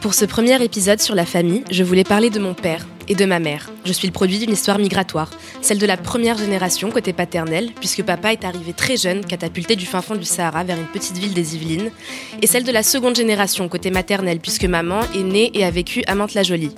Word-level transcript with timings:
Pour 0.00 0.14
ce 0.14 0.24
premier 0.24 0.62
épisode 0.64 0.98
sur 0.98 1.14
la 1.14 1.26
famille, 1.26 1.62
je 1.70 1.84
voulais 1.84 2.04
parler 2.04 2.30
de 2.30 2.40
mon 2.40 2.54
père 2.54 2.86
et 3.06 3.14
de 3.14 3.26
ma 3.26 3.38
mère. 3.38 3.70
Je 3.84 3.92
suis 3.92 4.08
le 4.08 4.14
produit 4.14 4.38
d'une 4.38 4.52
histoire 4.52 4.78
migratoire, 4.78 5.30
celle 5.60 5.76
de 5.76 5.84
la 5.84 5.98
première 5.98 6.38
génération 6.38 6.90
côté 6.90 7.12
paternel, 7.12 7.70
puisque 7.78 8.02
papa 8.02 8.32
est 8.32 8.46
arrivé 8.46 8.72
très 8.72 8.96
jeune, 8.96 9.22
catapulté 9.22 9.76
du 9.76 9.84
fin 9.84 10.00
fond 10.00 10.16
du 10.16 10.24
Sahara 10.24 10.64
vers 10.64 10.78
une 10.78 10.86
petite 10.86 11.18
ville 11.18 11.34
des 11.34 11.54
Yvelines, 11.54 11.90
et 12.40 12.46
celle 12.46 12.64
de 12.64 12.72
la 12.72 12.82
seconde 12.82 13.14
génération 13.14 13.68
côté 13.68 13.90
maternel, 13.90 14.40
puisque 14.40 14.64
maman 14.64 15.00
est 15.14 15.22
née 15.22 15.50
et 15.52 15.64
a 15.66 15.70
vécu 15.70 16.02
à 16.06 16.14
Mantes-la-Jolie. 16.14 16.74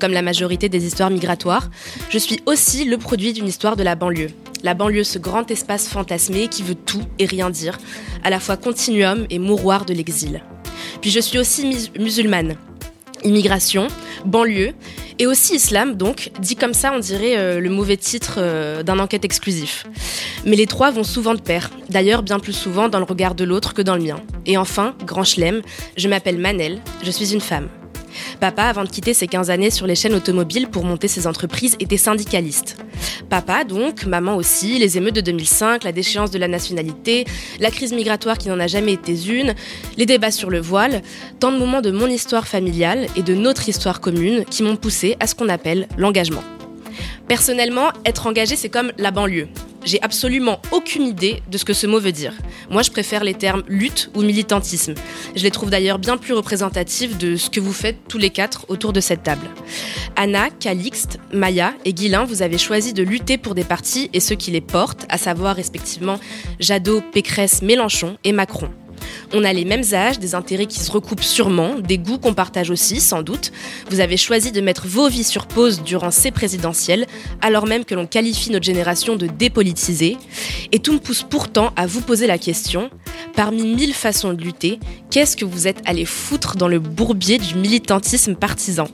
Comme 0.00 0.12
la 0.12 0.22
majorité 0.22 0.68
des 0.68 0.86
histoires 0.86 1.10
migratoires, 1.10 1.70
je 2.10 2.18
suis 2.18 2.40
aussi 2.46 2.84
le 2.84 2.98
produit 2.98 3.32
d'une 3.32 3.46
histoire 3.46 3.76
de 3.76 3.84
la 3.84 3.94
banlieue. 3.94 4.30
La 4.64 4.74
banlieue, 4.74 5.04
ce 5.04 5.20
grand 5.20 5.48
espace 5.52 5.88
fantasmé 5.88 6.48
qui 6.48 6.64
veut 6.64 6.74
tout 6.74 7.02
et 7.20 7.26
rien 7.26 7.48
dire, 7.48 7.78
à 8.24 8.30
la 8.30 8.40
fois 8.40 8.56
continuum 8.56 9.24
et 9.30 9.38
mouroir 9.38 9.84
de 9.84 9.94
l'exil. 9.94 10.42
Puis 11.00 11.10
je 11.10 11.20
suis 11.20 11.38
aussi 11.38 11.90
musulmane. 11.98 12.56
Immigration, 13.24 13.88
banlieue, 14.24 14.74
et 15.18 15.26
aussi 15.26 15.54
islam, 15.54 15.94
donc, 15.94 16.30
dit 16.40 16.56
comme 16.56 16.74
ça, 16.74 16.92
on 16.94 16.98
dirait 16.98 17.38
euh, 17.38 17.58
le 17.58 17.70
mauvais 17.70 17.96
titre 17.96 18.34
euh, 18.38 18.82
d'un 18.82 18.98
enquête 18.98 19.24
exclusif. 19.24 19.86
Mais 20.44 20.56
les 20.56 20.66
trois 20.66 20.90
vont 20.90 21.04
souvent 21.04 21.34
de 21.34 21.40
pair, 21.40 21.70
d'ailleurs 21.88 22.22
bien 22.22 22.38
plus 22.38 22.52
souvent 22.52 22.88
dans 22.88 22.98
le 22.98 23.04
regard 23.04 23.34
de 23.34 23.44
l'autre 23.44 23.72
que 23.72 23.80
dans 23.80 23.96
le 23.96 24.02
mien. 24.02 24.20
Et 24.44 24.58
enfin, 24.58 24.94
grand 25.06 25.24
chelem, 25.24 25.62
je 25.96 26.08
m'appelle 26.08 26.38
Manel, 26.38 26.82
je 27.02 27.10
suis 27.10 27.32
une 27.32 27.40
femme. 27.40 27.68
Papa, 28.40 28.64
avant 28.64 28.84
de 28.84 28.88
quitter 28.88 29.14
ses 29.14 29.26
15 29.26 29.50
années 29.50 29.70
sur 29.70 29.86
les 29.86 29.94
chaînes 29.94 30.14
automobiles 30.14 30.68
pour 30.68 30.84
monter 30.84 31.08
ses 31.08 31.26
entreprises, 31.26 31.76
était 31.80 31.96
syndicaliste. 31.96 32.76
Papa, 33.28 33.64
donc, 33.64 34.06
maman 34.06 34.36
aussi, 34.36 34.78
les 34.78 34.98
émeutes 34.98 35.16
de 35.16 35.20
2005, 35.20 35.84
la 35.84 35.92
déchéance 35.92 36.30
de 36.30 36.38
la 36.38 36.48
nationalité, 36.48 37.24
la 37.60 37.70
crise 37.70 37.92
migratoire 37.92 38.38
qui 38.38 38.48
n'en 38.48 38.60
a 38.60 38.66
jamais 38.66 38.92
été 38.92 39.12
une, 39.26 39.54
les 39.96 40.06
débats 40.06 40.30
sur 40.30 40.50
le 40.50 40.60
voile, 40.60 41.02
tant 41.40 41.52
de 41.52 41.58
moments 41.58 41.80
de 41.80 41.90
mon 41.90 42.06
histoire 42.06 42.46
familiale 42.46 43.06
et 43.16 43.22
de 43.22 43.34
notre 43.34 43.68
histoire 43.68 44.00
commune 44.00 44.44
qui 44.44 44.62
m'ont 44.62 44.76
poussé 44.76 45.16
à 45.20 45.26
ce 45.26 45.34
qu'on 45.34 45.48
appelle 45.48 45.88
l'engagement. 45.96 46.42
Personnellement, 47.28 47.88
être 48.04 48.26
engagé, 48.26 48.56
c'est 48.56 48.68
comme 48.68 48.92
la 48.98 49.10
banlieue. 49.10 49.48
J'ai 49.86 50.02
absolument 50.02 50.60
aucune 50.72 51.04
idée 51.04 51.42
de 51.48 51.56
ce 51.56 51.64
que 51.64 51.72
ce 51.72 51.86
mot 51.86 52.00
veut 52.00 52.12
dire. 52.12 52.34
Moi, 52.70 52.82
je 52.82 52.90
préfère 52.90 53.22
les 53.22 53.34
termes 53.34 53.62
lutte 53.68 54.10
ou 54.14 54.22
militantisme. 54.22 54.94
Je 55.36 55.42
les 55.44 55.52
trouve 55.52 55.70
d'ailleurs 55.70 56.00
bien 56.00 56.16
plus 56.16 56.34
représentatifs 56.34 57.16
de 57.16 57.36
ce 57.36 57.50
que 57.50 57.60
vous 57.60 57.72
faites 57.72 57.96
tous 58.08 58.18
les 58.18 58.30
quatre 58.30 58.66
autour 58.68 58.92
de 58.92 59.00
cette 59.00 59.22
table. 59.22 59.46
Anna, 60.16 60.50
Calixte, 60.50 61.20
Maya 61.32 61.72
et 61.84 61.94
Guilain, 61.94 62.24
vous 62.24 62.42
avez 62.42 62.58
choisi 62.58 62.94
de 62.94 63.04
lutter 63.04 63.38
pour 63.38 63.54
des 63.54 63.62
partis 63.62 64.10
et 64.12 64.18
ceux 64.18 64.34
qui 64.34 64.50
les 64.50 64.60
portent, 64.60 65.06
à 65.08 65.18
savoir 65.18 65.54
respectivement 65.54 66.18
Jadot, 66.58 67.00
Pécresse, 67.12 67.62
Mélenchon 67.62 68.18
et 68.24 68.32
Macron. 68.32 68.68
On 69.32 69.44
a 69.44 69.52
les 69.52 69.64
mêmes 69.64 69.84
âges, 69.92 70.18
des 70.18 70.34
intérêts 70.34 70.66
qui 70.66 70.80
se 70.80 70.90
recoupent 70.90 71.22
sûrement, 71.22 71.78
des 71.78 71.98
goûts 71.98 72.18
qu'on 72.18 72.34
partage 72.34 72.70
aussi, 72.70 73.00
sans 73.00 73.22
doute. 73.22 73.52
Vous 73.90 74.00
avez 74.00 74.16
choisi 74.16 74.52
de 74.52 74.60
mettre 74.60 74.86
vos 74.86 75.08
vies 75.08 75.24
sur 75.24 75.46
pause 75.46 75.82
durant 75.82 76.10
ces 76.10 76.30
présidentielles, 76.30 77.06
alors 77.40 77.66
même 77.66 77.84
que 77.84 77.94
l'on 77.94 78.06
qualifie 78.06 78.50
notre 78.50 78.64
génération 78.64 79.16
de 79.16 79.26
dépolitisée. 79.26 80.16
Et 80.72 80.78
tout 80.78 80.92
me 80.92 80.98
pousse 80.98 81.22
pourtant 81.22 81.72
à 81.76 81.86
vous 81.86 82.00
poser 82.00 82.26
la 82.26 82.38
question, 82.38 82.90
parmi 83.34 83.62
mille 83.62 83.94
façons 83.94 84.32
de 84.32 84.42
lutter, 84.42 84.78
qu'est-ce 85.10 85.36
que 85.36 85.44
vous 85.44 85.66
êtes 85.66 85.82
allé 85.86 86.04
foutre 86.04 86.56
dans 86.56 86.68
le 86.68 86.78
bourbier 86.78 87.38
du 87.38 87.54
militantisme 87.54 88.34
partisan? 88.34 88.88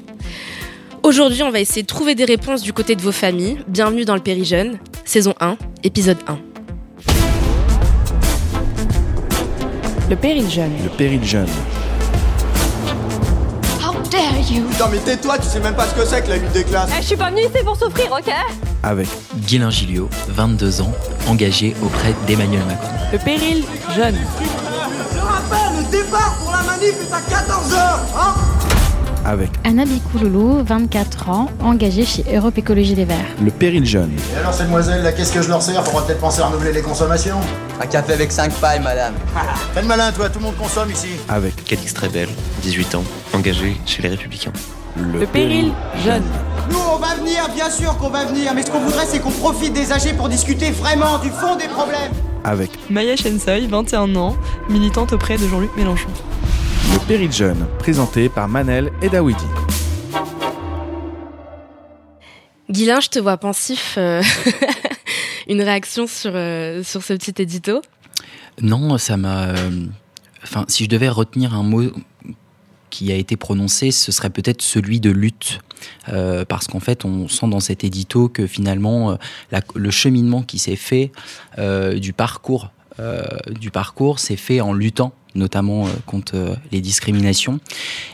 Aujourd'hui, 1.03 1.43
on 1.43 1.51
va 1.51 1.61
essayer 1.61 1.83
de 1.83 1.87
trouver 1.89 2.15
des 2.15 2.25
réponses 2.25 2.63
du 2.63 2.73
côté 2.73 2.95
de 2.95 3.03
vos 3.03 3.13
familles. 3.13 3.59
Bienvenue 3.67 4.05
dans 4.05 4.15
le 4.15 4.23
Périjeune, 4.23 4.79
saison 5.05 5.35
1, 5.41 5.57
épisode 5.83 6.19
1. 6.29 6.52
Le 10.13 10.17
péril 10.19 10.51
jeune. 10.51 10.73
Le 10.83 10.91
péril 10.91 11.25
jeune. 11.25 11.49
How 13.83 13.95
dare 14.11 14.37
you? 14.51 14.65
Putain 14.69 14.89
mais 14.91 14.99
tais-toi, 14.99 15.39
tu 15.39 15.47
sais 15.49 15.59
même 15.61 15.75
pas 15.75 15.87
ce 15.87 15.95
que 15.95 16.05
c'est 16.05 16.21
que 16.23 16.29
la 16.29 16.37
lutte 16.37 16.53
des 16.53 16.65
classes 16.65 16.91
Eh, 16.93 17.01
Je 17.01 17.07
suis 17.07 17.17
pas 17.17 17.31
venue 17.31 17.41
ici 17.41 17.65
pour 17.65 17.77
souffrir, 17.79 18.13
ok? 18.13 18.31
Avec 18.83 19.09
Guilain 19.47 19.70
Gilliot, 19.70 20.11
22 20.29 20.83
ans, 20.83 20.92
engagé 21.29 21.75
auprès 21.83 22.14
d'Emmanuel 22.27 22.61
Macron. 22.67 22.91
Le 23.11 23.19
péril 23.20 23.64
jeune. 23.97 24.19
Je 25.14 25.19
rappelle, 25.19 25.79
le 25.83 25.91
départ 25.91 26.35
pour 26.42 26.53
la 26.53 26.63
manif 26.63 26.92
est 26.92 27.15
à 27.15 27.20
14h 27.20 27.98
hein? 28.15 28.35
Avec 29.25 29.51
Anna 29.65 29.85
Bikouloulou, 29.85 30.63
24 30.65 31.29
ans, 31.29 31.49
engagée 31.61 32.05
chez 32.05 32.25
Europe 32.35 32.59
Écologie 32.59 32.95
Les 32.95 33.05
Verts. 33.05 33.17
le 33.43 33.51
péril 33.51 33.85
jeune. 33.87 34.11
Et 34.35 34.39
alors, 34.39 34.53
ces 34.53 34.65
demoiselles, 34.65 35.03
là, 35.03 35.13
qu'est-ce 35.13 35.33
que 35.33 35.43
je 35.43 35.49
leur 35.49 35.63
sers 35.63 35.85
Faudra 35.85 36.07
peut-être 36.07 36.21
penser 36.21 36.41
à 36.41 36.47
renouveler 36.47 36.73
les 36.73 36.83
consommations? 36.83 37.39
Un 37.81 37.87
café 37.87 38.13
avec 38.15 38.33
5 38.33 38.53
pailles, 38.55 38.81
madame. 38.81 39.15
Fais 39.75 39.83
le 39.83 39.89
malin, 39.89 40.13
toi, 40.13 40.29
tout 40.29 40.39
le 40.39 40.47
monde 40.47 40.57
consomme 40.57 40.91
ici. 40.91 41.09
Avec 41.29 41.65
Calix 41.65 41.95
Trébel, 41.95 42.29
18 42.63 42.95
ans, 42.97 43.05
engagé 43.33 43.77
chez 43.87 44.03
les 44.03 44.09
Républicains. 44.09 44.53
Le 44.97 45.27
péril 45.27 45.73
jeune. 46.05 46.23
Nous 46.71 46.79
on 46.93 46.99
va 46.99 47.15
venir, 47.15 47.49
bien 47.55 47.71
sûr 47.71 47.97
qu'on 47.97 48.11
va 48.11 48.27
venir, 48.27 48.53
mais 48.55 48.63
ce 48.63 48.71
qu'on 48.71 48.81
voudrait 48.81 49.07
c'est 49.07 49.21
qu'on 49.21 49.31
profite 49.31 49.73
des 49.73 49.91
âgés 49.91 50.13
pour 50.13 50.29
discuter 50.29 50.71
vraiment 50.71 51.19
du 51.19 51.31
fond 51.31 51.57
des 51.57 51.69
problèmes 51.69 52.13
avec 52.45 52.71
Maya 52.91 53.17
Shensoy, 53.17 53.67
21 53.67 54.15
ans, 54.17 54.37
militante 54.69 55.13
auprès 55.13 55.37
de 55.37 55.47
Jean-Luc 55.47 55.71
Mélenchon. 55.77 56.09
Le 56.91 57.07
péril 57.07 57.33
jeune, 57.33 57.67
présenté 57.79 58.29
par 58.29 58.48
Manel 58.48 58.91
et 59.03 59.09
Dawidi. 59.09 59.45
Guilain, 62.70 63.01
je 63.01 63.09
te 63.09 63.19
vois 63.19 63.37
pensif. 63.37 63.95
euh, 63.98 64.23
Une 65.48 65.61
réaction 65.61 66.07
sur, 66.07 66.33
euh, 66.35 66.83
sur 66.83 67.03
ce 67.03 67.13
petit 67.15 67.35
édito? 67.42 67.83
Non, 68.61 68.97
ça 68.98 69.17
m'a. 69.17 69.48
euh, 69.48 69.87
Enfin, 70.45 70.65
si 70.69 70.85
je 70.85 70.89
devais 70.89 71.09
retenir 71.09 71.55
un 71.55 71.63
mot 71.63 71.83
qui 72.91 73.13
a 73.13 73.15
été 73.15 73.37
prononcé, 73.37 73.91
ce 73.92 74.11
serait 74.11 74.31
peut-être 74.31 74.61
celui 74.61 74.98
de 75.01 75.11
lutte. 75.11 75.61
Euh, 76.09 76.45
parce 76.45 76.67
qu'en 76.67 76.81
fait, 76.81 77.05
on 77.05 77.29
sent 77.29 77.47
dans 77.48 77.61
cet 77.61 77.85
édito 77.85 78.29
que 78.29 78.47
finalement, 78.48 79.13
euh, 79.13 79.17
la- 79.53 79.61
le 79.75 79.91
cheminement 79.91 80.42
qui 80.42 80.59
s'est 80.59 80.77
fait 80.77 81.13
euh, 81.59 81.98
du 81.98 82.13
parcours, 82.13 82.65
euh, 82.65 82.69
du 83.51 83.70
parcours, 83.70 84.19
s'est 84.19 84.36
fait 84.36 84.61
en 84.61 84.73
luttant, 84.73 85.13
notamment 85.35 85.86
euh, 85.86 85.91
contre 86.07 86.36
euh, 86.36 86.55
les 86.70 86.80
discriminations. 86.80 87.61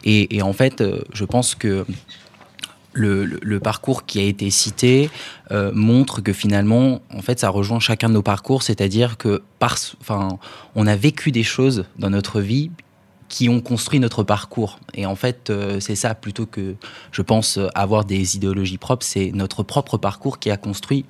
Et, 0.04 0.40
en 0.42 0.52
fait, 0.52 0.80
euh, 0.80 1.02
je 1.12 1.24
pense 1.24 1.54
que 1.54 1.84
le, 2.92 3.58
parcours 3.58 4.06
qui 4.06 4.18
a 4.18 4.22
été 4.22 4.50
cité 4.50 5.10
euh, 5.50 5.70
montre 5.72 6.20
que 6.20 6.32
finalement, 6.32 7.00
en 7.14 7.22
fait, 7.22 7.38
ça 7.38 7.48
rejoint 7.48 7.80
chacun 7.80 8.08
de 8.08 8.14
nos 8.14 8.22
parcours, 8.22 8.62
c'est-à-dire 8.62 9.16
que 9.18 9.42
parce, 9.58 9.96
enfin, 10.00 10.38
on 10.74 10.86
a 10.86 10.96
vécu 10.96 11.30
des 11.30 11.42
choses 11.42 11.84
dans 11.98 12.10
notre 12.10 12.40
vie 12.40 12.70
qui 13.28 13.48
ont 13.48 13.60
construit 13.60 14.00
notre 14.00 14.22
parcours. 14.22 14.80
Et 14.94 15.04
en 15.04 15.14
fait, 15.14 15.50
euh, 15.50 15.80
c'est 15.80 15.96
ça, 15.96 16.14
plutôt 16.14 16.46
que, 16.46 16.76
je 17.12 17.22
pense, 17.22 17.58
euh, 17.58 17.68
avoir 17.74 18.04
des 18.04 18.36
idéologies 18.36 18.78
propres, 18.78 19.04
c'est 19.04 19.32
notre 19.32 19.62
propre 19.62 19.98
parcours 19.98 20.38
qui 20.38 20.50
a 20.50 20.56
construit 20.56 21.04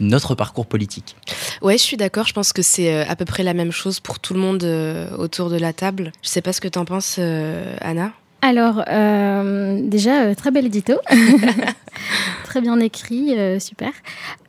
notre 0.00 0.34
parcours 0.34 0.66
politique. 0.66 1.16
Ouais, 1.62 1.78
je 1.78 1.82
suis 1.82 1.96
d'accord. 1.96 2.26
Je 2.26 2.32
pense 2.32 2.52
que 2.52 2.62
c'est 2.62 2.92
euh, 2.92 3.04
à 3.08 3.16
peu 3.16 3.24
près 3.24 3.42
la 3.42 3.54
même 3.54 3.72
chose 3.72 4.00
pour 4.00 4.18
tout 4.18 4.34
le 4.34 4.40
monde 4.40 4.64
euh, 4.64 5.10
autour 5.16 5.50
de 5.50 5.56
la 5.56 5.72
table. 5.72 6.12
Je 6.22 6.28
sais 6.28 6.42
pas 6.42 6.52
ce 6.52 6.60
que 6.60 6.68
t'en 6.68 6.84
penses, 6.84 7.16
euh, 7.18 7.76
Anna. 7.80 8.12
Alors, 8.44 8.84
euh, 8.88 9.80
déjà, 9.82 10.24
euh, 10.24 10.34
très 10.34 10.50
bel 10.50 10.66
édito. 10.66 10.92
très 12.44 12.60
bien 12.60 12.78
écrit, 12.78 13.38
euh, 13.38 13.58
super. 13.58 13.90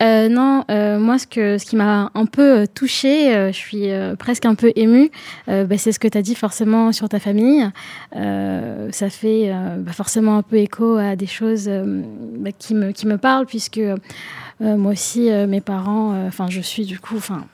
Non, 0.01 0.65
moi, 0.67 1.17
ce, 1.17 1.25
que, 1.25 1.57
ce 1.57 1.63
qui 1.63 1.77
m'a 1.77 2.11
un 2.13 2.25
peu 2.25 2.67
touchée, 2.67 3.31
je 3.53 3.57
suis 3.57 3.87
presque 4.19 4.45
un 4.45 4.55
peu 4.55 4.73
émue, 4.75 5.11
bah, 5.47 5.77
c'est 5.77 5.93
ce 5.93 5.99
que 5.99 6.09
tu 6.09 6.17
as 6.17 6.21
dit 6.21 6.35
forcément 6.35 6.91
sur 6.91 7.07
ta 7.07 7.19
famille. 7.19 7.69
Ça 8.11 9.09
fait 9.09 9.53
bah, 9.79 9.93
forcément 9.93 10.39
un 10.39 10.41
peu 10.41 10.57
écho 10.57 10.97
à 10.97 11.15
des 11.15 11.27
choses 11.27 11.69
bah, 11.69 12.49
qui, 12.51 12.75
me, 12.75 12.91
qui 12.91 13.07
me 13.07 13.17
parlent, 13.17 13.45
puisque 13.45 13.79
moi 14.59 14.91
aussi, 14.91 15.31
mes 15.47 15.61
parents, 15.61 16.13
enfin, 16.27 16.47
je 16.49 16.59
suis 16.59 16.85
du 16.85 16.99
coup, 16.99 17.15
enfin, 17.15 17.45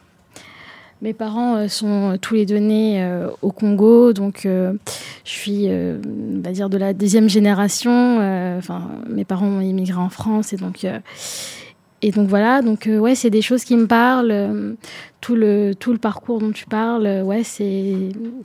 mes 1.02 1.14
parents 1.14 1.56
euh, 1.56 1.68
sont 1.68 2.18
tous 2.22 2.36
les 2.36 2.46
deux 2.46 2.58
nés 2.58 3.02
euh, 3.04 3.30
au 3.42 3.52
Congo, 3.52 4.14
donc 4.14 4.46
euh, 4.46 4.74
je 5.26 5.32
suis, 5.32 5.66
euh, 5.68 5.98
on 6.06 6.42
va 6.42 6.52
dire, 6.52 6.70
de 6.70 6.78
la 6.78 6.94
deuxième 6.94 7.30
génération. 7.30 8.20
euh, 8.20 8.58
Enfin, 8.58 8.90
mes 9.10 9.26
parents 9.26 9.48
ont 9.48 9.62
immigré 9.62 9.98
en 10.00 10.10
France 10.10 10.54
et 10.54 10.58
donc, 10.58 10.86
euh, 10.86 11.00
et 12.02 12.12
donc 12.12 12.28
voilà. 12.28 12.62
Donc 12.62 12.88
euh, 12.88 13.00
ouais, 13.00 13.16
c'est 13.16 13.30
des 13.30 13.42
choses 13.42 13.64
qui 13.64 13.76
me 13.76 13.88
parlent. 13.88 14.76
tout 15.22 15.36
le 15.36 15.74
tout 15.76 15.92
le 15.92 16.00
parcours 16.00 16.40
dont 16.40 16.52
tu 16.52 16.66
parles, 16.66 17.22
ouais, 17.24 17.44
c'est, 17.44 17.96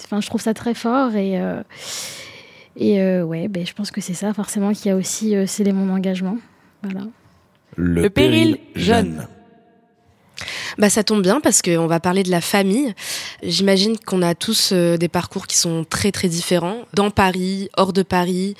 enfin, 0.05 0.21
je 0.21 0.27
trouve 0.27 0.41
ça 0.41 0.55
très 0.55 0.75
fort 0.75 1.15
et 1.15 1.41
euh, 1.41 1.63
et 2.77 3.01
euh, 3.01 3.23
ouais, 3.25 3.49
ben, 3.49 3.67
je 3.67 3.73
pense 3.73 3.91
que 3.91 4.01
c'est 4.01 4.15
ça 4.15 4.33
forcément 4.35 4.73
qui 4.73 4.91
a 4.91 4.97
aussi 4.97 5.35
euh, 5.35 5.47
scellé 5.47 5.73
mon 5.73 5.93
engagement. 5.93 6.37
Voilà. 6.83 7.07
Le, 7.77 8.09
péril 8.09 8.59
jeune. 8.75 9.27
Bah 10.79 10.91
ça 10.91 11.03
tombe 11.03 11.23
bien 11.23 11.41
parce 11.41 11.63
qu'on 11.63 11.87
va 11.87 12.01
parler 12.01 12.23
de 12.23 12.31
la 12.31 12.41
famille. 12.41 12.95
J'imagine 13.43 13.97
qu'on 13.99 14.23
a 14.23 14.35
tous 14.35 14.71
euh, 14.73 14.97
des 14.97 15.09
parcours 15.09 15.47
qui 15.47 15.57
sont 15.57 15.85
très 15.89 16.13
très 16.13 16.29
différents. 16.29 16.79
Dans 16.95 17.11
Paris, 17.11 17.71
hors 17.77 17.93
de 17.93 18.03
Paris, 18.03 18.57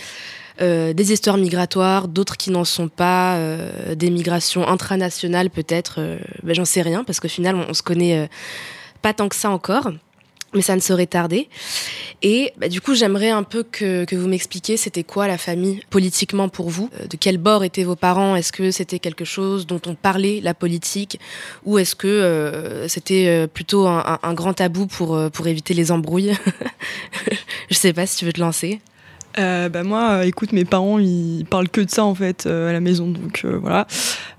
euh, 0.63 0.93
des 0.93 1.13
histoires 1.13 1.37
migratoires, 1.37 2.09
d'autres 2.09 2.37
qui 2.37 2.51
n'en 2.51 2.65
sont 2.65 2.89
pas, 2.89 3.37
euh, 3.37 3.95
des 3.95 4.11
migrations 4.11 4.67
intranationales 4.67 5.51
peut-être. 5.51 6.01
ben, 6.43 6.55
J'en 6.55 6.65
sais 6.65 6.83
rien 6.83 7.05
parce 7.05 7.21
qu'au 7.21 7.29
final 7.29 7.57
on, 7.57 7.67
on 7.69 7.75
se 7.75 7.83
connaît 7.83 8.29
pas 9.03 9.13
tant 9.13 9.29
que 9.29 9.37
ça 9.37 9.51
encore. 9.51 9.91
Mais 10.57 10.63
ça 10.63 10.75
ne 10.75 10.81
serait 10.81 11.07
tarder. 11.07 11.49
Et 12.23 12.53
bah, 12.57 12.69
du 12.69 12.81
coup, 12.81 12.95
j'aimerais 12.95 13.31
un 13.31 13.43
peu 13.45 13.63
que, 13.63 14.07
vous 14.17 14.27
m'expliquiez 14.29 14.77
c'était 14.77 15.05
quoi 15.05 15.29
la 15.29 15.39
famille 15.39 15.81
politiquement 15.91 16.49
pour 16.49 16.71
vous? 16.71 16.91
Euh, 17.01 17.07
De 17.07 17.17
quel 17.17 17.39
bord 17.39 17.63
étaient 17.63 17.85
vos 17.85 17.95
parents? 17.97 18.35
Est-ce 18.35 18.53
que 18.53 18.71
c'était 18.71 18.99
quelque 18.99 19.25
chose 19.25 19.67
dont 19.67 19.81
on 19.87 19.95
parlait, 19.95 20.41
la 20.43 20.55
politique? 20.55 21.21
Ou 21.65 21.79
est-ce 21.79 21.95
que 21.95 22.09
euh, 22.09 22.89
c'était 22.89 23.27
euh, 23.29 23.47
plutôt 23.47 23.87
un, 23.87 24.19
un- 24.23 24.35
grand 24.35 24.55
tabou 24.55 24.87
pour, 24.87 25.19
pour 25.31 25.47
éviter 25.47 25.75
les 25.75 25.93
embrouilles? 25.93 26.33
Je 27.71 27.75
sais 27.77 27.93
pas 27.93 28.07
si 28.07 28.17
tu 28.19 28.25
veux 28.25 28.33
te 28.33 28.41
lancer. 28.41 28.81
Euh, 29.39 29.69
bah 29.69 29.83
moi, 29.83 30.11
euh, 30.11 30.23
écoute, 30.23 30.53
mes 30.53 30.65
parents, 30.65 30.99
ils 30.99 31.45
parlent 31.45 31.69
que 31.69 31.81
de 31.81 31.91
ça 31.91 32.05
en 32.05 32.15
fait 32.15 32.47
euh, 32.47 32.71
à 32.71 32.73
la 32.73 32.81
maison, 32.81 33.09
donc 33.09 33.45
voilà. 33.45 33.87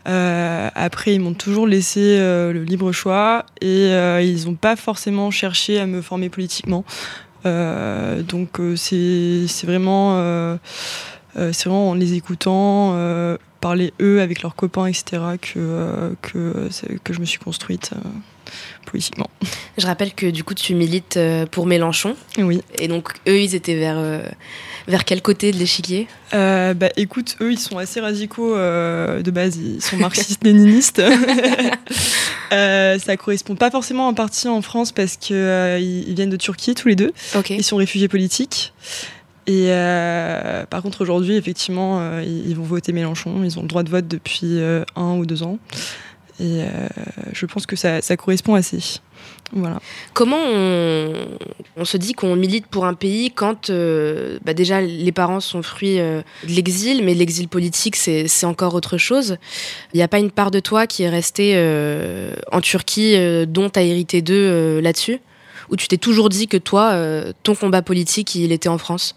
Après, 0.05 1.13
ils 1.13 1.19
m'ont 1.19 1.33
toujours 1.33 1.67
laissé 1.67 2.17
le 2.17 2.63
libre 2.63 2.91
choix 2.91 3.45
et 3.61 3.89
ils 3.89 4.45
n'ont 4.45 4.55
pas 4.55 4.75
forcément 4.75 5.31
cherché 5.31 5.79
à 5.79 5.85
me 5.85 6.01
former 6.01 6.29
politiquement. 6.29 6.85
Donc 7.43 8.61
c'est 8.77 9.65
vraiment, 9.65 10.57
c'est 11.35 11.65
vraiment 11.65 11.89
en 11.89 11.93
les 11.93 12.13
écoutant, 12.13 12.95
parler 13.59 13.93
eux 14.01 14.21
avec 14.21 14.43
leurs 14.43 14.55
copains, 14.55 14.85
etc. 14.85 15.21
que 15.41 16.15
que 16.21 16.69
que 17.03 17.13
je 17.13 17.19
me 17.19 17.25
suis 17.25 17.39
construite 17.39 17.91
politiquement. 18.85 19.29
Je 19.77 19.85
rappelle 19.85 20.13
que 20.13 20.27
du 20.27 20.43
coup, 20.43 20.53
tu 20.53 20.73
milites 20.73 21.17
euh, 21.17 21.45
pour 21.45 21.65
Mélenchon. 21.65 22.15
Oui. 22.37 22.61
Et 22.79 22.87
donc, 22.87 23.11
eux, 23.27 23.39
ils 23.39 23.55
étaient 23.55 23.75
vers, 23.75 23.97
euh, 23.97 24.21
vers 24.87 25.05
quel 25.05 25.21
côté 25.21 25.51
de 25.51 25.57
l'échiquier? 25.57 26.07
Euh, 26.33 26.73
bah 26.73 26.89
écoute, 26.97 27.37
eux 27.41 27.51
ils 27.51 27.59
sont 27.59 27.77
assez 27.77 27.99
radicaux 27.99 28.55
euh, 28.55 29.21
de 29.21 29.31
base, 29.31 29.57
ils 29.57 29.81
sont 29.81 29.97
marxistes-léninistes. 29.97 31.01
euh, 32.51 32.99
ça 32.99 33.17
correspond 33.17 33.55
pas 33.55 33.69
forcément 33.69 34.07
à 34.07 34.11
un 34.11 34.13
parti 34.13 34.47
en 34.47 34.61
France 34.61 34.91
parce 34.91 35.17
que 35.17 35.33
euh, 35.33 35.79
ils, 35.79 36.15
viennent 36.15 36.29
de 36.29 36.37
Turquie 36.37 36.73
tous 36.73 36.87
les 36.87 36.95
deux. 36.95 37.13
Ok. 37.35 37.51
Ils 37.51 37.63
sont 37.63 37.77
réfugiés 37.77 38.07
politiques. 38.07 38.73
Et 39.45 39.67
euh, 39.69 40.65
par 40.65 40.81
contre 40.81 40.99
aujourd'hui 41.01 41.35
effectivement 41.35 41.99
euh, 42.01 42.21
ils, 42.21 42.49
ils 42.49 42.55
vont 42.55 42.63
voter 42.63 42.91
Mélenchon, 42.91 43.43
ils 43.45 43.57
ont 43.57 43.61
le 43.61 43.69
droit 43.69 43.83
de 43.83 43.89
vote 43.89 44.05
depuis 44.05 44.59
euh, 44.59 44.83
un 44.97 45.13
ou 45.13 45.25
deux 45.25 45.43
ans. 45.43 45.57
Et 46.39 46.61
euh, 46.61 46.87
je 47.33 47.45
pense 47.47 47.65
que 47.65 47.75
ça, 47.75 48.01
correspond 48.15 48.53
assez. 48.53 48.99
Voilà. 49.53 49.79
Comment 50.13 50.37
on, 50.39 51.85
se 51.85 51.97
dit 51.97 52.13
qu'on 52.13 52.35
milite 52.35 52.67
pour 52.67 52.85
un 52.85 52.93
pays 52.93 53.31
quand 53.31 53.69
euh, 53.69 54.37
bah 54.43 54.53
déjà 54.53 54.81
les 54.81 55.11
parents 55.11 55.39
sont 55.39 55.63
fruits 55.63 55.99
euh, 55.99 56.21
de 56.43 56.53
l'exil, 56.53 57.03
mais 57.03 57.15
l'exil 57.15 57.47
politique 57.47 57.95
c'est 57.95 58.45
encore 58.45 58.75
autre 58.75 58.97
chose. 58.97 59.37
Il 59.93 59.97
n'y 59.97 60.03
a 60.03 60.07
pas 60.07 60.19
une 60.19 60.31
part 60.31 60.51
de 60.51 60.59
toi 60.59 60.85
qui 60.85 61.03
est 61.03 61.09
restée 61.09 61.57
en 62.51 62.61
Turquie 62.61 63.15
dont 63.47 63.69
tu 63.69 63.79
as 63.79 63.83
hérité 63.83 64.21
d'eux 64.21 64.79
là-dessus? 64.79 65.19
Ou 65.69 65.75
tu 65.75 65.87
t'es 65.87 65.97
toujours 65.97 66.29
dit 66.29 66.47
que 66.47 66.57
toi, 66.57 66.95
ton 67.43 67.55
combat 67.55 67.81
politique, 67.81 68.35
il 68.35 68.51
était 68.51 68.69
en 68.69 68.77
France? 68.77 69.15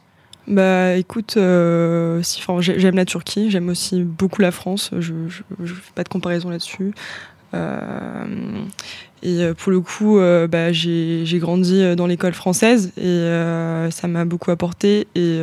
Bah 0.51 0.97
écoute, 0.97 1.37
euh, 1.37 2.21
j'aime 2.59 2.97
la 2.97 3.05
Turquie, 3.05 3.53
j'aime 3.53 3.69
aussi 3.69 4.03
beaucoup 4.03 4.43
la 4.43 4.51
France, 4.51 4.91
je 4.99 5.13
ne 5.13 5.67
fais 5.67 5.93
pas 5.95 6.03
de 6.03 6.09
comparaison 6.09 6.51
là-dessus. 6.51 6.93
Euh, 7.55 8.25
et 9.23 9.43
euh, 9.43 9.55
pour 9.55 9.71
le 9.71 9.81
coup, 9.81 10.19
bah, 10.49 10.73
j'ai 10.73 11.39
grandi 11.39 11.95
dans 11.95 12.09
l'école 12.09 12.35
française 12.35 12.91
et 12.97 13.29
ça 13.93 14.09
m'a 14.09 14.25
beaucoup 14.25 14.51
apporté. 14.51 15.07
Et 15.15 15.39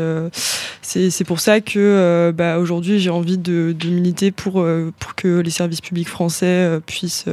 c'est 0.82 1.24
pour 1.24 1.40
ça 1.40 1.62
que 1.62 2.34
bah, 2.36 2.60
aujourd'hui, 2.60 3.00
j'ai 3.00 3.10
envie 3.10 3.38
de, 3.38 3.74
de 3.80 3.88
militer 3.88 4.32
pour, 4.32 4.66
pour 5.00 5.16
que 5.16 5.40
les 5.40 5.52
services 5.52 5.80
publics 5.80 6.10
français 6.10 6.82
puissent 6.86 7.28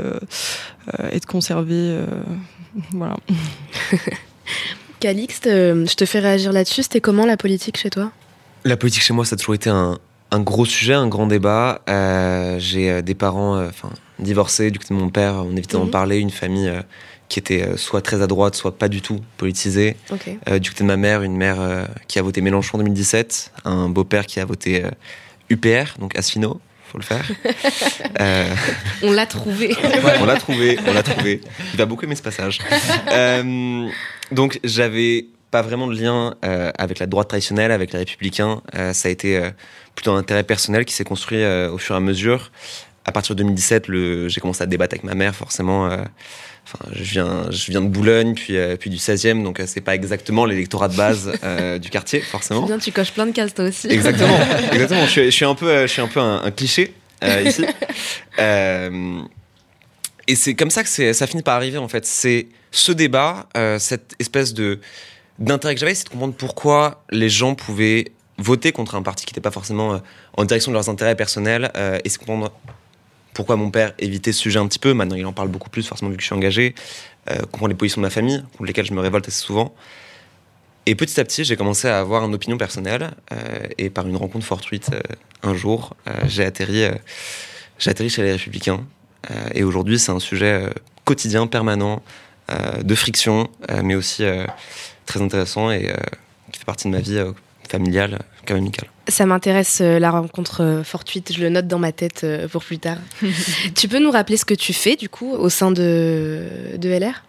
être 1.11 1.27
conservés. 1.27 1.99
voilà. 2.93 3.17
Calixte, 5.09 5.47
euh, 5.49 5.85
je 5.85 5.95
te 5.97 6.07
fais 6.07 6.19
réagir 6.19 6.51
là-dessus. 6.51 6.85
C'était 6.85 7.03
comment 7.03 7.27
la 7.27 7.37
politique 7.37 7.77
chez 7.77 7.91
toi? 7.91 8.11
La 8.65 8.79
politique 8.79 9.03
chez 9.03 9.13
moi, 9.13 9.27
ça 9.27 9.35
a 9.35 9.37
toujours 9.37 9.55
été 9.55 9.69
un, 9.69 9.99
un 10.31 10.41
gros 10.41 10.65
sujet, 10.65 10.95
un 10.95 11.09
grand 11.09 11.27
débat. 11.27 11.83
Euh, 11.91 12.59
J'ai 12.59 12.91
euh, 12.91 13.03
des 13.03 13.15
parents 13.15 13.57
euh, 13.59 13.69
divorcés 14.19 14.71
du 14.71 14.79
côté 14.79 14.95
de 14.95 14.99
mon 14.99 15.11
père, 15.11 15.35
on 15.45 15.55
évitait 15.59 15.75
d'en 15.77 15.85
Mhm. 15.85 15.91
parler, 15.91 16.17
une 16.21 16.31
famille 16.31 16.69
euh, 16.69 16.81
qui 17.29 17.39
était 17.39 17.77
soit 17.77 18.01
très 18.01 18.23
à 18.23 18.27
droite, 18.27 18.55
soit 18.55 18.79
pas 18.79 18.89
du 18.89 19.03
tout 19.03 19.21
politisée. 19.37 19.95
Du 20.61 20.71
côté 20.71 20.85
de 20.85 20.89
ma 20.89 20.97
mère, 20.97 21.21
une 21.23 21.37
mère 21.37 21.87
qui 22.09 22.19
a 22.19 22.23
voté 22.23 22.41
Mélenchon 22.41 22.77
en 22.77 22.79
2017, 22.79 23.53
un 23.67 23.91
beau-père 23.91 24.25
qui 24.25 24.41
a 24.41 24.47
voté 24.47 24.85
UPR, 25.51 25.99
donc 25.99 26.17
Asfino, 26.17 26.61
faut 26.91 26.99
le 26.99 27.05
faire. 27.05 27.25
Euh, 28.21 28.55
On 29.03 29.13
l'a 29.13 29.27
trouvé. 29.27 29.77
on 30.21 30.25
l'a 30.25 30.37
trouvé, 30.37 30.79
on 30.87 30.93
l'a 30.93 31.03
trouvé. 31.03 31.41
Il 31.73 31.79
va 31.79 31.85
beaucoup 31.87 32.05
aimer 32.05 32.15
ce 32.15 32.23
passage. 32.23 32.61
Euh, 33.11 33.89
donc 34.31 34.61
j'avais 34.63 35.27
pas 35.51 35.63
vraiment 35.63 35.89
de 35.89 36.01
lien 36.01 36.35
euh, 36.45 36.71
avec 36.79 37.01
la 37.01 37.07
droite 37.07 37.29
traditionnelle, 37.29 37.73
avec 37.73 37.93
les 37.93 37.99
républicains. 37.99 38.63
Ça 38.93 39.09
a 39.09 39.11
été 39.11 39.51
plutôt 39.95 40.13
un 40.13 40.19
intérêt 40.19 40.45
personnel 40.45 40.85
qui 40.85 40.95
s'est 40.95 41.05
construit 41.05 41.45
au 41.45 41.79
fur 41.79 41.95
et 41.95 41.99
à 41.99 42.01
mesure. 42.01 42.51
À 43.07 43.13
partir 43.13 43.35
de 43.35 43.43
2017, 43.43 43.89
le- 43.89 44.29
j'ai 44.29 44.41
commencé 44.41 44.63
à 44.63 44.67
débattre 44.67 44.95
avec 44.95 45.05
ma 45.05 45.15
mère, 45.15 45.35
forcément. 45.35 45.91
euh, 45.91 45.99
Enfin, 46.67 46.79
je 46.93 47.03
viens, 47.03 47.51
je 47.51 47.71
viens 47.71 47.83
de 47.83 47.89
Boulogne, 47.89 48.33
puis, 48.35 48.57
euh, 48.57 48.77
puis 48.79 48.89
du 48.89 48.97
16e, 48.97 49.43
donc 49.43 49.61
euh, 49.61 49.65
c'est 49.67 49.83
pas 49.83 49.95
exactement 49.95 50.47
l'électorat 50.47 50.89
de 50.89 50.97
base 50.97 51.31
euh, 51.45 51.79
du 51.85 51.91
quartier, 51.91 52.21
forcément. 52.23 52.63
Bien, 52.65 52.79
tu 52.79 52.91
coches 52.91 53.13
plein 53.13 53.27
de 53.27 53.33
cases 53.33 53.53
toi 53.53 53.67
aussi. 53.67 53.87
Exactement, 53.89 54.39
exactement. 54.73 55.05
Je 55.05 55.11
suis, 55.11 55.25
je 55.27 55.31
suis 55.31 55.45
un 55.45 55.55
peu, 55.55 55.83
je 55.83 55.87
suis 55.93 56.01
un, 56.01 56.09
peu 56.09 56.21
un, 56.21 56.43
un 56.43 56.51
cliché 56.51 56.95
ici. 57.45 57.67
Et 60.27 60.37
c'est 60.37 60.55
comme 60.55 60.71
ça 60.71 60.83
que 60.83 60.89
c'est- 60.89 61.13
ça 61.13 61.27
finit 61.27 61.43
par 61.43 61.57
arriver 61.57 61.77
en 61.79 61.89
fait. 61.89 62.07
C'est 62.07 62.47
ce 62.71 62.93
débat, 62.93 63.47
cette 63.79 64.15
espèce 64.19 64.55
de 64.55 64.81
d'intérêt 65.39 65.75
que 65.75 65.81
j'avais, 65.81 65.95
c'est 65.95 66.05
de 66.05 66.09
comprendre 66.11 66.35
pourquoi 66.35 67.05
les 67.11 67.29
gens 67.29 67.55
pouvaient 67.55 68.07
voter 68.39 68.73
contre 68.73 68.95
un 68.95 69.03
parti 69.03 69.27
qui 69.27 69.33
n'était 69.33 69.41
pas 69.43 69.51
forcément 69.51 70.01
en 70.37 70.45
direction 70.45 70.71
de 70.71 70.75
leurs 70.77 70.89
intérêts 70.89 71.17
personnels, 71.17 71.71
et 72.05 72.09
c'est 72.09 72.19
comprendre 72.19 72.53
pourquoi 73.35 73.57
mon 73.57 73.71
père 73.71 73.93
évitait 73.99 74.33
ce 74.33 74.41
sujet 74.41 74.59
un 74.59 74.67
petit 74.67 74.79
peu. 74.79 74.95
Maintenant, 74.95 75.17
il 75.17 75.27
en 75.27 75.33
parle 75.33 75.49
beaucoup 75.49 75.71
plus, 75.71 75.87
forcément, 75.87 76.11
vu 76.11 76.17
que 76.17 76.23
je 76.23 76.27
suis 76.27 76.35
engagé. 76.35 76.75
Euh, 77.31 77.41
comprendre 77.41 77.69
les 77.69 77.75
positions 77.75 78.01
de 78.01 78.07
ma 78.07 78.11
famille, 78.11 78.43
contre 78.53 78.65
lesquelles 78.65 78.87
je 78.87 78.93
me 78.93 79.01
révolte 79.01 79.29
assez 79.29 79.41
souvent. 79.41 79.75
Et 80.87 80.95
petit 80.95 81.19
à 81.19 81.25
petit, 81.25 81.45
j'ai 81.45 81.57
commencé 81.57 81.89
à 81.89 81.99
avoir 81.99 82.25
une 82.25 82.35
opinion 82.35 82.59
personnelle. 82.59 83.13
euh, 83.33 83.67
et 83.79 83.91
par 83.91 84.07
une 84.07 84.17
rencontre 84.17 84.45
fortuite, 84.45 84.91
euh, 84.93 85.01
un 85.43 85.55
jour, 85.55 85.97
euh, 86.07 86.13
j'ai 86.27 86.45
atterri, 86.45 86.85
atterri 87.87 88.11
chez 88.11 88.23
les 88.23 88.33
Républicains. 88.33 88.85
Et 89.55 89.65
aujourd'hui, 89.65 89.99
c'est 89.99 90.13
un 90.13 90.21
sujet 90.21 90.69
quotidien, 91.07 91.47
permanent, 91.47 92.03
de 92.83 92.95
friction, 92.95 93.49
mais 93.83 93.95
aussi 93.95 94.23
très 95.07 95.23
intéressant 95.23 95.71
et 95.71 95.95
qui 96.53 96.59
fait 96.59 96.67
partie 96.67 96.89
de 96.89 96.93
ma 96.93 97.01
vie 97.01 97.23
familiale 97.75 98.19
comme 98.47 98.59
amicale. 98.59 98.89
Ça 99.09 99.27
m'intéresse 99.27 99.81
euh, 99.81 99.99
la 99.99 100.11
rencontre 100.11 100.63
euh, 100.63 100.85
fortuite, 100.85 101.33
je 101.35 101.41
le 101.41 101.49
note 101.51 101.67
dans 101.67 101.79
ma 101.79 101.93
tête 101.93 102.23
euh, 102.25 102.49
pour 102.49 102.65
plus 102.65 102.79
tard. 102.79 102.99
tu 103.75 103.89
peux 103.89 103.99
nous 103.99 104.11
rappeler 104.11 104.37
ce 104.37 104.45
que 104.45 104.55
tu 104.55 104.73
fais 104.73 104.97
du 104.97 105.09
coup 105.09 105.33
au 105.33 105.49
sein 105.49 105.71
de, 105.71 106.47
de 106.77 106.89
LR 106.89 107.25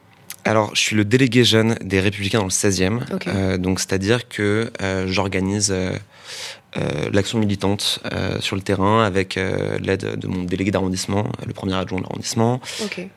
Alors, 0.45 0.75
je 0.75 0.81
suis 0.81 0.95
le 0.95 1.03
délégué 1.03 1.43
jeune 1.43 1.75
des 1.81 1.99
Républicains 1.99 2.39
dans 2.39 2.45
le 2.45 2.49
16e. 2.51 3.01
Ok. 3.13 3.27
Euh, 3.27 3.57
donc, 3.57 3.79
c'est-à-dire 3.79 4.29
que 4.29 4.71
euh, 4.81 5.07
j'organise 5.07 5.71
euh, 5.71 5.91
euh, 6.77 7.09
l'action 7.13 7.39
militante 7.39 7.99
euh, 8.11 8.39
sur 8.41 8.57
le 8.57 8.61
terrain 8.61 9.03
avec 9.03 9.37
euh, 9.37 9.77
l'aide 9.79 10.19
de 10.19 10.27
mon 10.27 10.43
délégué 10.43 10.71
d'arrondissement, 10.71 11.25
le 11.45 11.53
premier 11.53 11.73
adjoint 11.73 11.99
de 11.99 12.03
l'arrondissement. 12.03 12.59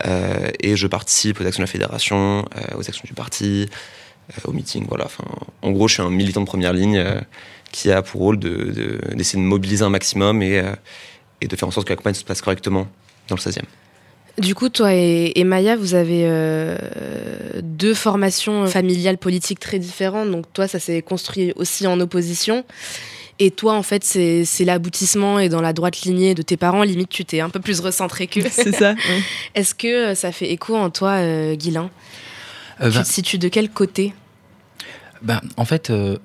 Euh, 0.06 0.50
et 0.60 0.76
je 0.76 0.86
participe 0.86 1.40
aux 1.40 1.46
actions 1.46 1.62
de 1.62 1.66
la 1.66 1.72
fédération, 1.72 2.44
euh, 2.56 2.76
aux 2.76 2.88
actions 2.88 3.02
du 3.04 3.14
parti, 3.14 3.68
euh, 4.30 4.48
aux 4.48 4.52
meetings. 4.52 4.86
Voilà. 4.88 5.04
Enfin, 5.06 5.24
en 5.62 5.70
gros, 5.70 5.88
je 5.88 5.94
suis 5.94 6.02
un 6.02 6.10
militant 6.10 6.40
de 6.40 6.46
première 6.46 6.72
ligne 6.72 6.98
euh, 6.98 7.20
qui 7.72 7.90
a 7.90 8.02
pour 8.02 8.20
rôle 8.20 8.38
de- 8.38 8.48
de- 8.48 9.14
d'essayer 9.14 9.42
de, 9.42 9.46
mobiliser 9.48 9.84
un 9.84 9.90
maximum 9.90 10.42
et, 10.42 10.58
euh, 10.58 10.72
et 11.40 11.46
de 11.48 11.56
faire 11.56 11.68
en 11.68 11.70
sorte 11.70 11.86
que 11.86 11.92
la 11.92 11.96
campagne 11.96 12.14
se 12.14 12.24
passe 12.24 12.40
correctement 12.42 12.86
dans 13.28 13.36
le 13.36 13.40
16e. 13.40 13.62
Du 14.38 14.54
coup, 14.54 14.68
toi 14.68 14.94
et, 14.94 15.32
et 15.34 15.42
Maya, 15.44 15.74
vous 15.76 15.94
avez 15.94 16.22
euh, 16.26 16.78
deux 17.62 17.94
formations 17.94 18.66
familiales 18.68 19.18
politiques 19.18 19.58
très 19.60 19.78
différentes. 19.80 20.30
Donc 20.30 20.44
toi, 20.52 20.68
ça 20.68 20.78
s'est 20.78 21.02
construit 21.02 21.52
aussi 21.56 21.86
en 21.86 21.98
opposition. 22.00 22.64
Et 23.40 23.50
toi, 23.52 23.74
en 23.74 23.82
fait, 23.82 24.02
c'est 24.04 24.44
c'est 24.44 24.64
l'aboutissement 24.64 25.38
et 25.38 25.48
dans 25.48 25.60
la 25.60 25.72
droite 25.72 26.00
lignée 26.02 26.34
de 26.34 26.42
tes 26.42 26.56
parents. 26.56 26.82
Limite, 26.84 27.08
tu 27.08 27.24
t'es 27.24 27.40
un 27.40 27.50
peu 27.50 27.60
plus 27.60 27.80
recentré 27.80 28.26
qu'eux. 28.26 28.42
C'est 28.50 28.72
ça. 28.74 28.92
ouais. 28.92 29.22
Est-ce 29.54 29.74
que 29.76 30.14
ça 30.16 30.32
fait 30.32 30.50
écho 30.50 30.76
en 30.76 30.90
toi, 30.90 31.10
euh, 31.18 31.54
Guilain? 31.54 31.90
Euh, 32.80 32.90
Tu 32.90 32.98
te 32.98 33.04
situes 33.04 33.38
de 33.38 33.48
quel 33.48 33.70
côté? 33.70 34.14
Ben, 35.22 35.40
en 35.56 35.64
fait, 35.64 35.90
euh, 35.90 36.16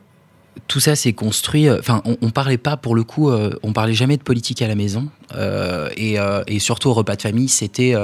tout 0.67 0.79
ça 0.79 0.95
s'est 0.95 1.13
construit. 1.13 1.67
euh, 1.67 1.79
Enfin, 1.79 2.01
on, 2.05 2.15
on 2.21 2.29
parlait 2.29 2.57
pas 2.59 2.77
pour 2.77 2.95
le 2.95 3.03
coup, 3.03 3.29
euh, 3.29 3.57
on 3.63 3.73
parlait 3.73 3.93
jamais 3.95 4.17
de 4.17 4.23
politique 4.23 4.61
à 4.61 4.67
la 4.67 4.75
maison. 4.75 5.09
et, 5.97 6.17
et 6.47 6.59
surtout 6.59 6.89
au 6.89 6.93
repas 6.93 7.15
de 7.15 7.21
famille, 7.23 7.49
c'était, 7.49 7.95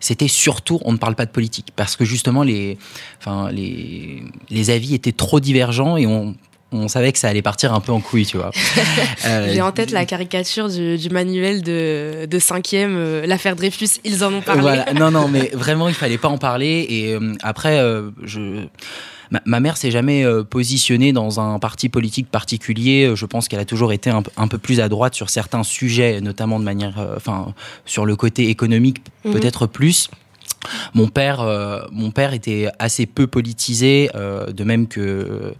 c'était 0.00 0.26
surtout, 0.28 0.80
on 0.84 0.92
ne 0.92 0.96
parle 0.98 1.14
pas 1.14 1.26
de 1.26 1.30
politique 1.30 1.68
parce 1.76 1.94
que 1.94 2.04
justement 2.04 2.42
les, 2.42 2.76
les, 3.52 4.22
les 4.50 4.70
avis 4.70 4.94
étaient 4.94 5.12
trop 5.12 5.38
divergents 5.38 5.96
et 5.96 6.06
on 6.06 6.34
on 6.72 6.88
savait 6.88 7.12
que 7.12 7.18
ça 7.18 7.28
allait 7.28 7.42
partir 7.42 7.72
un 7.74 7.80
peu 7.80 7.92
en 7.92 8.00
couille, 8.00 8.26
tu 8.26 8.36
vois. 8.36 8.50
Euh, 9.24 9.50
J'ai 9.52 9.60
en 9.60 9.72
tête 9.72 9.90
la 9.92 10.04
caricature 10.04 10.68
du, 10.68 11.08
manuel 11.10 11.62
de, 11.62 12.26
de 12.26 12.38
cinquième, 12.38 12.96
euh, 12.96 13.26
l'affaire 13.26 13.54
Dreyfus, 13.54 14.00
ils 14.04 14.24
en 14.24 14.32
ont 14.32 14.40
parlé. 14.40 14.60
Voilà. 14.60 14.92
Non, 14.94 15.10
non, 15.10 15.28
mais 15.28 15.50
vraiment, 15.54 15.88
il 15.88 15.94
fallait 15.94 16.18
pas 16.18 16.28
en 16.28 16.38
parler. 16.38 16.86
Et 16.88 17.12
euh, 17.12 17.34
après, 17.42 17.80
je. 18.24 18.66
Ma, 19.46 19.60
mère 19.60 19.76
s'est 19.76 19.90
jamais 19.90 20.24
positionnée 20.50 21.12
dans 21.12 21.40
un 21.40 21.58
parti 21.58 21.88
politique 21.88 22.30
particulier. 22.30 23.12
Je 23.14 23.26
pense 23.26 23.48
qu'elle 23.48 23.60
a 23.60 23.64
toujours 23.64 23.92
été 23.92 24.10
un, 24.10 24.22
un, 24.36 24.48
peu 24.48 24.58
plus 24.58 24.80
à 24.80 24.88
droite 24.88 25.14
sur 25.14 25.30
certains 25.30 25.62
sujets, 25.62 26.20
notamment 26.20 26.58
de 26.58 26.64
manière, 26.64 26.94
enfin, 27.16 27.54
sur 27.86 28.04
le 28.04 28.14
côté 28.16 28.50
économique, 28.50 28.98
mhm. 29.24 29.32
peut-être 29.32 29.66
plus. 29.66 30.10
Mon 30.94 31.08
père, 31.08 31.46
mon 31.92 32.10
père 32.10 32.34
était 32.34 32.68
assez 32.78 33.06
peu 33.06 33.26
politisé, 33.26 34.10
de 34.14 34.64
même 34.64 34.86
que 34.86 35.54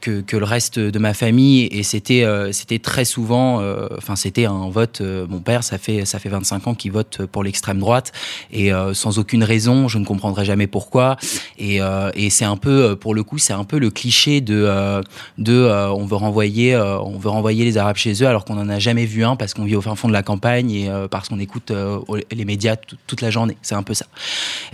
que, 0.00 0.36
le 0.36 0.44
reste 0.44 0.78
de 0.78 0.98
ma 0.98 1.14
famille. 1.14 1.64
Et 1.66 1.82
c'était 1.82 2.24
euh, 2.24 2.52
c'était 2.52 2.78
très 2.78 3.04
souvent 3.04 3.60
euh, 3.60 3.88
enfin 3.96 4.16
c'était 4.16 4.44
un 4.44 4.68
vote 4.68 5.00
euh, 5.00 5.26
mon 5.28 5.40
père 5.40 5.64
ça 5.64 5.78
fait 5.78 6.04
ça 6.04 6.18
fait 6.18 6.28
25 6.28 6.66
ans 6.68 6.74
qu'il 6.74 6.92
vote 6.92 7.26
pour 7.26 7.42
l'extrême 7.42 7.78
droite. 7.78 8.12
Et 8.52 8.70
sans 8.92 9.18
aucune 9.18 9.44
raison 9.44 9.88
je 9.88 9.98
ne 9.98 10.04
comprendrai 10.04 10.44
jamais 10.44 10.66
pourquoi. 10.66 11.16
Et, 11.58 11.80
et 12.14 12.30
c'est 12.30 12.44
un 12.44 12.56
peu 12.56 12.96
pour 12.96 13.14
le 13.14 13.22
coup 13.22 13.38
c'est 13.38 13.52
un 13.52 13.64
peu 13.64 13.78
le 13.78 13.90
cliché 13.90 14.40
de 14.40 15.02
de 15.38 15.68
on 15.92 16.04
veut 16.04 16.16
renvoyer 16.16 16.76
on 16.76 17.18
veut 17.18 17.30
renvoyer 17.30 17.64
les 17.64 17.76
arabes 17.76 17.96
chez 17.96 18.12
eux 18.22 18.26
alors 18.26 18.44
qu'on 18.44 18.54
n'en 18.54 18.68
a 18.68 18.78
jamais 18.78 19.06
vu 19.06 19.24
un 19.24 19.36
parce 19.36 19.54
qu'on 19.54 19.64
vit 19.64 19.76
au 19.76 19.80
fin 19.80 19.94
fond 19.94 20.08
de 20.08 20.12
la 20.12 20.22
campagne 20.22 20.70
et 20.70 20.90
parce 21.10 21.28
qu'on 21.28 21.38
écoute 21.38 21.72
les 22.30 22.44
médias 22.44 22.76
toute 23.06 23.20
la 23.20 23.30
journée. 23.30 23.56
C'est 23.62 23.74
un 23.74 23.82
peu 23.82 23.94
ça. 23.94 24.06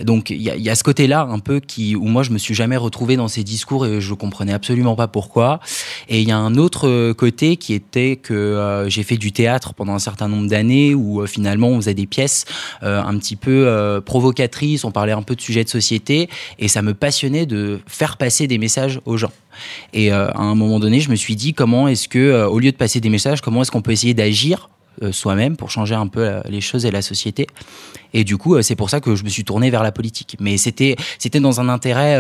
Donc 0.01 0.31
il 0.31 0.43
y 0.43 0.51
a, 0.51 0.57
y 0.57 0.71
a, 0.71 0.75
ce 0.75 0.85
côté 0.85 1.07
là 1.07 1.23
un 1.23 1.39
peu 1.39 1.61
qui 1.61 1.97
où 1.97 2.05
moi 2.05 2.23
je 2.23 2.31
me 2.31 2.39
suis 2.39 2.55
jamais 2.55 2.77
retrouvé 2.77 3.17
dans 3.17 3.29
ces 3.29 3.45
discours 3.45 3.87
et 3.87 4.01
je 4.01 4.15
comprenais 4.15 4.53
absolument 4.53 4.97
pas 4.97 5.09
pourquoi. 5.15 5.61
Et 6.09 6.23
il 6.23 6.29
y 6.29 6.33
a 6.33 6.37
un 6.37 6.57
autre 6.57 6.89
euh, 6.89 7.15
côté 7.15 7.57
qui 7.57 7.73
était 7.73 8.17
que 8.17 8.35
euh, 8.35 8.89
j'ai 8.89 9.05
fait 9.05 9.17
du 9.17 9.31
théâtre 9.31 9.73
pendant 9.73 9.95
un 9.95 10.01
certain 10.01 10.27
nombre 10.27 10.49
d'années 10.49 10.93
où 10.93 11.23
euh, 11.23 11.27
finalement 11.27 11.69
on 11.69 11.77
faisait 11.77 11.95
des 11.95 12.09
pièces 12.09 12.47
un 12.83 13.17
petit 13.19 13.37
peu 13.37 13.57
provocatrices, 14.05 14.85
on 14.85 14.91
parlait 14.91 15.13
un 15.13 15.23
peu 15.23 15.37
de 15.37 15.41
sujets 15.41 15.63
de 15.63 15.69
société 15.69 16.29
et 16.59 16.67
ça 16.69 16.83
me 16.83 16.95
passionnait 16.95 17.47
de 17.47 17.81
faire 17.87 18.17
passer 18.17 18.49
des 18.49 18.59
messages 18.59 19.01
aux 19.05 19.17
gens. 19.17 19.31
Et 19.93 20.11
à 20.11 20.33
un 20.37 20.55
moment 20.55 20.81
donné, 20.81 21.01
je 21.01 21.11
me 21.11 21.17
suis 21.17 21.37
dit 21.37 21.55
comment 21.55 21.87
est-ce 21.89 22.09
que, 22.09 22.45
au 22.47 22.59
lieu 22.59 22.73
de 22.73 22.77
passer 22.77 23.01
des 23.01 23.09
messages, 23.09 23.41
comment 23.41 23.63
est-ce 23.63 23.71
qu'on 23.71 23.83
peut 23.83 23.93
essayer 23.93 24.15
d'agir 24.15 24.69
soi-même 25.13 25.57
pour 25.57 25.71
changer 25.71 25.95
un 25.95 26.07
peu 26.07 26.41
les 26.49 26.61
choses 26.61 26.85
et 26.85 26.91
la 26.91 27.03
société. 27.03 27.47
Et 28.13 28.25
du 28.25 28.37
coup, 28.37 28.61
c'est 28.63 28.77
pour 28.77 28.91
ça 28.91 29.01
que 29.01 29.15
je 29.15 29.25
me 29.25 29.29
suis 29.29 29.45
tourné 29.45 29.71
vers 29.71 29.83
la 29.83 29.93
politique. 29.93 30.37
Mais 30.41 30.57
c'était 30.57 30.97
c'était 31.19 31.41
dans 31.41 31.61
un 31.61 31.69
intérêt 31.69 32.19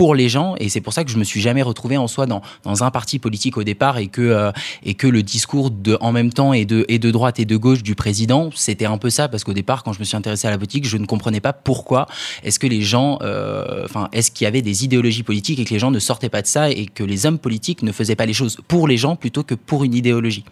pour 0.00 0.14
les 0.14 0.30
gens 0.30 0.54
et 0.58 0.70
c'est 0.70 0.80
pour 0.80 0.94
ça 0.94 1.04
que 1.04 1.10
je 1.10 1.18
me 1.18 1.24
suis 1.24 1.42
jamais 1.42 1.60
retrouvé 1.60 1.98
en 1.98 2.08
soi 2.08 2.24
dans, 2.24 2.40
dans 2.62 2.84
un 2.84 2.90
parti 2.90 3.18
politique 3.18 3.58
au 3.58 3.64
départ 3.64 3.98
et 3.98 4.06
que 4.06 4.22
euh, 4.22 4.50
et 4.82 4.94
que 4.94 5.06
le 5.06 5.22
discours 5.22 5.70
de 5.70 5.98
en 6.00 6.10
même 6.10 6.32
temps 6.32 6.54
et 6.54 6.64
de 6.64 6.86
et 6.88 6.98
de 6.98 7.10
droite 7.10 7.38
et 7.38 7.44
de 7.44 7.54
gauche 7.58 7.82
du 7.82 7.94
président 7.94 8.48
c'était 8.54 8.86
un 8.86 8.96
peu 8.96 9.10
ça 9.10 9.28
parce 9.28 9.44
qu'au 9.44 9.52
départ 9.52 9.82
quand 9.82 9.92
je 9.92 9.98
me 9.98 10.04
suis 10.04 10.16
intéressé 10.16 10.48
à 10.48 10.50
la 10.50 10.56
politique 10.56 10.86
je 10.86 10.96
ne 10.96 11.04
comprenais 11.04 11.40
pas 11.40 11.52
pourquoi 11.52 12.06
est-ce 12.44 12.58
que 12.58 12.66
les 12.66 12.80
gens 12.80 13.18
euh, 13.20 13.84
enfin 13.84 14.08
est-ce 14.12 14.30
qu'il 14.30 14.46
y 14.46 14.48
avait 14.48 14.62
des 14.62 14.84
idéologies 14.84 15.22
politiques 15.22 15.58
et 15.58 15.66
que 15.66 15.74
les 15.74 15.78
gens 15.78 15.90
ne 15.90 15.98
sortaient 15.98 16.30
pas 16.30 16.40
de 16.40 16.46
ça 16.46 16.70
et 16.70 16.86
que 16.86 17.04
les 17.04 17.26
hommes 17.26 17.38
politiques 17.38 17.82
ne 17.82 17.92
faisaient 17.92 18.16
pas 18.16 18.24
les 18.24 18.32
choses 18.32 18.56
pour 18.68 18.88
les 18.88 18.96
gens 18.96 19.16
plutôt 19.16 19.42
que 19.42 19.54
pour 19.54 19.84
une 19.84 19.92
idéologie. 19.92 20.46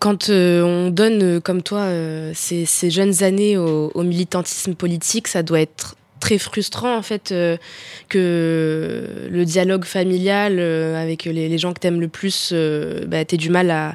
Quand 0.00 0.28
euh, 0.28 0.62
on 0.62 0.90
donne, 0.90 1.40
comme 1.40 1.62
toi, 1.62 1.88
ces, 2.34 2.66
jeunes 2.90 3.22
années 3.22 3.56
au, 3.56 4.02
militantisme 4.02 4.74
politique, 4.74 5.28
ça 5.28 5.42
doit 5.42 5.60
être 5.60 5.96
très 6.24 6.38
frustrant 6.38 6.96
en 6.96 7.02
fait 7.02 7.32
euh, 7.32 7.58
que 8.08 9.28
le 9.30 9.44
dialogue 9.44 9.84
familial 9.84 10.56
euh, 10.58 10.96
avec 10.96 11.26
les, 11.26 11.58
gens 11.58 11.74
que 11.74 11.80
t'aimes 11.80 12.00
le 12.00 12.08
plus, 12.08 12.48
euh, 12.54 13.04
bah, 13.06 13.22
t'aies 13.26 13.36
du 13.36 13.50
mal 13.50 13.70
à, 13.70 13.94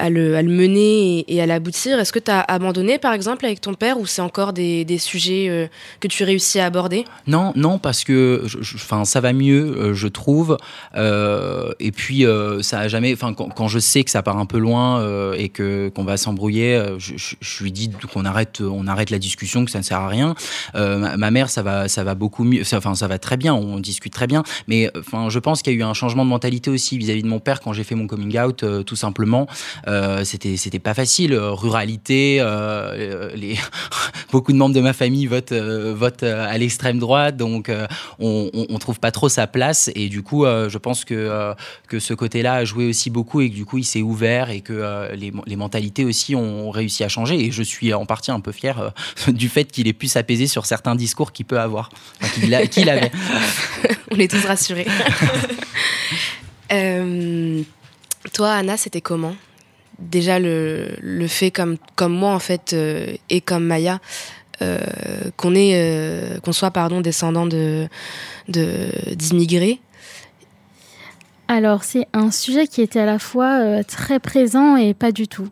à 0.00 0.08
le, 0.08 0.42
mener 0.42 1.24
et, 1.32 1.42
à 1.42 1.46
l'aboutir. 1.46 1.98
Est-ce 1.98 2.12
que 2.12 2.18
tu 2.18 2.30
as 2.30 2.40
abandonné, 2.40 2.98
par 2.98 3.12
exemple, 3.12 3.44
avec 3.44 3.60
ton 3.60 3.74
père, 3.74 4.00
ou 4.00 4.06
c'est 4.06 4.22
encore 4.22 4.52
des, 4.52 4.86
sujets 4.98 5.48
euh, 5.48 5.66
que 6.00 6.08
tu 6.08 6.24
réussis 6.24 6.58
à 6.58 6.66
aborder? 6.66 7.04
Non, 7.26 7.52
non, 7.54 7.78
parce 7.78 8.04
que 8.04 8.44
enfin, 8.60 9.04
ça 9.04 9.20
va 9.20 9.32
mieux, 9.32 9.76
euh, 9.76 9.94
je 9.94 10.08
trouve. 10.08 10.56
Euh, 10.96 11.72
et 11.78 11.92
puis, 11.92 12.24
ça 12.62 12.80
a 12.80 12.88
jamais. 12.88 13.12
Enfin, 13.12 13.34
quand, 13.34 13.68
je 13.68 13.78
sais 13.78 14.02
que 14.04 14.10
ça 14.10 14.22
part 14.22 14.38
un 14.38 14.46
peu 14.46 14.58
loin 14.58 15.32
et 15.34 15.48
que 15.48 15.90
qu'on 15.94 16.04
va 16.04 16.16
s'embrouiller, 16.16 16.82
je, 16.98 17.14
je, 17.16 17.62
lui 17.62 17.72
dis 17.72 17.90
qu'on 18.12 18.24
arrête, 18.24 18.60
on 18.60 18.86
arrête 18.86 19.10
la 19.10 19.18
discussion, 19.18 19.64
que 19.64 19.70
ça 19.70 19.78
ne 19.78 19.84
sert 19.84 19.98
à 19.98 20.08
rien. 20.08 20.34
Ma, 20.74 21.30
mère, 21.30 21.50
ça 21.50 21.62
va, 21.62 21.88
ça 21.88 22.04
va 22.04 22.14
beaucoup 22.14 22.44
mieux. 22.44 22.62
Enfin, 22.72 22.94
ça 22.94 23.06
va 23.06 23.18
très 23.18 23.36
bien, 23.36 23.54
on 23.54 23.78
discute 23.78 24.12
très 24.12 24.26
bien. 24.26 24.42
Mais 24.66 24.90
je 25.28 25.38
pense 25.38 25.62
qu'il 25.62 25.74
y 25.74 25.76
a 25.76 25.78
eu 25.78 25.82
un 25.82 25.94
changement 25.94 26.24
de 26.24 26.30
mentalité 26.30 26.70
aussi 26.70 26.96
vis-à-vis 26.96 27.22
de 27.22 27.28
mon 27.28 27.40
père 27.40 27.60
quand 27.60 27.72
j'ai 27.72 27.84
fait 27.84 27.94
mon 27.94 28.06
coming 28.06 28.38
out, 28.38 28.64
tout 28.86 28.96
simplement. 28.96 29.46
Euh, 29.90 30.24
c'était 30.24 30.56
c'était 30.56 30.78
pas 30.78 30.94
facile. 30.94 31.32
Euh, 31.32 31.50
ruralité, 31.50 32.38
euh, 32.40 33.30
les 33.34 33.58
beaucoup 34.32 34.52
de 34.52 34.56
membres 34.56 34.74
de 34.74 34.80
ma 34.80 34.92
famille 34.92 35.26
votent 35.26 35.52
votent 35.52 36.22
à 36.22 36.56
l'extrême 36.58 36.98
droite, 36.98 37.36
donc 37.36 37.70
on, 38.18 38.50
on, 38.52 38.78
trouve 38.78 39.00
pas 39.00 39.10
trop 39.10 39.28
sa 39.28 39.46
place. 39.46 39.90
Et 39.94 40.08
du 40.08 40.22
coup, 40.22 40.44
je 40.44 40.78
pense 40.78 41.04
que 41.04 41.54
que 41.88 41.98
ce 41.98 42.14
côté-là 42.14 42.54
a 42.54 42.64
joué 42.64 42.86
aussi 42.86 43.10
beaucoup 43.10 43.40
et 43.40 43.50
que 43.50 43.54
du 43.54 43.64
coup 43.64 43.78
il 43.78 43.84
s'est 43.84 44.02
ouvert 44.02 44.50
et 44.50 44.60
que 44.60 45.12
les, 45.14 45.32
les, 45.46 45.56
mentalités 45.56 46.04
aussi 46.04 46.34
ont 46.36 46.70
réussi 46.70 47.02
à 47.02 47.08
changer. 47.08 47.44
Et 47.44 47.50
je 47.50 47.62
suis 47.62 47.92
en 47.92 48.06
partie 48.06 48.30
un 48.30 48.40
peu 48.40 48.52
fier 48.52 48.92
du 49.28 49.48
fait 49.48 49.64
qu'il 49.64 49.88
ait 49.88 49.92
pu 49.92 50.06
s'apaiser 50.06 50.46
sur 50.46 50.66
certains 50.66 50.94
discours 50.94 51.32
qu'il 51.32 51.46
peut 51.46 51.60
avoir, 51.60 51.90
qu'il 52.70 52.88
avait. 52.88 53.10
on 54.12 54.18
est 54.18 54.30
tous 54.30 54.44
rassurés. 54.44 54.86
toi, 58.32 58.52
Anna, 58.52 58.76
c'était 58.76 59.00
comment? 59.00 59.34
Déjà 60.00 60.38
le, 60.38 60.88
le, 61.00 61.26
fait 61.26 61.50
comme, 61.50 61.76
comme 61.94 62.12
moi 62.12 62.32
en 62.34 62.38
fait 62.38 62.72
euh, 62.72 63.14
et 63.28 63.40
comme 63.40 63.64
Maya 63.64 64.00
euh, 64.62 64.78
qu'on 65.36 65.54
est 65.54 65.72
euh, 65.74 66.38
qu'on 66.40 66.52
soit 66.52 66.70
pardon 66.70 67.00
descendant 67.00 67.46
de 67.46 67.88
d'immigrés. 68.48 69.80
Alors 71.48 71.84
c'est 71.84 72.06
un 72.12 72.30
sujet 72.30 72.66
qui 72.66 72.80
était 72.80 73.00
à 73.00 73.06
la 73.06 73.18
fois 73.18 73.82
très 73.84 74.20
présent 74.20 74.76
et 74.76 74.94
pas 74.94 75.12
du 75.12 75.28
tout. 75.28 75.48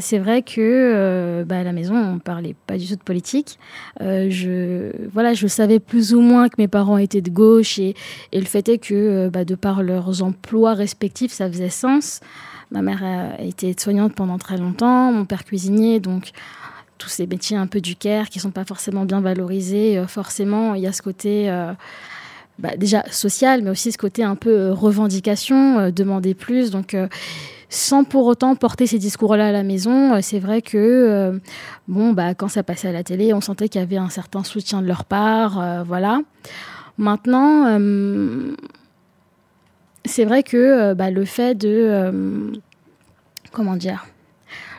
C'est 0.00 0.18
vrai 0.18 0.40
que 0.40 1.44
bah, 1.46 1.58
à 1.58 1.62
la 1.62 1.72
maison 1.72 1.96
on 1.96 2.18
parlait 2.18 2.54
pas 2.66 2.78
du 2.78 2.86
tout 2.86 2.94
de 2.94 3.02
politique. 3.02 3.58
Je 4.00 4.92
voilà 5.12 5.34
je 5.34 5.48
savais 5.48 5.80
plus 5.80 6.14
ou 6.14 6.20
moins 6.20 6.48
que 6.48 6.54
mes 6.58 6.68
parents 6.68 6.96
étaient 6.96 7.20
de 7.20 7.30
gauche 7.30 7.78
et, 7.78 7.94
et 8.32 8.38
le 8.38 8.46
fait 8.46 8.68
est 8.68 8.78
que 8.78 9.28
bah, 9.28 9.44
de 9.44 9.54
par 9.56 9.82
leurs 9.82 10.22
emplois 10.22 10.74
respectifs 10.74 11.32
ça 11.32 11.50
faisait 11.50 11.70
sens 11.70 12.20
Ma 12.70 12.82
mère 12.82 13.04
a 13.04 13.40
été 13.42 13.74
soignante 13.78 14.14
pendant 14.14 14.38
très 14.38 14.56
longtemps, 14.56 15.12
mon 15.12 15.24
père 15.24 15.44
cuisinier, 15.44 16.00
donc 16.00 16.32
tous 16.98 17.08
ces 17.08 17.26
métiers 17.26 17.56
un 17.56 17.66
peu 17.66 17.80
du 17.80 17.96
care 17.96 18.28
qui 18.28 18.40
sont 18.40 18.50
pas 18.50 18.64
forcément 18.64 19.04
bien 19.04 19.20
valorisés. 19.20 19.98
Euh, 19.98 20.06
forcément, 20.06 20.74
il 20.74 20.82
y 20.82 20.86
a 20.86 20.92
ce 20.92 21.02
côté 21.02 21.50
euh, 21.50 21.72
bah, 22.58 22.76
déjà 22.76 23.04
social, 23.10 23.62
mais 23.62 23.70
aussi 23.70 23.92
ce 23.92 23.98
côté 23.98 24.22
un 24.22 24.36
peu 24.36 24.50
euh, 24.50 24.72
revendication, 24.72 25.90
demander 25.90 26.34
plus. 26.34 26.70
Donc 26.70 26.96
sans 27.68 28.04
pour 28.04 28.26
autant 28.26 28.54
porter 28.54 28.86
ces 28.86 28.98
discours-là 28.98 29.48
à 29.48 29.52
la 29.52 29.62
maison, 29.62 30.20
c'est 30.22 30.38
vrai 30.38 30.62
que 30.62 31.40
bon, 31.88 32.12
bah, 32.12 32.34
quand 32.34 32.48
ça 32.48 32.62
passait 32.62 32.88
à 32.88 32.92
la 32.92 33.02
télé, 33.02 33.34
on 33.34 33.40
sentait 33.40 33.68
qu'il 33.68 33.80
y 33.80 33.84
avait 33.84 33.96
un 33.96 34.08
certain 34.08 34.44
soutien 34.44 34.82
de 34.82 34.86
leur 34.86 35.04
part, 35.04 35.84
voilà. 35.84 36.20
Maintenant, 36.96 37.78
c'est 40.06 40.24
vrai 40.24 40.42
que 40.42 40.56
euh, 40.56 40.94
bah, 40.94 41.10
le 41.10 41.24
fait 41.24 41.54
de. 41.54 41.68
Euh, 41.68 42.52
comment 43.52 43.76
dire 43.76 44.06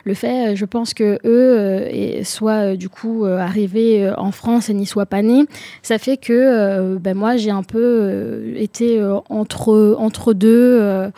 le 0.04 0.14
fait, 0.14 0.56
je 0.56 0.64
pense 0.64 0.94
que 0.94 1.18
eux 1.26 1.58
euh, 1.58 2.24
soient 2.24 2.76
du 2.76 2.88
coup 2.88 3.26
arrivés 3.26 4.10
en 4.16 4.32
France 4.32 4.70
et 4.70 4.74
n'y 4.74 4.86
soient 4.86 5.04
pas 5.04 5.20
nés, 5.20 5.44
ça 5.82 5.98
fait 5.98 6.16
que 6.16 6.96
ben 6.96 7.14
moi 7.14 7.36
j'ai 7.36 7.50
un 7.50 7.62
peu 7.62 8.54
été 8.56 9.04
entre 9.28 9.96
entre 9.98 10.32
deux, 10.32 11.10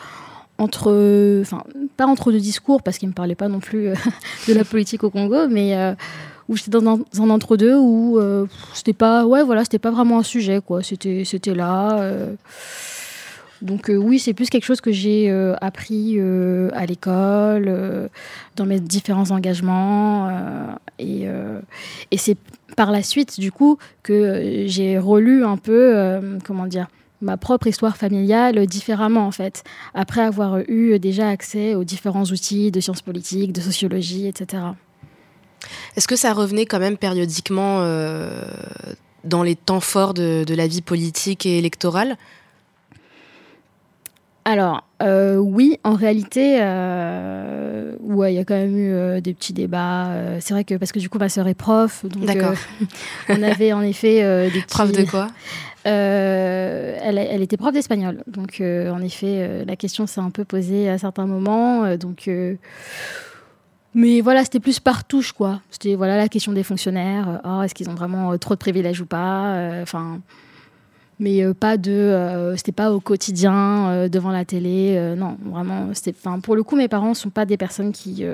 entre, 0.58 1.40
enfin 1.40 1.62
pas 1.96 2.06
entre 2.06 2.32
deux 2.32 2.40
discours 2.40 2.82
parce 2.82 2.98
qu'ils 2.98 3.08
me 3.08 3.14
parlaient 3.14 3.36
pas 3.36 3.46
non 3.46 3.60
plus 3.60 3.90
de 4.48 4.54
la 4.54 4.64
politique 4.64 5.04
au 5.04 5.10
Congo, 5.10 5.46
mais 5.46 5.76
où 6.48 6.56
j'étais 6.56 6.70
dans 6.70 6.98
un, 6.98 7.30
entre 7.30 7.56
deux 7.56 7.76
où 7.76 8.18
c'était 8.74 8.94
pas, 8.94 9.24
ouais 9.24 9.44
voilà, 9.44 9.62
c'était 9.62 9.78
pas 9.78 9.92
vraiment 9.92 10.18
un 10.18 10.24
sujet 10.24 10.60
quoi, 10.66 10.82
c'était 10.82 11.22
c'était 11.24 11.54
là. 11.54 12.12
Donc 13.62 13.90
euh, 13.90 13.96
oui, 13.96 14.18
c'est 14.18 14.32
plus 14.32 14.48
quelque 14.48 14.64
chose 14.64 14.80
que 14.80 14.92
j'ai 14.92 15.30
euh, 15.30 15.54
appris 15.60 16.14
euh, 16.16 16.70
à 16.72 16.86
l'école, 16.86 18.08
dans 18.56 18.66
mes 18.66 18.80
différents 18.80 19.30
engagements. 19.30 20.30
et, 20.98 21.26
c'est 22.16 22.36
par 22.76 22.90
la 22.92 23.02
suite, 23.02 23.40
du 23.40 23.52
coup, 23.52 23.78
que 24.02 24.64
j'ai 24.66 24.98
relu 24.98 25.44
un 25.44 25.56
peu, 25.56 26.20
comment 26.44 26.66
dire, 26.66 26.86
ma 27.20 27.36
propre 27.36 27.66
histoire 27.66 27.96
familiale 27.96 28.66
différemment, 28.66 29.26
en 29.26 29.30
fait, 29.30 29.64
après 29.92 30.22
avoir 30.22 30.60
eu 30.68 30.98
déjà 30.98 31.28
accès 31.28 31.74
aux 31.74 31.84
différents 31.84 32.24
outils 32.24 32.70
de 32.70 32.80
sciences 32.80 33.02
politiques, 33.02 33.52
de 33.52 33.60
sociologie, 33.60 34.26
etc. 34.26 34.62
Est-ce 35.96 36.08
que 36.08 36.16
ça 36.16 36.32
revenait 36.32 36.64
quand 36.64 36.78
même 36.78 36.96
périodiquement 36.96 37.80
dans 39.24 39.42
les 39.42 39.56
temps 39.56 39.80
forts 39.80 40.14
de 40.14 40.54
la 40.54 40.66
vie 40.66 40.82
politique 40.82 41.44
et 41.44 41.58
électorale? 41.58 42.16
Alors, 44.44 44.84
euh, 45.02 45.36
oui, 45.36 45.78
en 45.84 45.94
réalité, 45.94 46.58
euh, 46.60 47.94
ouais, 48.00 48.32
il 48.32 48.36
y 48.36 48.38
a 48.38 48.44
quand 48.44 48.54
même 48.54 48.76
eu 48.76 48.92
euh, 48.92 49.20
des 49.20 49.34
petits 49.34 49.52
débats. 49.52 50.10
c'est 50.40 50.54
vrai 50.54 50.64
que 50.64 50.74
parce 50.76 50.92
que 50.92 50.98
du 50.98 51.08
coup, 51.10 51.18
ma 51.18 51.28
sœur 51.28 51.46
est 51.46 51.54
prof, 51.54 52.04
donc 52.06 52.24
D'accord. 52.24 52.54
on 53.28 53.42
avait 53.42 53.72
en 53.72 53.82
effet 53.82 54.22
des 54.50 54.60
petits. 54.60 54.66
Prof 54.66 54.92
de 54.92 55.04
quoi? 55.04 55.28
Elle, 55.84 57.18
elle 57.18 57.42
était 57.42 57.56
prof 57.56 57.72
d'espagnol, 57.72 58.22
donc 58.26 58.60
en 58.60 59.02
effet, 59.02 59.64
la 59.66 59.76
question 59.76 60.06
s'est 60.06 60.20
un 60.20 60.30
peu 60.30 60.44
posée 60.44 60.88
à 60.88 60.98
certains 60.98 61.26
moments. 61.26 61.96
donc, 61.96 62.30
mais 63.92 64.20
voilà, 64.20 64.44
c'était 64.44 64.60
plus 64.60 64.80
par 64.80 65.04
touche, 65.04 65.32
quoi. 65.32 65.60
C'était 65.70 65.96
voilà 65.96 66.16
la 66.16 66.28
question 66.28 66.52
des 66.52 66.62
fonctionnaires. 66.62 67.40
oh, 67.44 67.62
est-ce 67.62 67.74
qu'ils 67.74 67.90
ont 67.90 67.94
vraiment 67.94 68.36
trop 68.38 68.54
de 68.54 68.58
privilèges 68.58 69.00
ou 69.00 69.06
pas 69.06 69.80
Enfin, 69.82 70.20
mais 71.20 71.44
euh, 71.44 71.54
pas 71.54 71.76
de. 71.76 71.92
euh, 71.92 72.56
c'était 72.56 72.72
pas 72.72 72.90
au 72.92 72.98
quotidien 72.98 73.88
euh, 73.90 74.08
devant 74.08 74.30
la 74.30 74.44
télé. 74.44 74.94
euh, 74.96 75.14
non, 75.14 75.36
vraiment. 75.44 75.90
C'était. 75.94 76.16
Enfin, 76.18 76.40
pour 76.40 76.56
le 76.56 76.64
coup, 76.64 76.74
mes 76.76 76.88
parents 76.88 77.14
sont 77.14 77.30
pas 77.30 77.44
des 77.46 77.56
personnes 77.56 77.92
qui. 77.92 78.24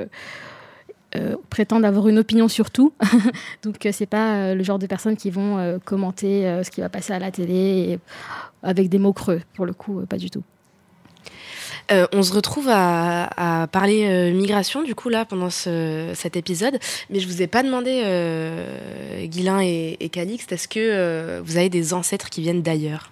prétendent 1.51 1.85
avoir 1.85 2.09
une 2.09 2.19
opinion 2.19 2.47
sur 2.49 2.71
tout. 2.71 2.93
Donc, 3.63 3.77
c'est 3.91 4.07
pas 4.07 4.55
le 4.55 4.63
genre 4.63 4.79
de 4.79 4.87
personnes 4.87 5.17
qui 5.17 5.31
vont 5.31 5.81
commenter 5.85 6.61
ce 6.63 6.71
qui 6.71 6.81
va 6.81 6.89
passer 6.89 7.13
à 7.15 7.19
la 7.19 7.31
télé 7.31 7.99
avec 8.63 8.89
des 8.89 8.99
mots 8.99 9.15
creux. 9.15 9.41
Pour 9.55 9.65
le 9.67 9.73
coup, 9.73 10.03
pas 10.09 10.19
du 10.19 10.31
tout. 10.31 10.43
Euh, 11.93 12.07
on 12.13 12.23
se 12.23 12.33
retrouve 12.33 12.69
à, 12.69 13.63
à 13.63 13.67
parler 13.69 14.07
euh, 14.07 14.33
migration, 14.33 14.83
du 14.83 14.95
coup, 14.97 15.09
là, 15.09 15.25
pendant 15.25 15.51
ce- 15.51 16.11
cet 16.15 16.37
épisode. 16.37 16.79
Mais 17.11 17.21
je 17.21 17.29
vous 17.29 17.43
ai 17.43 17.47
pas 17.47 17.63
demandé, 17.63 18.03
euh, 18.05 19.25
Guilain 19.27 19.61
et, 19.63 19.97
et 20.01 20.09
Calixte, 20.09 20.51
est-ce 20.53 20.67
que 20.67 20.81
euh, 20.81 21.41
vous 21.45 21.57
avez 21.57 21.69
des 21.69 21.95
ancêtres 21.95 22.29
qui 22.29 22.43
viennent 22.43 22.63
d'ailleurs? 22.63 23.11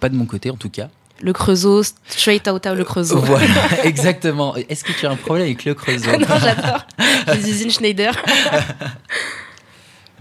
Pas 0.00 0.08
de 0.08 0.14
mon 0.16 0.24
côté, 0.24 0.50
en 0.50 0.56
tout 0.56 0.70
cas. 0.70 0.88
Le 1.20 1.32
Creusot, 1.32 1.82
straight 2.08 2.48
out 2.48 2.66
of 2.66 2.76
le 2.76 2.82
Creusot. 2.84 3.18
Voilà, 3.20 3.46
exactement. 3.84 4.56
Est-ce 4.56 4.82
que 4.84 4.92
tu 4.92 5.06
as 5.06 5.10
un 5.10 5.16
problème 5.16 5.44
avec 5.46 5.64
le 5.64 5.74
Creusot? 5.74 6.10
Non, 6.18 6.26
j'adore. 6.40 6.86
Les 7.34 7.48
usines 7.50 7.70
Schneider. 7.70 8.12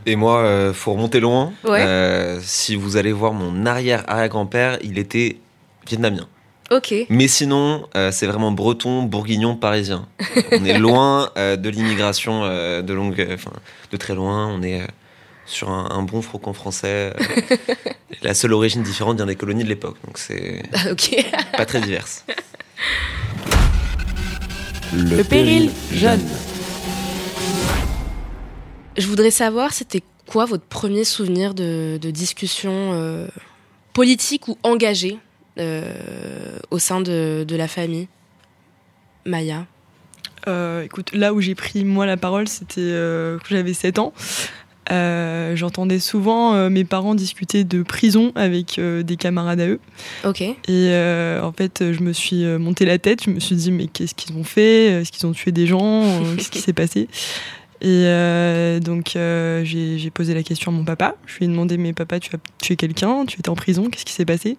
Et 0.05 0.15
moi, 0.15 0.39
euh, 0.39 0.73
faut 0.73 0.93
remonter 0.93 1.19
loin. 1.19 1.53
Ouais. 1.63 1.81
Euh, 1.81 2.39
si 2.43 2.75
vous 2.75 2.97
allez 2.97 3.11
voir 3.11 3.33
mon 3.33 3.65
arrière-arrière-grand-père, 3.65 4.77
il 4.83 4.97
était 4.97 5.37
vietnamien. 5.87 6.27
Ok. 6.71 6.93
Mais 7.09 7.27
sinon, 7.27 7.87
euh, 7.95 8.11
c'est 8.11 8.27
vraiment 8.27 8.51
breton, 8.51 9.03
bourguignon, 9.03 9.55
parisien. 9.55 10.07
On 10.51 10.65
est 10.65 10.77
loin 10.87 11.29
euh, 11.37 11.55
de 11.57 11.69
l'immigration 11.69 12.43
euh, 12.43 12.81
de 12.81 12.93
longue, 12.93 13.19
euh, 13.19 13.35
enfin, 13.35 13.51
de 13.91 13.97
très 13.97 14.15
loin. 14.15 14.47
On 14.47 14.63
est 14.63 14.81
euh, 14.81 14.85
sur 15.45 15.69
un, 15.69 15.89
un 15.91 16.01
bon 16.01 16.21
faucon 16.21 16.53
français. 16.53 17.13
euh. 17.19 17.45
la 18.21 18.33
seule 18.33 18.53
origine 18.53 18.83
différente 18.83 19.17
vient 19.17 19.25
des 19.25 19.35
colonies 19.35 19.63
de 19.63 19.69
l'époque, 19.69 19.97
donc 20.05 20.17
c'est 20.17 20.63
ok. 20.91 21.25
pas 21.57 21.65
très 21.65 21.81
diverse. 21.81 22.25
Le, 24.93 25.23
péril 25.23 25.71
jeune. 25.93 26.19
Je 28.97 29.07
voudrais 29.07 29.31
savoir, 29.31 29.73
c'était 29.73 30.03
quoi 30.27 30.45
votre 30.45 30.65
premier 30.65 31.03
souvenir 31.05 31.53
de, 31.53 31.97
de 32.01 32.11
discussion 32.11 32.91
euh, 32.93 33.27
politique 33.93 34.47
ou 34.47 34.57
engagée? 34.63 35.13
euh, 35.13 35.30
au 35.57 36.79
sein 36.79 37.01
de, 37.01 37.43
de 37.47 37.55
la 37.55 37.67
famille 37.67 38.07
Maya 39.25 39.65
Euh, 40.47 40.83
écoute, 40.83 41.11
là 41.13 41.33
où 41.33 41.41
j'ai 41.41 41.55
pris 41.55 41.85
moi 41.85 42.05
la 42.05 42.17
parole, 42.17 42.47
c'était 42.47 42.81
euh, 42.81 43.37
quand 43.39 43.55
j'avais 43.55 43.73
7 43.73 43.99
ans. 43.99 44.13
Euh, 44.91 45.55
J'entendais 45.55 45.99
souvent 45.99 46.55
euh, 46.55 46.69
mes 46.69 46.83
parents 46.83 47.13
discuter 47.13 47.63
de 47.63 47.83
prison 47.83 48.31
avec 48.35 48.79
euh, 48.79 49.03
des 49.03 49.15
camarades 49.15 49.59
à 49.61 49.67
eux. 49.67 49.79
Ok. 50.25 50.41
Et 50.41 50.55
euh, 50.69 51.41
en 51.43 51.51
fait, 51.51 51.91
je 51.93 52.01
me 52.01 52.11
suis 52.13 52.43
euh, 52.43 52.57
monté 52.57 52.85
la 52.85 52.97
tête. 52.97 53.23
Je 53.25 53.29
me 53.29 53.39
suis 53.39 53.55
dit, 53.55 53.71
mais 53.71 53.87
qu'est-ce 53.87 54.15
qu'ils 54.15 54.35
ont 54.35 54.43
fait? 54.43 54.85
Est-ce 55.01 55.11
qu'ils 55.11 55.27
ont 55.27 55.31
tué 55.33 55.51
des 55.51 55.67
gens? 55.67 56.03
Euh, 56.03 56.35
Qu'est-ce 56.37 56.49
qui 56.49 56.59
s'est 56.59 56.73
passé? 56.73 57.07
Et 57.81 57.87
euh, 58.05 58.79
donc, 58.79 59.15
euh, 59.15 59.63
j'ai 59.63 60.09
posé 60.11 60.33
la 60.33 60.43
question 60.43 60.71
à 60.71 60.75
mon 60.75 60.83
papa. 60.83 61.15
Je 61.27 61.37
lui 61.37 61.45
ai 61.45 61.47
demandé, 61.47 61.77
mais 61.77 61.93
papa, 61.93 62.19
tu 62.19 62.35
as 62.35 62.39
tué 62.61 62.75
quelqu'un? 62.75 63.25
Tu 63.27 63.39
étais 63.39 63.49
en 63.49 63.55
prison? 63.55 63.87
Qu'est-ce 63.89 64.05
qui 64.05 64.13
s'est 64.13 64.25
passé? 64.25 64.57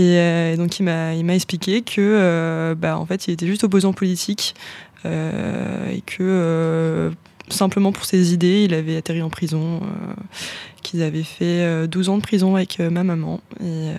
Et 0.00 0.16
euh, 0.18 0.56
donc, 0.56 0.78
il 0.80 0.84
m'a 0.84 1.14
il 1.14 1.24
m'a 1.26 1.34
expliqué 1.34 1.82
que, 1.82 2.00
euh, 2.00 2.74
bah, 2.74 2.96
en 2.98 3.04
fait, 3.04 3.28
il 3.28 3.32
était 3.32 3.46
juste 3.46 3.64
opposant 3.64 3.92
politique 3.92 4.54
euh, 5.04 5.90
et 5.90 6.00
que 6.00 7.12
simplement 7.50 7.92
pour 7.92 8.06
ses 8.06 8.32
idées, 8.32 8.62
il 8.64 8.72
avait 8.72 8.96
atterri 8.96 9.20
en 9.20 9.28
prison. 9.28 9.80
qu'ils 10.82 11.02
avaient 11.02 11.22
fait 11.22 11.60
euh, 11.64 11.86
12 11.86 12.08
ans 12.08 12.16
de 12.16 12.22
prison 12.22 12.56
avec 12.56 12.78
ma 12.78 13.04
maman. 13.04 13.40
Et, 13.62 13.90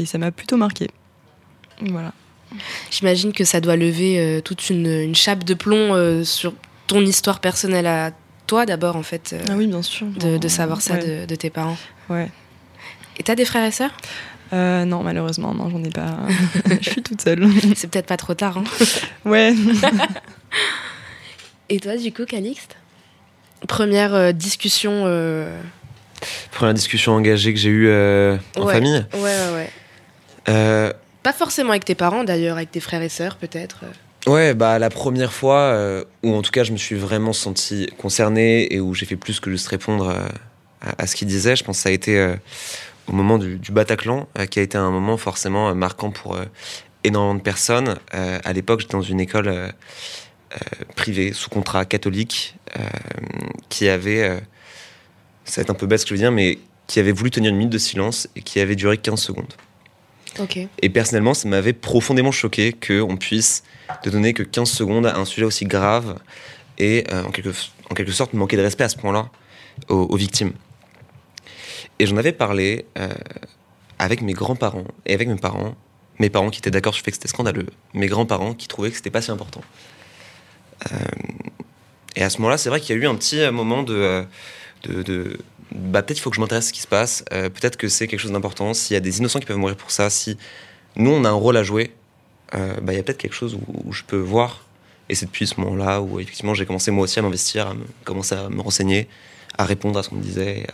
et 0.00 0.06
ça 0.06 0.16
m'a 0.16 0.30
plutôt 0.30 0.56
marqué. 0.56 0.88
Voilà. 1.82 2.14
J'imagine 2.90 3.32
que 3.32 3.44
ça 3.44 3.60
doit 3.60 3.76
lever 3.76 4.40
toute 4.42 4.70
une, 4.70 4.86
une 4.86 5.14
chape 5.14 5.44
de 5.44 5.52
plomb 5.52 6.24
sur 6.24 6.54
ton 6.86 7.00
histoire 7.04 7.40
personnelle 7.40 7.86
à 7.86 8.12
toi 8.46 8.64
d'abord, 8.64 8.96
en 8.96 9.02
fait, 9.02 9.32
euh, 9.34 9.42
Ah 9.50 9.54
oui, 9.56 9.66
bien 9.66 9.82
sûr. 9.82 10.06
de, 10.06 10.38
de 10.38 10.48
savoir 10.48 10.80
ça 10.80 10.96
de, 10.96 11.26
de 11.26 11.34
tes 11.34 11.50
parents. 11.50 11.76
Ouais. 12.08 12.30
Et 13.18 13.22
t'as 13.24 13.34
des 13.34 13.44
frères 13.44 13.64
et 13.64 13.72
sœurs? 13.72 13.90
Euh, 14.52 14.84
non, 14.84 15.02
malheureusement, 15.02 15.54
non, 15.54 15.68
j'en 15.70 15.82
ai 15.82 15.90
pas. 15.90 16.18
Je 16.80 16.90
suis 16.90 17.02
toute 17.02 17.20
seule. 17.20 17.48
C'est 17.74 17.90
peut-être 17.90 18.06
pas 18.06 18.16
trop 18.16 18.34
tard. 18.34 18.58
Hein. 18.58 18.64
Ouais. 19.24 19.52
Et 21.68 21.80
toi, 21.80 21.96
du 21.96 22.12
coup, 22.12 22.24
Calixte? 22.24 22.76
Première 23.66 24.14
euh, 24.14 24.32
discussion. 24.32 25.02
euh, 25.06 25.60
Première 26.52 26.74
discussion 26.74 27.12
engagée 27.14 27.52
que 27.52 27.58
j'ai 27.58 27.70
eue 27.70 27.88
euh, 27.88 28.36
en 28.56 28.64
ouais. 28.66 28.74
famille. 28.74 29.04
Ouais, 29.14 29.20
ouais, 29.20 29.54
ouais. 29.54 29.70
Euh, 30.48 30.92
Pas 31.22 31.32
forcément 31.32 31.70
avec 31.70 31.84
tes 31.84 31.94
parents 31.96 32.22
d'ailleurs, 32.22 32.56
avec 32.56 32.70
tes 32.70 32.80
frères 32.80 33.02
et 33.02 33.08
sœurs 33.08 33.36
peut-être. 33.36 33.80
Ouais, 34.26 34.54
bah 34.54 34.78
la 34.78 34.90
première 34.90 35.32
fois 35.32 35.58
euh, 35.60 36.04
où 36.22 36.34
en 36.34 36.42
tout 36.42 36.50
cas 36.50 36.64
je 36.64 36.72
me 36.72 36.76
suis 36.76 36.94
vraiment 36.96 37.32
senti 37.32 37.88
concerné 37.98 38.72
et 38.72 38.80
où 38.80 38.92
j'ai 38.94 39.06
fait 39.06 39.16
plus 39.16 39.40
que 39.40 39.50
juste 39.50 39.68
répondre 39.68 40.08
euh, 40.08 40.28
à, 40.80 41.02
à 41.02 41.06
ce 41.06 41.16
qu'il 41.16 41.28
disait, 41.28 41.56
je 41.56 41.64
pense 41.64 41.78
que 41.78 41.82
ça 41.84 41.88
a 41.88 41.92
été 41.92 42.18
euh, 42.18 42.34
au 43.08 43.12
moment 43.12 43.38
du, 43.38 43.58
du 43.58 43.72
Bataclan, 43.72 44.28
euh, 44.38 44.46
qui 44.46 44.58
a 44.58 44.62
été 44.62 44.78
un 44.78 44.90
moment 44.90 45.16
forcément 45.16 45.68
euh, 45.68 45.74
marquant 45.74 46.10
pour 46.10 46.36
euh, 46.36 46.44
énormément 47.04 47.36
de 47.36 47.42
personnes. 47.42 47.96
À 48.12 48.52
l'époque, 48.52 48.80
j'étais 48.80 48.94
dans 48.94 49.00
une 49.00 49.20
école 49.20 49.72
privée, 50.96 51.32
sous 51.32 51.48
contrat 51.48 51.84
catholique, 51.84 52.56
qui 53.68 53.88
avait, 53.88 54.40
ça 55.44 55.60
va 55.60 55.62
être 55.62 55.70
un 55.70 55.74
peu 55.74 55.86
bête 55.86 56.00
ce 56.00 56.04
que 56.04 56.08
je 56.08 56.14
veux 56.14 56.20
dire, 56.20 56.32
mais 56.32 56.58
qui 56.88 56.98
avait 56.98 57.12
voulu 57.12 57.30
tenir 57.30 57.50
une 57.50 57.58
minute 57.58 57.72
de 57.72 57.78
silence 57.78 58.28
et 58.34 58.42
qui 58.42 58.58
avait 58.58 58.74
duré 58.74 58.98
15 58.98 59.20
secondes. 59.20 59.54
Et 60.82 60.88
personnellement, 60.88 61.34
ça 61.34 61.48
m'avait 61.48 61.72
profondément 61.72 62.32
choqué 62.32 62.72
qu'on 62.72 63.16
puisse 63.16 63.62
te 64.02 64.10
donner 64.10 64.32
que 64.32 64.42
15 64.42 64.68
secondes 64.68 65.06
à 65.06 65.16
un 65.16 65.24
sujet 65.24 65.46
aussi 65.46 65.64
grave 65.64 66.18
et 66.78 67.04
euh, 67.12 67.24
en, 67.24 67.30
quelque, 67.30 67.50
en 67.90 67.94
quelque 67.94 68.12
sorte 68.12 68.32
manquer 68.34 68.56
de 68.56 68.62
respect 68.62 68.84
à 68.84 68.88
ce 68.88 68.96
point-là 68.96 69.30
aux, 69.88 69.94
aux 69.94 70.16
victimes. 70.16 70.52
Et 71.98 72.06
j'en 72.06 72.16
avais 72.16 72.32
parlé 72.32 72.86
euh, 72.98 73.08
avec 73.98 74.20
mes 74.20 74.32
grands-parents 74.32 74.86
et 75.06 75.14
avec 75.14 75.28
mes 75.28 75.36
parents. 75.36 75.74
Mes 76.18 76.30
parents 76.30 76.50
qui 76.50 76.58
étaient 76.58 76.70
d'accord 76.70 76.94
sur 76.94 77.02
le 77.02 77.04
fait 77.04 77.10
que 77.10 77.16
c'était 77.16 77.28
scandaleux. 77.28 77.66
Mes 77.94 78.06
grands-parents 78.06 78.54
qui 78.54 78.68
trouvaient 78.68 78.90
que 78.90 78.96
c'était 78.96 79.10
pas 79.10 79.22
si 79.22 79.30
important. 79.30 79.62
Euh, 80.92 80.96
et 82.16 82.22
à 82.22 82.30
ce 82.30 82.38
moment-là, 82.38 82.58
c'est 82.58 82.70
vrai 82.70 82.80
qu'il 82.80 82.96
y 82.96 82.98
a 82.98 83.02
eu 83.02 83.06
un 83.06 83.14
petit 83.14 83.40
euh, 83.40 83.52
moment 83.52 83.82
de. 83.82 84.24
de, 84.84 85.38
bah, 85.72 86.02
peut-être 86.02 86.18
il 86.18 86.22
faut 86.22 86.30
que 86.30 86.36
je 86.36 86.40
m'intéresse 86.40 86.66
à 86.66 86.68
ce 86.68 86.72
qui 86.72 86.80
se 86.80 86.86
passe. 86.86 87.24
Peut-être 87.30 87.76
que 87.76 87.88
c'est 87.88 88.06
quelque 88.06 88.20
chose 88.20 88.32
d'important. 88.32 88.72
S'il 88.72 88.94
y 88.94 88.96
a 88.96 89.00
des 89.00 89.18
innocents 89.18 89.40
qui 89.40 89.46
peuvent 89.46 89.56
mourir 89.56 89.76
pour 89.76 89.90
ça, 89.90 90.10
si 90.10 90.38
nous 90.94 91.10
on 91.10 91.24
a 91.24 91.28
un 91.28 91.32
rôle 91.32 91.56
à 91.56 91.64
jouer, 91.64 91.92
bah, 92.52 92.92
il 92.92 92.94
y 92.94 92.98
a 92.98 93.02
peut-être 93.02 93.18
quelque 93.18 93.34
chose 93.34 93.58
où, 93.66 93.92
je 93.92 94.04
peux 94.04 94.16
voir. 94.16 94.64
Et 95.08 95.16
c'est 95.16 95.26
depuis 95.26 95.46
ce 95.46 95.60
moment-là 95.60 96.00
où 96.00 96.20
effectivement 96.20 96.54
j'ai 96.54 96.66
commencé 96.66 96.92
moi 96.92 97.04
aussi 97.04 97.18
à 97.18 97.22
m'investir, 97.22 97.66
à 97.66 97.74
me, 97.74 97.84
commencer 98.04 98.36
à 98.36 98.48
me 98.48 98.60
renseigner, 98.60 99.08
à 99.58 99.64
répondre 99.64 99.98
à 99.98 100.04
ce 100.04 100.08
qu'on 100.08 100.16
me 100.16 100.22
disait 100.22 100.66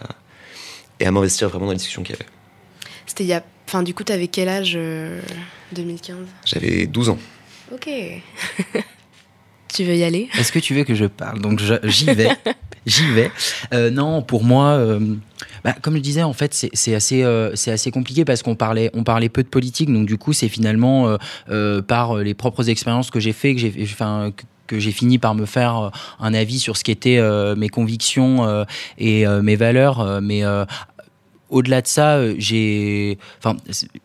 et 1.02 1.06
à 1.06 1.10
m'investir 1.10 1.48
vraiment 1.48 1.66
dans 1.66 1.72
les 1.72 1.78
discussions 1.78 2.02
qu'il 2.02 2.14
y 2.14 2.18
avait. 2.18 2.28
C'était 3.06 3.24
il 3.24 3.28
y 3.28 3.32
a. 3.34 3.42
Enfin, 3.68 3.82
du 3.82 3.94
coup, 3.94 4.04
t'avais 4.04 4.28
quel 4.28 4.48
âge 4.48 4.74
euh, 4.76 5.20
2015 5.72 6.16
J'avais 6.44 6.86
12 6.86 7.08
ans. 7.10 7.18
Ok. 7.72 7.88
tu 9.72 9.84
veux 9.84 9.96
y 9.96 10.04
aller? 10.04 10.28
Est-ce 10.38 10.52
que 10.52 10.58
tu 10.58 10.74
veux 10.74 10.84
que 10.84 10.94
je 10.94 11.06
parle? 11.06 11.40
Donc 11.40 11.60
j'y 11.84 12.06
vais. 12.06 12.28
J'y 12.84 13.06
vais. 13.12 13.30
Euh, 13.72 13.90
non, 13.90 14.22
pour 14.22 14.42
moi, 14.42 14.70
euh, 14.70 14.98
bah, 15.62 15.72
comme 15.80 15.94
je 15.94 16.00
disais, 16.00 16.24
en 16.24 16.32
fait, 16.32 16.52
c'est 16.72 16.94
assez, 16.96 17.22
euh, 17.22 17.54
c'est 17.54 17.70
assez 17.70 17.92
compliqué 17.92 18.24
parce 18.24 18.42
qu'on 18.42 18.56
parlait, 18.56 18.90
on 18.92 19.04
parlait 19.04 19.28
peu 19.28 19.44
de 19.44 19.48
politique. 19.48 19.88
Donc 19.92 20.04
du 20.06 20.18
coup, 20.18 20.32
c'est 20.32 20.48
finalement 20.48 21.06
euh, 21.06 21.16
euh, 21.48 21.80
par 21.80 22.16
les 22.16 22.34
propres 22.34 22.68
expériences 22.70 23.12
que 23.12 23.20
j'ai 23.20 23.32
fait 23.32 23.54
que 23.54 23.60
j'ai, 23.60 23.72
enfin, 23.84 24.32
que- 24.36 24.42
que 24.66 24.78
j'ai 24.80 24.90
fini 24.90 25.18
par 25.18 25.34
me 25.36 25.44
faire 25.46 25.92
un 26.18 26.34
avis 26.34 26.58
sur 26.58 26.76
ce 26.76 26.82
qu'étaient 26.82 27.18
euh, 27.18 27.54
mes 27.54 27.68
convictions 27.68 28.44
euh, 28.48 28.64
et 28.98 29.26
euh, 29.28 29.42
mes 29.42 29.54
valeurs. 29.54 30.20
mais 30.20 30.44
euh, 30.44 30.64
au-delà 31.52 31.82
de 31.82 31.86
ça, 31.86 32.16
euh, 32.16 32.34
j'ai, 32.38 33.18
enfin, 33.38 33.56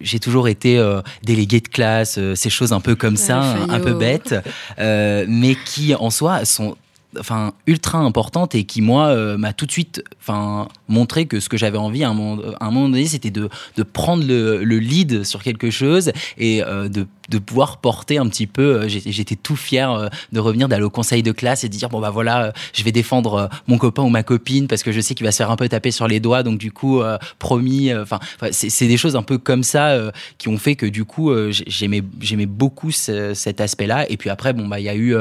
j'ai 0.01 0.19
toujours 0.19 0.47
été 0.47 0.77
euh, 0.77 1.01
délégué 1.23 1.59
de 1.61 1.67
classe, 1.67 2.17
euh, 2.17 2.35
ces 2.35 2.49
choses 2.49 2.73
un 2.73 2.81
peu 2.81 2.95
comme 2.95 3.17
ça, 3.17 3.39
un, 3.39 3.69
un 3.69 3.79
peu 3.79 3.93
bêtes, 3.93 4.35
euh, 4.79 5.25
mais 5.27 5.55
qui 5.65 5.95
en 5.95 6.09
soi 6.09 6.45
sont 6.45 6.75
enfin 7.19 7.53
ultra 7.65 7.99
importante 7.99 8.53
et 8.53 8.65
qui 8.65 8.81
moi 8.81 9.07
euh, 9.07 9.37
m'a 9.37 9.53
tout 9.53 9.65
de 9.65 9.71
suite 9.71 10.03
enfin 10.19 10.67
montré 10.89 11.25
que 11.25 11.39
ce 11.39 11.47
que 11.49 11.57
j'avais 11.57 11.77
envie 11.77 12.03
à 12.03 12.09
un 12.09 12.13
moment, 12.13 12.41
à 12.59 12.65
un 12.65 12.71
moment 12.71 12.89
donné 12.89 13.05
c'était 13.05 13.31
de, 13.31 13.49
de 13.77 13.83
prendre 13.83 14.25
le, 14.25 14.63
le 14.63 14.77
lead 14.77 15.23
sur 15.23 15.41
quelque 15.41 15.71
chose 15.71 16.11
et 16.37 16.61
euh, 16.63 16.89
de 16.89 17.07
de 17.29 17.37
pouvoir 17.39 17.77
porter 17.77 18.17
un 18.17 18.27
petit 18.27 18.47
peu. 18.47 18.81
euh, 18.81 18.87
J'étais 18.87 19.35
tout 19.35 19.55
fier 19.55 19.91
euh, 19.91 20.07
de 20.31 20.39
revenir, 20.39 20.67
d'aller 20.67 20.83
au 20.83 20.89
conseil 20.89 21.23
de 21.23 21.31
classe 21.31 21.63
et 21.63 21.69
de 21.69 21.73
dire 21.73 21.89
bon 21.89 21.99
bah 21.99 22.09
voilà, 22.09 22.45
euh, 22.45 22.51
je 22.73 22.83
vais 22.83 22.91
défendre 22.91 23.49
mon 23.67 23.77
copain 23.77 24.03
ou 24.03 24.09
ma 24.09 24.23
copine 24.23 24.67
parce 24.67 24.83
que 24.83 24.91
je 24.91 25.01
sais 25.01 25.13
qu'il 25.15 25.25
va 25.25 25.31
se 25.31 25.37
faire 25.37 25.51
un 25.51 25.55
peu 25.55 25.67
taper 25.69 25.91
sur 25.91 26.07
les 26.07 26.19
doigts. 26.19 26.43
Donc 26.43 26.57
du 26.57 26.71
coup, 26.71 27.01
promis. 27.39 27.93
Enfin, 27.93 28.19
c'est 28.51 28.87
des 28.87 28.97
choses 28.97 29.15
un 29.15 29.23
peu 29.23 29.37
comme 29.37 29.63
ça 29.63 29.97
qui 30.37 30.47
ont 30.49 30.57
fait 30.57 30.75
que 30.75 30.85
du 30.85 31.05
coup, 31.05 31.31
j'ai- 31.51 31.63
j'aimais 31.67 32.01
j'aimais 32.21 32.45
beaucoup 32.45 32.91
ce- 32.91 33.33
cet 33.33 33.61
aspect-là. 33.61 34.09
Et 34.09 34.17
puis 34.17 34.29
après, 34.29 34.53
bon 34.53 34.67
bah 34.67 34.79
il 34.79 34.85
y 34.85 34.89
a 34.89 34.95
eu 34.95 35.15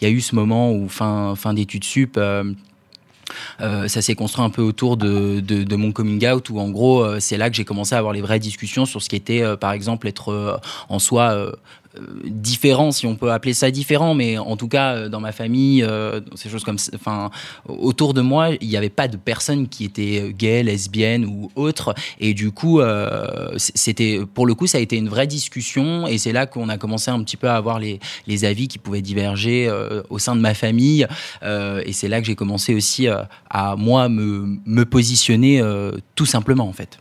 il 0.00 0.04
y 0.04 0.06
a 0.06 0.10
eu 0.10 0.20
ce 0.20 0.34
moment 0.34 0.72
où 0.72 0.88
fin 0.88 1.34
fin 1.36 1.54
d'études 1.54 1.84
sup. 1.84 2.18
Euh, 3.60 3.88
ça 3.88 4.02
s'est 4.02 4.14
construit 4.14 4.44
un 4.44 4.50
peu 4.50 4.62
autour 4.62 4.96
de, 4.96 5.76
mon 5.76 5.92
coming 5.92 6.26
out 6.26 6.50
où 6.50 6.58
en 6.58 6.70
gros 6.70 7.02
euh, 7.02 7.20
c'est 7.20 7.36
là 7.36 7.50
que 7.50 7.56
j'ai 7.56 7.64
commencé 7.64 7.94
à 7.94 7.98
avoir 7.98 8.12
les 8.12 8.20
vraies 8.20 8.38
discussions 8.38 8.84
sur 8.84 9.02
ce 9.02 9.08
qui 9.08 9.16
était 9.16 9.42
euh, 9.42 9.56
par 9.56 9.72
exemple 9.72 10.08
être 10.08 10.60
en 10.88 10.98
soi 10.98 11.52
différent 12.24 12.92
si 12.92 13.06
on 13.06 13.16
peut 13.16 13.32
appeler 13.32 13.54
ça 13.54 13.70
différent 13.70 14.14
mais 14.14 14.38
en 14.38 14.56
tout 14.56 14.68
cas 14.68 14.94
euh, 14.94 15.08
dans 15.08 15.20
ma 15.20 15.32
famille 15.32 15.82
euh, 15.82 16.20
ces 16.34 16.48
choses 16.48 16.64
comme 16.64 16.76
enfin 16.94 17.30
autour 17.66 18.14
de 18.14 18.20
moi 18.20 18.50
il 18.60 18.68
n'y 18.68 18.76
avait 18.76 18.88
pas 18.90 19.08
de 19.08 19.16
personnes 19.16 19.68
qui 19.68 19.84
étaient 19.84 20.32
gays 20.36 20.62
lesbiennes 20.62 21.24
ou 21.24 21.50
autres. 21.56 21.94
Et 22.20 22.34
du 22.34 22.50
coup 22.50 22.80
euh, 22.80 23.50
c'était 23.56 24.20
pour 24.34 24.46
le 24.46 24.54
coup 24.54 24.66
ça 24.66 24.78
a 24.78 24.80
été 24.80 24.96
une 24.96 25.08
vraie 25.08 25.26
discussion. 25.26 26.06
Et 26.06 26.18
c'est 26.18 26.32
là 26.32 26.46
qu'on 26.46 26.68
a 26.68 26.78
commencé 26.78 27.10
un 27.10 27.22
petit 27.22 27.36
peu 27.36 27.48
à 27.48 27.56
avoir 27.56 27.78
les, 27.78 28.00
les 28.26 28.44
avis 28.44 28.68
qui 28.68 28.78
pouvaient 28.78 29.02
diverger 29.02 29.66
euh, 29.68 30.02
au 30.10 30.18
sein 30.18 30.36
de 30.36 30.40
ma 30.40 30.54
famille. 30.54 31.06
Euh, 31.42 31.82
et 31.84 31.92
c'est 31.92 32.08
là 32.08 32.20
que 32.20 32.26
j'ai 32.26 32.36
commencé 32.36 32.74
aussi 32.74 33.08
euh, 33.08 33.22
à 33.50 33.76
moi 33.76 34.08
me, 34.08 34.58
me 34.66 34.84
positionner 34.84 35.60
euh, 35.60 35.92
tout 36.14 36.26
simplement 36.26 36.68
en 36.68 36.72
fait. 36.72 36.98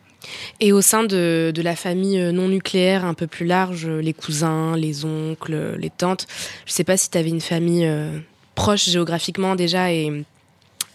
Et 0.59 0.71
au 0.71 0.81
sein 0.81 1.03
de, 1.03 1.51
de 1.53 1.61
la 1.61 1.75
famille 1.75 2.19
euh, 2.19 2.31
non 2.31 2.47
nucléaire 2.47 3.05
un 3.05 3.13
peu 3.13 3.27
plus 3.27 3.45
large, 3.45 3.85
euh, 3.87 4.01
les 4.01 4.13
cousins, 4.13 4.75
les 4.75 5.05
oncles, 5.05 5.53
euh, 5.53 5.75
les 5.77 5.89
tantes, 5.89 6.27
je 6.65 6.71
sais 6.73 6.83
pas 6.83 6.97
si 6.97 7.09
tu 7.09 7.17
avais 7.17 7.29
une 7.29 7.41
famille 7.41 7.85
euh, 7.85 8.17
proche 8.55 8.89
géographiquement 8.89 9.55
déjà 9.55 9.91
et, 9.91 10.11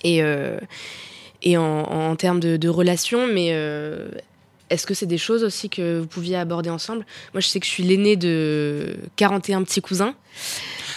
et, 0.04 0.22
euh, 0.22 0.58
et 1.42 1.56
en, 1.56 1.62
en 1.62 2.16
termes 2.16 2.40
de, 2.40 2.56
de 2.56 2.68
relations, 2.68 3.26
mais 3.26 3.48
euh, 3.52 4.08
est-ce 4.70 4.86
que 4.86 4.94
c'est 4.94 5.06
des 5.06 5.18
choses 5.18 5.44
aussi 5.44 5.68
que 5.68 6.00
vous 6.00 6.06
pouviez 6.06 6.36
aborder 6.36 6.70
ensemble? 6.70 7.04
Moi, 7.34 7.40
je 7.40 7.46
sais 7.48 7.60
que 7.60 7.66
je 7.66 7.70
suis 7.70 7.82
l'aînée 7.82 8.16
de 8.16 8.96
41 9.16 9.62
petits 9.64 9.82
cousins. 9.82 10.14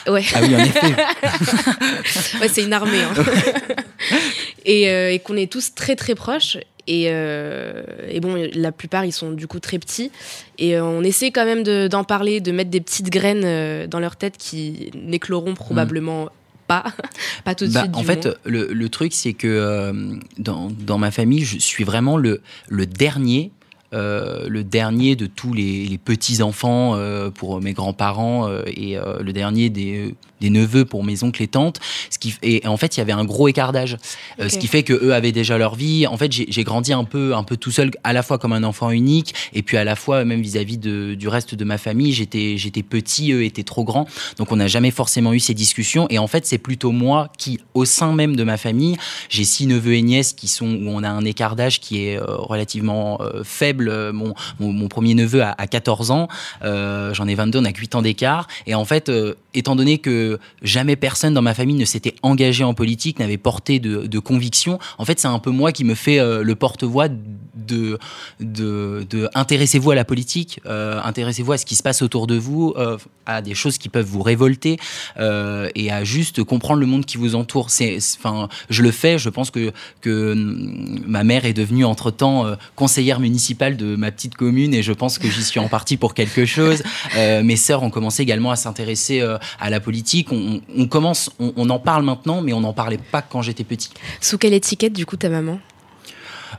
Ouais. 0.07 0.23
Ah 0.35 0.39
oui, 0.43 0.55
en 0.55 0.59
effet. 0.59 0.95
ouais, 2.39 2.47
c'est 2.47 2.63
une 2.63 2.73
armée. 2.73 3.01
hein. 3.01 3.13
et 4.65 4.83
et 5.13 5.19
qu'on 5.19 5.35
est 5.35 5.51
tous 5.51 5.73
très 5.73 5.95
très 5.95 6.13
proches. 6.15 6.57
Et, 6.87 7.05
euh, 7.09 7.83
et 8.07 8.19
bon, 8.19 8.35
la 8.53 8.71
plupart, 8.71 9.05
ils 9.05 9.11
sont 9.11 9.31
du 9.31 9.47
coup 9.47 9.59
très 9.59 9.79
petits. 9.79 10.11
Et 10.59 10.75
euh, 10.77 10.83
on 10.85 11.01
essaie 11.03 11.31
quand 11.31 11.45
même 11.45 11.63
de- 11.63 11.87
d'en 11.87 12.03
parler, 12.03 12.41
de 12.41 12.51
mettre 12.51 12.69
des 12.69 12.81
petites 12.81 13.09
graines 13.09 13.43
euh, 13.43 13.87
dans 13.87 13.99
leur 13.99 14.15
tête 14.15 14.37
qui 14.37 14.91
n'écloront 14.93 15.55
probablement 15.55 16.29
pas. 16.67 16.83
pas 17.43 17.55
tout 17.55 17.65
de 17.67 17.71
Bah, 17.73 17.81
suite. 17.81 17.95
en 17.95 18.01
du 18.01 18.05
fait, 18.05 18.27
le, 18.45 18.71
le 18.71 18.89
truc, 18.89 19.13
c'est 19.13 19.33
que 19.33 19.47
euh, 19.47 19.93
dans, 20.37 20.69
dans 20.79 20.97
ma 20.99 21.11
famille, 21.11 21.43
je 21.43 21.57
suis 21.59 21.83
vraiment 21.83 22.17
le, 22.17 22.41
le 22.69 22.85
dernier. 22.85 23.51
Euh, 23.93 24.47
le 24.49 24.63
dernier 24.63 25.15
de 25.15 25.25
tous 25.25 25.53
les, 25.53 25.85
les 25.85 25.97
petits-enfants 25.97 26.95
euh, 26.95 27.29
pour 27.29 27.61
mes 27.61 27.73
grands-parents 27.73 28.47
euh, 28.47 28.63
et 28.67 28.97
le 28.97 29.31
dernier 29.33 29.69
des, 29.69 30.15
des 30.41 30.49
neveux 30.49 30.85
pour 30.85 31.03
mes 31.03 31.23
oncles 31.23 31.43
et 31.43 31.47
tantes. 31.47 31.79
Ce 32.09 32.19
qui, 32.19 32.35
et 32.41 32.65
en 32.67 32.77
fait, 32.77 32.97
il 32.97 32.99
y 32.99 33.01
avait 33.01 33.11
un 33.11 33.25
gros 33.25 33.47
écart 33.47 33.71
d'âge. 33.71 33.97
Ce 34.39 34.57
qui 34.57 34.67
fait 34.67 34.83
que 34.83 34.93
eux 34.93 35.13
avaient 35.13 35.31
déjà 35.31 35.57
leur 35.57 35.75
vie. 35.75 36.07
En 36.07 36.17
fait, 36.17 36.31
j'ai 36.31 36.63
grandi 36.63 36.93
un 36.93 37.03
peu, 37.03 37.35
un 37.35 37.43
peu 37.43 37.57
tout 37.57 37.71
seul, 37.71 37.91
à 38.03 38.13
la 38.13 38.23
fois 38.23 38.37
comme 38.37 38.53
un 38.53 38.63
enfant 38.63 38.91
unique 38.91 39.33
et 39.53 39.61
puis 39.63 39.77
à 39.77 39.83
la 39.83 39.95
fois 39.95 40.25
même 40.25 40.41
vis-à-vis 40.41 40.77
de- 40.77 41.13
du 41.15 41.27
reste 41.27 41.55
de 41.55 41.63
ma 41.63 41.77
famille. 41.77 42.11
J'étais 42.13 42.83
petit, 42.83 43.31
eux 43.31 43.43
étaient 43.43 43.63
trop 43.63 43.83
grands. 43.83 44.07
Donc 44.37 44.51
on 44.51 44.55
n'a 44.57 44.67
jamais 44.67 44.91
forcément 44.91 45.33
eu 45.33 45.39
ces 45.39 45.53
discussions. 45.53 46.07
Et 46.09 46.19
en 46.19 46.27
fait, 46.27 46.45
c'est 46.45 46.57
plutôt 46.57 46.91
moi 46.91 47.29
qui, 47.37 47.59
au 47.73 47.85
sein 47.85 48.13
même 48.13 48.35
de 48.35 48.43
ma 48.43 48.57
famille, 48.57 48.97
j'ai 49.29 49.43
six 49.43 49.67
neveux 49.67 49.93
et 49.95 50.01
nièces 50.01 50.33
qui 50.33 50.47
sont 50.47 50.67
où 50.67 50.89
on 50.89 51.03
a 51.03 51.09
un 51.09 51.25
écart 51.25 51.55
d'âge 51.55 51.79
qui 51.79 52.05
est 52.05 52.19
relativement 52.19 53.19
euh, 53.21 53.43
faible. 53.85 54.13
Mon, 54.59 54.87
premier 54.87 55.15
neveu 55.15 55.43
a 55.43 55.67
14 55.67 56.11
ans, 56.11 56.27
euh, 56.63 57.13
j'en 57.13 57.27
ai 57.27 57.35
22, 57.35 57.59
on 57.59 57.65
a 57.65 57.69
8 57.69 57.95
ans 57.95 58.01
d'écart. 58.01 58.47
Et 58.67 58.75
en 58.75 58.85
fait, 58.85 59.09
euh, 59.09 59.33
étant 59.53 59.75
donné 59.75 59.97
que 59.97 60.39
jamais 60.61 60.95
personne 60.95 61.33
dans 61.33 61.41
ma 61.41 61.53
famille 61.53 61.75
ne 61.75 61.85
s'était 61.85 62.15
engagé 62.21 62.63
en 62.63 62.73
politique, 62.73 63.19
n'avait 63.19 63.37
porté 63.37 63.79
de, 63.79 64.05
de 64.05 64.19
conviction, 64.19 64.79
en 64.97 65.05
fait, 65.05 65.19
c'est 65.19 65.27
un 65.27 65.39
peu 65.39 65.51
moi 65.51 65.71
qui 65.71 65.83
me 65.83 65.95
fais 65.95 66.19
euh, 66.19 66.43
le 66.43 66.55
porte-voix 66.55 67.07
de, 67.55 67.97
de, 68.39 69.05
de 69.09 69.29
intéressez-vous 69.33 69.91
à 69.91 69.95
la 69.95 70.05
politique, 70.05 70.59
euh, 70.65 70.99
intéressez-vous 71.03 71.53
à 71.53 71.57
ce 71.57 71.65
qui 71.65 71.75
se 71.75 71.83
passe 71.83 72.01
autour 72.01 72.27
de 72.27 72.35
vous, 72.35 72.73
euh, 72.77 72.97
à 73.25 73.41
des 73.41 73.55
choses 73.55 73.77
qui 73.77 73.89
peuvent 73.89 74.05
vous 74.05 74.21
révolter 74.21 74.77
euh, 75.17 75.69
et 75.75 75.91
à 75.91 76.03
juste 76.03 76.43
comprendre 76.43 76.79
le 76.79 76.85
monde 76.85 77.05
qui 77.05 77.17
vous 77.17 77.35
entoure. 77.35 77.69
Enfin, 78.17 78.49
je 78.69 78.83
le 78.83 78.91
fais. 78.91 79.17
Je 79.17 79.29
pense 79.29 79.51
que 79.51 79.71
que 80.01 80.33
hum, 80.33 80.99
ma 81.07 81.23
mère 81.23 81.45
est 81.45 81.53
devenue 81.53 81.85
entre 81.85 82.11
temps 82.11 82.45
conseillère 82.75 83.19
municipale 83.19 83.64
de 83.71 83.95
ma 83.95 84.11
petite 84.11 84.35
commune 84.35 84.73
et 84.73 84.83
je 84.83 84.93
pense 84.93 85.17
que 85.17 85.29
j'y 85.29 85.43
suis 85.43 85.59
en 85.59 85.67
partie 85.67 85.97
pour 85.97 86.13
quelque 86.13 86.45
chose. 86.45 86.83
Euh, 87.17 87.43
mes 87.43 87.55
sœurs 87.55 87.83
ont 87.83 87.89
commencé 87.89 88.23
également 88.23 88.51
à 88.51 88.55
s'intéresser 88.55 89.21
euh, 89.21 89.37
à 89.59 89.69
la 89.69 89.79
politique. 89.79 90.31
On, 90.31 90.61
on 90.75 90.87
commence, 90.87 91.29
on, 91.39 91.53
on 91.55 91.69
en 91.69 91.79
parle 91.79 92.03
maintenant, 92.03 92.41
mais 92.41 92.51
on 92.51 92.59
n'en 92.61 92.73
parlait 92.73 92.97
pas 92.97 93.21
quand 93.21 93.41
j'étais 93.41 93.63
petit. 93.63 93.89
Sous 94.19 94.37
quelle 94.37 94.53
étiquette, 94.53 94.93
du 94.93 95.05
coup, 95.05 95.15
ta 95.15 95.29
maman? 95.29 95.59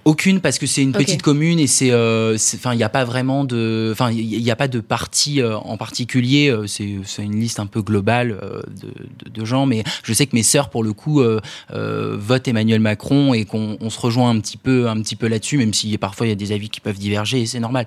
Aucune 0.04 0.40
parce 0.40 0.58
que 0.58 0.66
c'est 0.66 0.82
une 0.82 0.92
petite 0.92 1.22
commune 1.22 1.58
et 1.58 1.66
c'est, 1.66 1.90
euh, 1.90 2.36
enfin, 2.54 2.72
il 2.74 2.76
n'y 2.76 2.82
a 2.82 2.88
pas 2.88 3.04
vraiment 3.04 3.44
de, 3.44 3.90
enfin, 3.92 4.10
il 4.10 4.42
n'y 4.42 4.50
a 4.50 4.56
pas 4.56 4.68
de 4.68 4.80
parti 4.80 5.40
euh, 5.40 5.56
en 5.56 5.76
particulier. 5.76 6.48
euh, 6.50 6.66
c'est, 6.66 6.84
une 7.22 7.40
liste 7.40 7.60
un 7.60 7.66
peu 7.66 7.82
globale 7.82 8.38
de, 8.80 8.88
de- 8.88 9.30
de 9.30 9.44
gens, 9.44 9.66
mais 9.66 9.82
je 10.02 10.12
sais 10.12 10.26
que 10.26 10.34
mes 10.34 10.42
sœurs, 10.42 10.70
pour 10.70 10.82
le 10.84 10.92
coup, 10.92 11.22
votent 11.70 12.48
Emmanuel 12.48 12.80
Macron 12.80 13.34
et 13.34 13.44
qu'on 13.44 13.76
on 13.80 13.90
se 13.90 13.98
rejoint 14.00 14.30
un 14.30 14.40
petit 14.40 14.56
peu, 14.56 14.88
un 14.88 15.00
petit 15.00 15.16
peu 15.16 15.28
là-dessus, 15.28 15.58
même 15.58 15.74
si 15.74 15.96
parfois 15.98 16.26
il 16.26 16.30
y 16.30 16.32
a 16.32 16.36
des 16.36 16.52
avis 16.52 16.68
qui 16.68 16.80
peuvent 16.80 16.98
diverger 16.98 17.40
et 17.40 17.46
c'est 17.46 17.60
normal. 17.60 17.86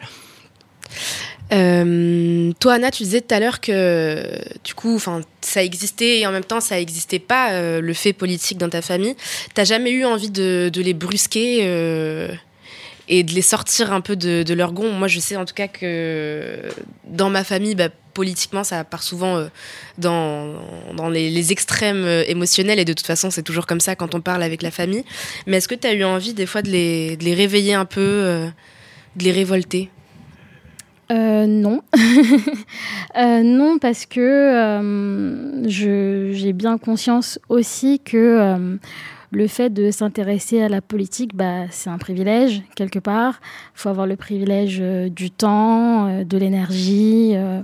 Euh, 1.52 2.52
toi, 2.60 2.74
Anna, 2.74 2.92
tu 2.92 3.04
disais 3.04 3.22
tout 3.22 3.34
à 3.34 3.40
l'heure 3.40 3.60
que 3.60 4.24
du 4.64 4.74
coup, 4.74 5.02
ça 5.42 5.64
existait 5.64 6.20
et 6.20 6.28
en 6.28 6.32
même 6.32 6.44
temps, 6.44 6.60
ça 6.60 6.80
existait 6.80 7.20
pas 7.20 7.54
euh, 7.54 7.82
le 7.82 7.94
fait 7.94 8.14
politique 8.14 8.58
dans 8.58 8.70
ta 8.70 8.82
famille. 8.82 9.16
T'as 9.54 9.64
jamais 9.64 9.92
eu 9.92 10.06
envie 10.06 10.30
de, 10.30 10.72
les 10.76 10.94
brusquer 10.94 11.60
euh, 11.64 12.32
et 13.08 13.24
de 13.24 13.34
les 13.34 13.42
sortir 13.42 13.92
un 13.92 14.02
peu 14.02 14.16
de, 14.16 14.54
leur 14.54 14.74
gond? 14.74 14.92
Moi, 14.92 15.08
je 15.08 15.20
sais 15.20 15.36
en 15.36 15.46
tout 15.46 15.56
cas 15.56 15.68
que 15.68 16.62
dans 17.06 17.30
ma 17.30 17.44
famille, 17.44 17.74
bah, 17.74 17.90
politiquement, 18.14 18.64
ça 18.64 18.84
part 18.84 19.02
souvent 19.02 19.48
dans, 19.98 20.60
les, 21.12 21.52
extrêmes 21.52 22.06
émotionnels 22.28 22.78
et 22.78 22.86
de 22.86 22.94
toute 22.94 23.08
façon, 23.08 23.32
c'est 23.32 23.44
toujours 23.44 23.66
comme 23.66 23.80
ça 23.80 23.96
quand 23.96 24.14
on 24.14 24.22
parle 24.22 24.44
avec 24.44 24.62
la 24.62 24.72
famille. 24.72 25.04
Mais 25.48 25.58
est-ce 25.58 25.68
que 25.68 25.76
tu 25.76 25.88
as 25.88 25.94
eu 25.94 26.04
envie 26.04 26.34
des 26.34 26.46
fois 26.46 26.62
de 26.62 26.70
les, 26.70 27.34
réveiller 27.34 27.74
un 27.74 27.86
peu, 27.86 28.52
de 29.16 29.24
les 29.24 29.32
révolter? 29.32 29.90
Euh, 31.12 31.46
non. 31.48 31.82
Euh, 33.18 33.42
non, 33.42 33.80
parce 33.80 34.06
que 34.06 34.20
euh, 34.22 35.64
j'ai 35.68 36.54
bien 36.54 36.78
conscience 36.78 37.40
aussi 37.50 38.00
que 38.00 38.18
euh, 38.18 38.78
le 39.32 39.48
fait 39.48 39.70
de 39.70 39.92
s'intéresser 39.92 40.62
à 40.62 40.70
la 40.70 40.82
politique, 40.82 41.36
bah, 41.36 41.66
c'est 41.70 41.90
un 41.90 41.98
privilège, 41.98 42.64
quelque 42.76 43.00
part. 43.00 43.40
Il 43.76 43.82
faut 43.82 43.90
avoir 43.90 44.08
le 44.08 44.16
privilège 44.16 44.80
euh, 44.82 45.10
du 45.10 45.30
temps, 45.30 46.08
euh, 46.08 46.24
de 46.24 46.38
l'énergie. 46.38 47.34
euh. 47.36 47.62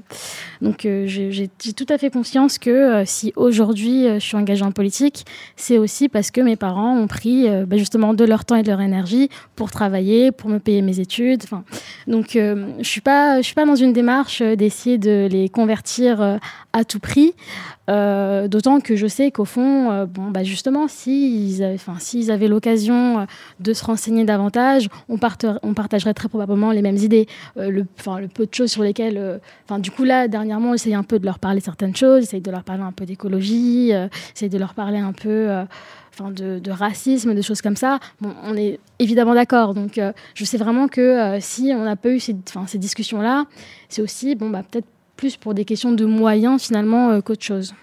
Donc, 0.61 0.87
j'ai 1.05 1.49
tout 1.75 1.85
à 1.89 1.97
fait 1.97 2.09
conscience 2.09 2.57
que 2.57 3.03
si 3.05 3.33
aujourd'hui 3.35 4.05
je 4.05 4.19
suis 4.19 4.37
engagée 4.37 4.63
en 4.63 4.71
politique, 4.71 5.25
c'est 5.57 5.77
aussi 5.77 6.07
parce 6.09 6.31
que 6.31 6.41
mes 6.41 6.55
parents 6.55 6.97
ont 6.97 7.07
pris 7.07 7.47
bah, 7.67 7.77
justement 7.77 8.13
de 8.13 8.23
leur 8.23 8.45
temps 8.45 8.55
et 8.55 8.63
de 8.63 8.69
leur 8.69 8.81
énergie 8.81 9.29
pour 9.55 9.69
travailler, 9.69 10.31
pour 10.31 10.49
me 10.49 10.59
payer 10.59 10.81
mes 10.81 10.99
études. 10.99 11.43
Donc, 12.07 12.29
je 12.31 12.65
je 12.81 12.83
suis 12.87 13.01
pas 13.01 13.65
dans 13.65 13.75
une 13.75 13.93
démarche 13.93 14.41
d'essayer 14.41 14.97
de 14.97 15.27
les 15.29 15.49
convertir 15.49 16.39
à 16.73 16.83
tout 16.83 16.99
prix. 16.99 17.33
Euh, 17.89 18.47
D'autant 18.47 18.79
que 18.79 18.95
je 18.95 19.07
sais 19.07 19.31
qu'au 19.31 19.45
fond, 19.45 19.91
euh, 19.91 20.05
bon, 20.05 20.31
bah 20.31 20.43
justement, 20.43 20.87
s'ils 20.87 21.77
s'ils 21.99 22.31
avaient 22.31 22.47
l'occasion 22.47 23.19
euh, 23.19 23.25
de 23.59 23.73
se 23.73 23.83
renseigner 23.83 24.23
davantage, 24.23 24.89
on, 25.09 25.17
partagerait 25.17 26.13
très 26.13 26.29
probablement 26.29 26.71
les 26.71 26.81
mêmes 26.81 26.97
idées. 26.97 27.27
Le, 27.55 27.83
peu 28.33 28.45
de 28.45 28.53
choses 28.53 28.71
sur 28.71 28.83
lesquelles, 28.83 29.39
du 29.79 29.91
coup 29.91 30.03
là, 30.03 30.27
dernièrement, 30.27 30.71
j'essaye 30.73 30.95
un 30.95 31.03
peu 31.03 31.19
de 31.19 31.25
leur 31.25 31.39
parler 31.39 31.59
certaines 31.59 31.95
choses, 31.95 32.21
j'essaye 32.21 32.41
de 32.41 32.51
leur 32.51 32.63
parler 32.63 32.83
un 32.83 32.91
peu 32.91 33.05
d'écologie, 33.05 33.91
j'essaye 34.33 34.49
de 34.49 34.57
leur 34.57 34.73
parler 34.73 34.99
un 34.99 35.13
peu. 35.13 35.49
de, 36.19 36.71
racisme, 36.71 37.33
de 37.33 37.41
choses 37.41 37.61
comme 37.61 37.75
ça. 37.75 37.99
On 38.21 38.55
est 38.55 38.79
évidemment 38.99 39.33
d'accord. 39.33 39.73
Donc, 39.73 39.99
je 40.33 40.45
sais 40.45 40.57
vraiment 40.57 40.87
que 40.87 41.37
si 41.39 41.71
on 41.75 41.83
n'a 41.83 41.95
pas 41.95 42.09
eu 42.09 42.19
ces 42.19 42.33
discussions-là, 42.77 43.45
c'est 43.89 44.01
aussi 44.01 44.35
bon, 44.35 44.49
bah, 44.49 44.63
peut-être 44.69 44.87
plus 45.15 45.37
pour 45.37 45.53
des 45.53 45.65
questions 45.65 45.91
de 45.91 46.05
moyens 46.05 46.61
finalement 46.61 47.09
euh, 47.09 47.21
qu'autre 47.21 47.43
chose. 47.43 47.73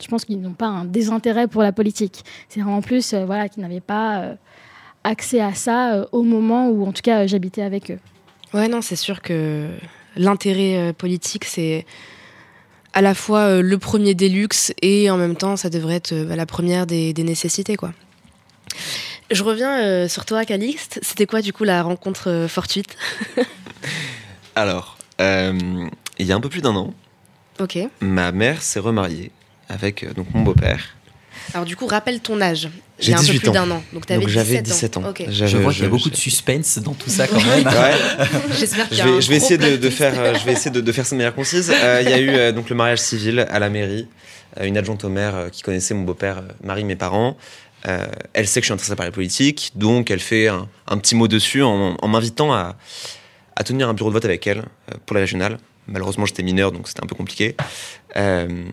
je 0.00 0.08
pense 0.08 0.24
qu'ils 0.24 0.40
n'ont 0.40 0.54
pas 0.54 0.66
un 0.66 0.84
désintérêt 0.84 1.48
pour 1.48 1.62
la 1.62 1.72
politique. 1.72 2.24
C'est 2.48 2.60
vraiment 2.60 2.82
plus, 2.82 3.12
euh, 3.12 3.24
voilà, 3.24 3.48
qu'ils 3.48 3.62
n'avaient 3.62 3.80
pas 3.80 4.20
euh, 4.20 4.34
accès 5.04 5.40
à 5.40 5.54
ça 5.54 5.94
euh, 5.94 6.04
au 6.12 6.22
moment 6.22 6.68
où, 6.68 6.86
en 6.86 6.92
tout 6.92 7.02
cas, 7.02 7.26
j'habitais 7.26 7.62
avec 7.62 7.90
eux. 7.90 7.98
Ouais, 8.54 8.68
non, 8.68 8.82
c'est 8.82 8.96
sûr 8.96 9.22
que 9.22 9.68
l'intérêt 10.16 10.92
politique, 10.92 11.44
c'est 11.44 11.86
à 12.92 13.00
la 13.00 13.14
fois 13.14 13.62
le 13.62 13.78
premier 13.78 14.14
des 14.14 14.28
luxes 14.28 14.74
et 14.82 15.08
en 15.10 15.16
même 15.16 15.36
temps, 15.36 15.56
ça 15.56 15.70
devrait 15.70 15.94
être 15.94 16.14
bah, 16.24 16.36
la 16.36 16.44
première 16.44 16.86
des, 16.86 17.14
des, 17.14 17.22
nécessités, 17.22 17.76
quoi. 17.76 17.92
Je 19.30 19.42
reviens 19.42 20.06
sur 20.08 20.26
toi, 20.26 20.44
Calixte. 20.44 20.98
C'était 21.00 21.24
quoi, 21.24 21.40
du 21.40 21.54
coup, 21.54 21.64
la 21.64 21.82
rencontre 21.82 22.44
fortuite? 22.46 22.94
Alors, 24.54 24.98
il 26.18 26.26
y 26.26 26.32
a 26.32 26.36
un 26.36 26.40
peu 26.40 26.48
plus 26.48 26.62
d'un 26.62 26.74
an, 26.76 26.92
Ok. 27.60 27.78
Ma 28.00 28.32
mère 28.32 28.62
s'est 28.62 28.80
remariée 28.80 29.30
avec 29.68 30.02
euh, 30.04 30.12
donc 30.14 30.26
mon 30.34 30.42
beau-père. 30.42 30.96
Alors 31.54 31.66
du 31.66 31.76
coup, 31.76 31.86
rappelle 31.86 32.20
ton 32.20 32.40
âge. 32.40 32.68
J'ai 32.98 33.12
un 33.14 33.18
peu 33.18 33.24
18 33.24 33.38
plus 33.40 33.48
ans. 33.48 33.52
d'un 33.52 33.70
an. 33.72 33.82
Donc 33.92 34.04
j'avais 34.28 34.62
17 34.62 34.96
ans. 34.96 35.02
17 35.12 35.28
ans. 35.28 35.30
Je 35.30 35.56
vois 35.58 35.72
qu'il 35.72 35.82
y 35.82 35.86
a 35.86 35.88
beaucoup 35.88 36.08
de 36.10 36.16
suspense 36.16 36.78
dans 36.78 36.94
tout 36.94 37.10
ça 37.10 37.26
quand 37.26 37.42
même. 37.44 37.64
Ouais. 37.66 38.26
J'espère 38.58 38.88
qu'il 38.88 38.98
y 38.98 39.00
Je 39.00 39.06
un 39.06 39.14
vais, 39.16 39.20
je 39.20 39.28
vais 39.28 39.36
essayer 39.36 39.58
de, 39.58 39.90
faire, 39.90 40.14
euh, 40.18 40.34
je 40.38 40.44
vais 40.44 40.52
essayer 40.52 40.70
de, 40.70 40.80
de 40.80 40.92
faire 40.92 41.04
ça 41.04 41.14
de 41.14 41.18
manière 41.18 41.34
concise. 41.34 41.70
Euh, 41.74 42.00
Il 42.04 42.10
y 42.10 42.12
a 42.14 42.18
eu 42.18 42.30
euh, 42.30 42.52
donc 42.52 42.70
le 42.70 42.76
mariage 42.76 43.00
civil 43.00 43.40
à 43.50 43.58
la 43.58 43.68
mairie. 43.70 44.06
Euh, 44.60 44.64
une 44.66 44.78
adjointe 44.78 45.04
au 45.04 45.08
maire 45.08 45.34
euh, 45.34 45.48
qui 45.48 45.62
connaissait 45.62 45.94
mon 45.94 46.02
beau-père, 46.02 46.38
euh, 46.38 46.52
Marie, 46.62 46.84
mes 46.84 46.96
parents. 46.96 47.36
Euh, 47.88 48.06
elle 48.34 48.46
sait 48.46 48.60
que 48.60 48.64
je 48.64 48.68
suis 48.68 48.74
intéressé 48.74 48.94
par 48.94 49.06
la 49.06 49.12
politique, 49.12 49.72
donc 49.74 50.10
elle 50.10 50.20
fait 50.20 50.46
un, 50.48 50.68
un 50.86 50.98
petit 50.98 51.16
mot 51.16 51.26
dessus 51.26 51.62
en, 51.62 51.96
en 52.00 52.08
m'invitant 52.08 52.52
à, 52.52 52.76
à 53.56 53.64
tenir 53.64 53.88
un 53.88 53.94
bureau 53.94 54.10
de 54.10 54.14
vote 54.14 54.24
avec 54.24 54.46
elle 54.46 54.58
euh, 54.58 54.94
pour 55.04 55.14
la 55.14 55.20
régionale. 55.22 55.58
Malheureusement, 55.88 56.26
j'étais 56.26 56.42
mineur, 56.42 56.72
donc 56.72 56.88
c'était 56.88 57.02
un 57.02 57.06
peu 57.06 57.14
compliqué. 57.14 57.56
Euh, 58.16 58.64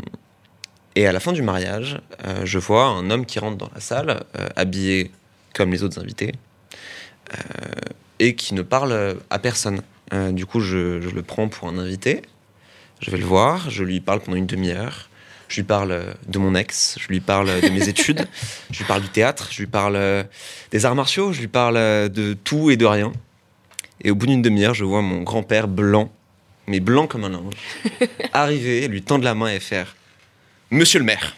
et 0.95 1.07
à 1.07 1.11
la 1.11 1.19
fin 1.19 1.31
du 1.31 1.41
mariage, 1.41 1.99
euh, 2.25 2.41
je 2.45 2.59
vois 2.59 2.85
un 2.85 3.09
homme 3.09 3.25
qui 3.25 3.39
rentre 3.39 3.57
dans 3.57 3.69
la 3.73 3.79
salle, 3.79 4.23
euh, 4.37 4.49
habillé 4.55 5.11
comme 5.55 5.71
les 5.71 5.83
autres 5.83 5.99
invités, 5.99 6.33
et 8.17 8.35
qui 8.35 8.55
ne 8.55 8.63
parle 8.63 9.17
à 9.29 9.37
personne. 9.39 9.81
Du 10.31 10.47
coup, 10.47 10.59
je, 10.59 10.99
je 10.99 11.09
le 11.09 11.21
prends 11.21 11.47
pour 11.47 11.67
un 11.67 11.77
invité. 11.77 12.23
Je 13.01 13.11
vais 13.11 13.17
le 13.17 13.25
voir, 13.25 13.69
je 13.69 13.83
lui 13.83 13.99
parle 13.99 14.19
pendant 14.21 14.37
une 14.37 14.47
demi-heure. 14.47 15.09
Je 15.47 15.57
lui 15.57 15.63
parle 15.63 16.15
de 16.27 16.39
mon 16.39 16.55
ex, 16.55 16.97
je 16.99 17.07
lui 17.07 17.19
parle 17.19 17.61
de 17.61 17.69
mes 17.69 17.87
études, 17.89 18.27
je 18.71 18.79
lui 18.79 18.85
parle 18.85 19.01
du 19.03 19.09
théâtre, 19.09 19.49
je 19.51 19.59
lui 19.59 19.67
parle 19.67 20.25
des 20.71 20.85
arts 20.85 20.95
martiaux, 20.95 21.31
je 21.31 21.39
lui 21.39 21.47
parle 21.47 22.09
de 22.09 22.33
tout 22.33 22.71
et 22.71 22.77
de 22.77 22.85
rien. 22.85 23.11
Et 24.01 24.11
au 24.11 24.15
bout 24.15 24.25
d'une 24.25 24.41
demi-heure, 24.41 24.73
je 24.73 24.85
vois 24.85 25.01
mon 25.01 25.21
grand-père 25.21 25.67
blanc, 25.67 26.11
mais 26.69 26.79
blanc 26.79 27.07
comme 27.07 27.25
un 27.25 27.29
linge, 27.29 27.55
arriver, 28.33 28.87
lui 28.87 29.01
tendre 29.01 29.25
la 29.25 29.35
main 29.35 29.47
et 29.47 29.59
faire 29.59 29.95
Monsieur 30.71 30.99
le 30.99 31.05
maire. 31.05 31.35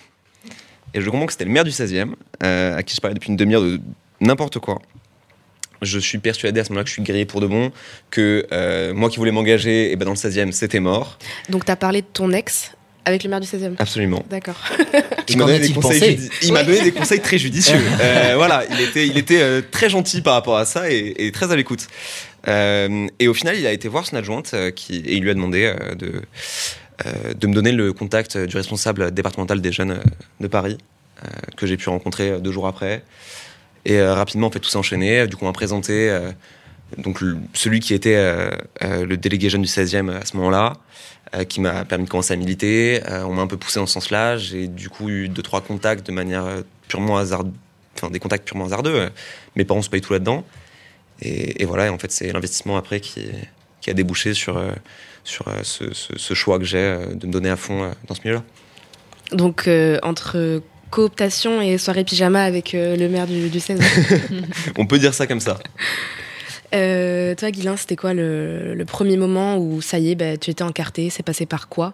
Et 0.93 0.99
je 0.99 1.09
comprends 1.09 1.25
que 1.25 1.31
c'était 1.31 1.45
le 1.45 1.51
maire 1.51 1.63
du 1.63 1.71
16e, 1.71 2.13
euh, 2.43 2.75
à 2.75 2.83
qui 2.83 2.93
je 2.93 2.99
parlais 2.99 3.13
depuis 3.13 3.29
une 3.29 3.37
demi-heure 3.37 3.61
de 3.61 3.79
n'importe 4.19 4.59
quoi. 4.59 4.81
Je 5.81 5.97
suis 5.97 6.17
persuadé 6.17 6.59
à 6.59 6.65
ce 6.65 6.69
moment-là 6.69 6.83
que 6.83 6.89
je 6.89 6.93
suis 6.93 7.01
grillé 7.01 7.25
pour 7.25 7.39
de 7.39 7.47
bon, 7.47 7.71
que 8.11 8.45
euh, 8.51 8.93
moi 8.93 9.09
qui 9.09 9.17
voulais 9.17 9.31
m'engager, 9.31 9.93
et 9.93 9.95
ben 9.95 10.03
dans 10.03 10.11
le 10.11 10.17
16e, 10.17 10.51
c'était 10.51 10.81
mort. 10.81 11.17
Donc 11.49 11.63
t'as 11.63 11.77
parlé 11.77 12.01
de 12.01 12.07
ton 12.11 12.33
ex 12.33 12.73
avec 13.05 13.23
le 13.23 13.29
maire 13.29 13.39
du 13.39 13.47
16e. 13.47 13.75
Absolument. 13.79 14.23
D'accord. 14.29 14.59
Il 15.29 15.37
m'a 15.37 15.45
donné, 15.45 15.59
des 15.59 15.73
conseils, 15.73 16.29
il 16.41 16.49
donné 16.49 16.81
des 16.81 16.91
conseils 16.91 17.21
très 17.21 17.37
judicieux. 17.37 17.79
Euh, 18.01 18.33
voilà, 18.35 18.63
il 18.69 18.81
était, 18.81 19.07
il 19.07 19.17
était 19.17 19.41
euh, 19.41 19.61
très 19.69 19.89
gentil 19.89 20.21
par 20.21 20.33
rapport 20.33 20.57
à 20.57 20.65
ça 20.65 20.91
et, 20.91 21.13
et 21.17 21.31
très 21.31 21.51
à 21.51 21.55
l'écoute. 21.55 21.87
Euh, 22.47 23.07
et 23.19 23.27
au 23.27 23.33
final, 23.33 23.57
il 23.57 23.65
a 23.67 23.71
été 23.71 23.87
voir 23.87 24.05
son 24.05 24.15
adjointe 24.15 24.53
euh, 24.53 24.71
et 24.89 25.15
il 25.15 25.23
lui 25.23 25.29
a 25.29 25.33
demandé 25.33 25.65
euh, 25.65 25.95
de, 27.35 27.47
me 27.47 27.53
donner 27.53 27.71
le 27.71 27.93
contact 27.93 28.37
du 28.37 28.57
responsable 28.57 29.11
départemental 29.11 29.61
des 29.61 29.71
jeunes 29.71 29.99
de 30.39 30.47
Paris, 30.47 30.77
que 31.57 31.65
j'ai 31.67 31.77
pu 31.77 31.89
rencontrer 31.89 32.39
deux 32.39 32.51
jours 32.51 32.67
après. 32.67 33.03
Et 33.85 34.01
rapidement, 34.01 34.47
en 34.47 34.51
fait, 34.51 34.59
tout 34.59 34.69
s'est 34.69 34.77
enchaîné. 34.77 35.25
Du 35.27 35.35
coup, 35.35 35.45
on 35.45 35.47
m'a 35.47 35.53
présenté 35.53 36.15
donc, 36.99 37.19
celui 37.53 37.79
qui 37.79 37.95
était 37.95 38.51
le 38.83 39.15
délégué 39.15 39.49
jeune 39.49 39.63
du 39.63 39.67
16e 39.67 40.11
à 40.11 40.25
ce 40.25 40.37
moment-là, 40.37 40.73
qui 41.49 41.59
m'a 41.59 41.85
permis 41.85 42.05
de 42.05 42.09
commencer 42.09 42.33
à 42.33 42.37
militer. 42.37 43.01
On 43.07 43.33
m'a 43.33 43.41
un 43.41 43.47
peu 43.47 43.57
poussé 43.57 43.79
dans 43.79 43.87
ce 43.87 43.93
sens-là. 43.93 44.37
J'ai 44.37 44.67
du 44.67 44.89
coup 44.89 45.09
eu 45.09 45.27
deux, 45.27 45.41
trois 45.41 45.61
contacts 45.61 46.05
de 46.05 46.11
manière 46.11 46.45
purement 46.87 47.17
hasardeuse, 47.17 47.53
enfin 47.97 48.11
des 48.11 48.19
contacts 48.19 48.45
purement 48.47 48.65
hasardeux. 48.65 49.09
Mes 49.55 49.65
parents 49.65 49.81
sont 49.81 49.89
pas 49.89 49.97
du 49.97 50.01
tout 50.01 50.13
là-dedans. 50.13 50.45
Et, 51.21 51.61
et 51.61 51.65
voilà, 51.65 51.87
et 51.87 51.89
en 51.89 51.97
fait, 51.97 52.11
c'est 52.11 52.31
l'investissement 52.31 52.77
après 52.77 52.99
qui, 52.99 53.27
qui 53.81 53.89
a 53.89 53.93
débouché 53.93 54.33
sur, 54.33 54.57
euh, 54.57 54.71
sur 55.23 55.47
euh, 55.47 55.59
ce, 55.63 55.93
ce- 55.93 56.17
ce 56.17 56.33
choix 56.33 56.57
que 56.59 56.65
j'ai 56.65 56.77
euh, 56.79 57.13
de 57.13 57.27
me 57.27 57.31
donner 57.31 57.49
à 57.49 57.57
fond 57.57 57.91
dans 58.07 58.15
ce 58.15 58.21
milieu-là. 58.23 58.43
Donc 59.31 59.67
euh, 59.67 59.97
entre 60.03 60.61
cooptation 60.89 61.61
et 61.61 61.77
soirée 61.77 62.03
pyjama 62.03 62.43
avec 62.43 62.75
euh, 62.75 62.97
le 62.97 63.07
maire 63.07 63.25
du, 63.27 63.49
du 63.49 63.59
16e. 63.59 63.81
On 64.77 64.85
peut 64.85 64.99
dire 64.99 65.13
ça 65.13 65.25
comme 65.27 65.39
ça. 65.39 65.57
Euh, 66.73 67.35
toi, 67.35 67.51
Guilain, 67.51 67.75
c'était 67.75 67.97
quoi 67.97 68.13
le, 68.13 68.73
le 68.75 68.85
premier 68.85 69.17
moment 69.17 69.57
où 69.57 69.81
ça 69.81 69.99
y 69.99 70.11
est, 70.11 70.15
bah, 70.15 70.37
tu 70.37 70.51
étais 70.51 70.63
encarté 70.63 71.09
C'est 71.09 71.21
passé 71.21 71.45
par 71.45 71.67
quoi? 71.67 71.93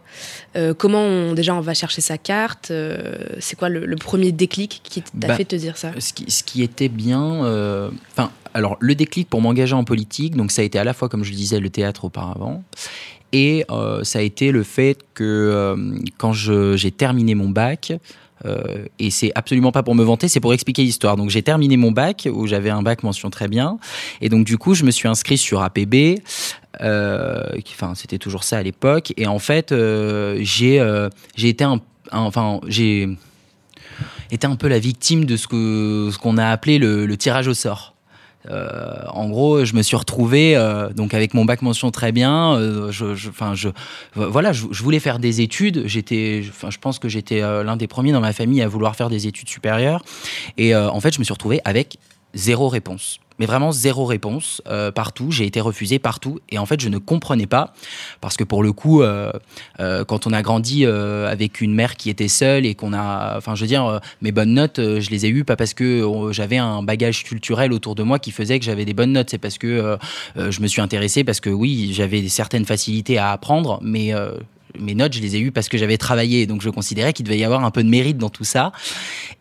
Euh, 0.56 0.76
Comment 0.76 1.02
on, 1.02 1.34
déjà 1.34 1.56
on 1.56 1.62
va 1.62 1.74
chercher 1.74 2.02
sa 2.02 2.20
carte 2.20 2.70
Euh, 2.70 3.16
C'est 3.40 3.58
quoi 3.58 3.70
le, 3.70 3.88
le 3.88 3.96
premier 3.96 4.32
déclic 4.32 4.82
qui 4.84 5.02
t'a 5.02 5.30
Bah, 5.30 5.36
fait 5.36 5.46
te 5.46 5.56
dire 5.56 5.78
ça? 5.78 5.94
ce 5.98 6.14
qui, 6.14 6.30
ce 6.30 6.44
qui 6.44 6.62
était 6.62 6.90
bien, 6.90 7.44
euh, 7.44 7.90
enfin, 8.16 8.30
alors 8.58 8.76
le 8.80 8.96
déclic 8.96 9.30
pour 9.30 9.40
m'engager 9.40 9.76
en 9.76 9.84
politique, 9.84 10.36
donc 10.36 10.52
ça 10.52 10.64
a 10.64 10.66
été 10.66 10.80
à 10.80 10.84
la 10.84 10.94
fois, 10.94 11.10
comme 11.10 11.24
je 11.24 11.30
le 11.30 11.36
disais, 11.36 11.60
le 11.60 11.70
théâtre 11.70 12.06
auparavant, 12.06 12.64
et 13.32 13.64
euh, 13.70 14.04
ça 14.04 14.18
a 14.18 14.22
été 14.24 14.52
le 14.52 14.64
fait 14.64 14.98
que 15.14 15.24
euh, 15.24 16.00
quand 16.18 16.34
j'ai 16.34 16.92
terminé 16.92 17.36
mon 17.36 17.50
bac, 17.50 17.94
euh, 18.46 18.86
et 18.98 19.12
c'est 19.12 19.32
absolument 19.36 19.72
pas 19.72 19.84
pour 19.84 19.94
me 19.94 20.04
vanter, 20.04 20.28
c'est 20.28 20.40
pour 20.40 20.54
expliquer 20.54 20.82
l'histoire. 20.82 21.18
Donc 21.18 21.30
j'ai 21.30 21.44
terminé 21.44 21.78
mon 21.78 21.92
bac 21.92 22.28
où 22.32 22.48
j'avais 22.48 22.72
un 22.72 22.82
bac 22.82 23.04
mention 23.04 23.30
très 23.30 23.48
bien, 23.48 23.78
et 24.22 24.30
donc 24.30 24.44
du 24.44 24.58
coup 24.58 24.74
je 24.74 24.86
me 24.86 24.92
suis 24.92 25.08
inscrit 25.08 25.38
sur 25.38 25.62
APB. 25.62 26.20
Enfin, 26.80 27.94
c'était 27.96 28.18
toujours 28.18 28.44
ça 28.44 28.58
à 28.58 28.64
l'époque. 28.64 29.14
Et 29.18 29.28
en 29.28 29.40
fait, 29.40 29.72
j'ai 29.72 30.80
été 31.38 31.64
un, 31.64 31.80
enfin 32.12 32.60
j'ai 32.68 33.08
était 34.32 34.48
un 34.48 34.56
peu 34.56 34.68
la 34.68 34.80
victime 34.80 35.26
de 35.26 35.38
ce 35.38 35.48
que 35.48 36.10
ce 36.12 36.18
qu'on 36.18 36.38
a 36.38 36.48
appelé 36.48 36.80
le 36.80 37.18
tirage 37.18 37.48
au 37.48 37.54
sort. 37.54 37.97
Euh, 38.50 38.94
en 39.10 39.28
gros, 39.30 39.66
je 39.66 39.74
me 39.76 39.82
suis 39.82 39.96
retrouvé 39.96 40.56
euh, 40.56 40.90
donc 40.90 41.14
avec 41.14 41.34
mon 41.34 41.46
bac 41.46 41.62
mention 41.62 41.92
très 41.92 42.12
bien. 42.12 42.56
euh, 42.56 42.92
je, 42.92 43.16
je- 43.16 43.30
je, 43.54 43.70
voilà, 44.16 44.54
je, 44.54 44.66
je 44.72 44.84
voulais 44.84 45.00
faire 45.00 45.20
des 45.20 45.42
études. 45.42 45.84
J'étais, 45.86 46.44
je 46.44 46.78
pense 46.80 47.00
que 47.00 47.10
j'étais 47.10 47.42
euh, 47.42 47.64
l'un 47.64 47.78
des 47.78 47.88
premiers 47.88 48.12
dans 48.12 48.22
ma 48.22 48.34
famille 48.34 48.62
à 48.62 48.68
vouloir 48.68 48.96
faire 48.96 49.10
des 49.10 49.28
études 49.28 49.50
supérieures. 49.50 50.04
Et 50.58 50.74
euh, 50.74 50.90
en 50.90 51.00
fait, 51.02 51.14
je 51.14 51.20
me 51.20 51.24
suis 51.24 51.34
retrouvé 51.34 51.60
avec 51.66 51.98
zéro 52.34 52.70
réponse. 52.70 53.20
Mais 53.40 53.46
vraiment 53.46 53.72
zéro 53.72 54.06
réponse 54.06 54.62
euh, 54.68 54.92
partout. 54.92 55.32
J'ai 55.32 55.46
été 55.46 55.62
refusé 55.62 56.00
partout. 56.00 56.40
Et 56.50 56.58
en 56.58 56.66
fait, 56.66 56.82
je 56.82 56.90
ne 56.90 56.98
comprenais 56.98 57.46
pas. 57.46 57.74
Parce 58.20 58.36
que 58.36 58.44
pour 58.44 58.64
le 58.64 58.72
coup, 58.74 59.02
euh, 59.02 59.32
euh, 59.80 60.04
quand 60.04 60.26
on 60.28 60.34
a 60.34 60.42
grandi 60.42 60.86
avec 60.86 61.62
une 61.62 61.74
mère 61.74 61.96
qui 61.96 62.10
était 62.10 62.28
seule 62.28 62.66
et 62.66 62.76
qu'on 62.76 62.94
a. 62.94 63.36
Enfin, 63.38 63.56
je 63.56 63.62
veux 63.62 63.68
dire, 63.68 64.00
mes 64.22 64.32
bonnes 64.32 64.54
notes, 64.54 64.80
je 64.80 65.10
les 65.10 65.26
ai 65.26 65.30
eues 65.30 65.44
pas 65.44 65.56
parce 65.56 65.74
que 65.74 66.08
j'avais 66.32 66.58
un 66.58 66.84
bagage 66.84 67.24
culturel 67.24 67.74
autour 67.74 67.96
de 67.96 68.04
moi 68.04 68.20
qui 68.20 68.32
faisait 68.32 68.60
que 68.60 68.66
j'avais 68.66 68.86
des 68.86 68.94
bonnes 68.94 69.14
notes. 69.14 69.30
C'est 69.30 69.38
parce 69.38 69.58
que 69.58 69.98
je 70.36 70.62
me 70.62 70.68
suis 70.68 70.82
intéressé, 70.82 71.24
parce 71.24 71.40
que 71.40 71.50
oui, 71.50 71.92
j'avais 71.94 72.28
certaines 72.30 72.66
facilités 72.66 73.18
à 73.18 73.32
apprendre, 73.32 73.80
mais. 73.82 74.14
Mes 74.80 74.96
notes, 74.96 75.14
je 75.14 75.22
les 75.22 75.36
ai 75.36 75.40
eues 75.40 75.52
parce 75.52 75.70
que 75.70 75.78
j'avais 75.78 75.98
travaillé, 75.98 76.46
donc 76.46 76.62
je 76.62 76.70
considérais 76.70 77.14
qu'il 77.14 77.26
devait 77.26 77.38
y 77.38 77.44
avoir 77.44 77.64
un 77.64 77.72
peu 77.72 77.84
de 77.84 77.90
mérite 77.90 78.18
dans 78.18 78.30
tout 78.30 78.44
ça. 78.44 78.72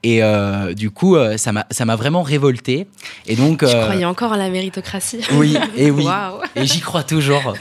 Et 0.03 0.23
euh, 0.23 0.75
du 0.75 0.91
coup, 0.91 1.17
euh, 1.17 1.37
ça 1.37 1.53
m'a 1.53 1.97
vraiment 1.97 2.23
révolté. 2.23 2.87
Et 3.27 3.37
donc, 3.37 3.61
Tu 3.61 3.67
euh, 3.67 3.83
croyais 3.85 4.05
encore 4.05 4.33
à 4.33 4.37
la 4.37 4.51
méritocratie 4.51 5.21
oui, 5.33 5.57
et 5.77 5.91
oui. 5.91 6.07
Et 6.55 6.67
j'y 6.67 6.81
crois 6.81 7.03
toujours. 7.03 7.55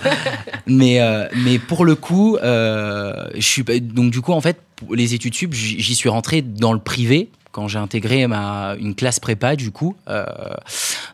mais, 0.68 1.00
mais 1.36 1.60
pour 1.60 1.86
le 1.86 1.96
coup, 1.96 2.38
je 2.42 3.24
suis 3.40 3.64
donc 3.64 4.12
du 4.12 4.22
coup 4.22 4.34
en 4.34 4.42
fait 4.42 4.58
les 4.92 5.14
études 5.14 5.34
sup, 5.34 5.54
j'y 5.54 5.82
j'y 5.82 5.96
suis 5.96 6.10
rentré 6.10 6.42
dans 6.42 6.74
le 6.74 6.80
privé 6.80 7.30
quand 7.56 7.70
j'ai 7.70 7.80
intégré 7.80 8.28
ma 8.28 8.76
une 8.82 8.96
classe 8.96 9.22
prépa 9.22 9.56
du 9.56 9.72
coup 9.72 9.96
euh, 10.10 10.26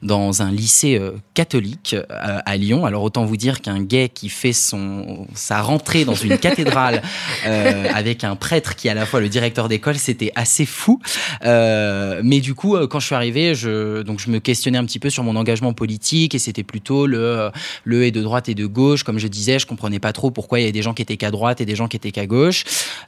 dans 0.01 0.41
un 0.41 0.49
lycée 0.49 0.97
euh, 0.97 1.11
catholique 1.35 1.93
euh, 1.93 2.39
à 2.43 2.57
Lyon. 2.57 2.83
Alors 2.83 3.03
autant 3.03 3.25
vous 3.25 3.37
dire 3.37 3.61
qu'un 3.61 3.79
gay 3.79 4.09
qui 4.09 4.27
fait 4.27 4.51
son 4.51 5.27
sa 5.35 5.61
rentrée 5.61 6.03
dans 6.03 6.15
une 6.15 6.39
cathédrale 6.39 7.03
avec 7.93 8.23
un 8.23 8.35
prêtre 8.35 8.75
qui 8.75 8.87
est 8.87 8.91
à 8.91 8.95
la 8.95 9.05
fois 9.05 9.19
le 9.19 9.29
directeur 9.29 9.69
d'école, 9.69 9.99
c'était 9.99 10.31
assez 10.33 10.65
fou. 10.65 10.99
Mais 11.43 12.39
du 12.39 12.55
coup, 12.55 12.75
quand 12.87 12.99
je 12.99 13.05
suis 13.05 13.15
arrivé, 13.15 13.53
je, 13.53 14.01
donc 14.01 14.19
je 14.19 14.31
me 14.31 14.39
questionnais 14.39 14.79
un 14.79 14.85
petit 14.85 14.99
peu 14.99 15.11
sur 15.11 15.23
mon 15.23 15.35
engagement 15.35 15.73
politique 15.73 16.33
et 16.33 16.39
c'était 16.39 16.63
plutôt 16.63 17.05
le, 17.05 17.51
le 17.83 18.03
et 18.03 18.11
de 18.11 18.21
droite 18.21 18.49
et 18.49 18.55
de 18.55 18.65
gauche. 18.65 19.03
Comme 19.03 19.19
je 19.19 19.27
disais, 19.27 19.59
je 19.59 19.67
comprenais 19.67 19.99
pas 19.99 20.11
trop 20.11 20.31
pourquoi 20.31 20.59
il 20.59 20.63
y 20.63 20.65
avait 20.65 20.71
des 20.71 20.81
gens 20.81 20.95
qui 20.95 21.03
étaient 21.03 21.17
qu'à 21.17 21.29
droite 21.29 21.61
et 21.61 21.65
des 21.65 21.75
gens 21.75 21.87
qui 21.87 21.97
étaient 21.97 22.11
qu'à 22.11 22.25
gauche. 22.25 22.63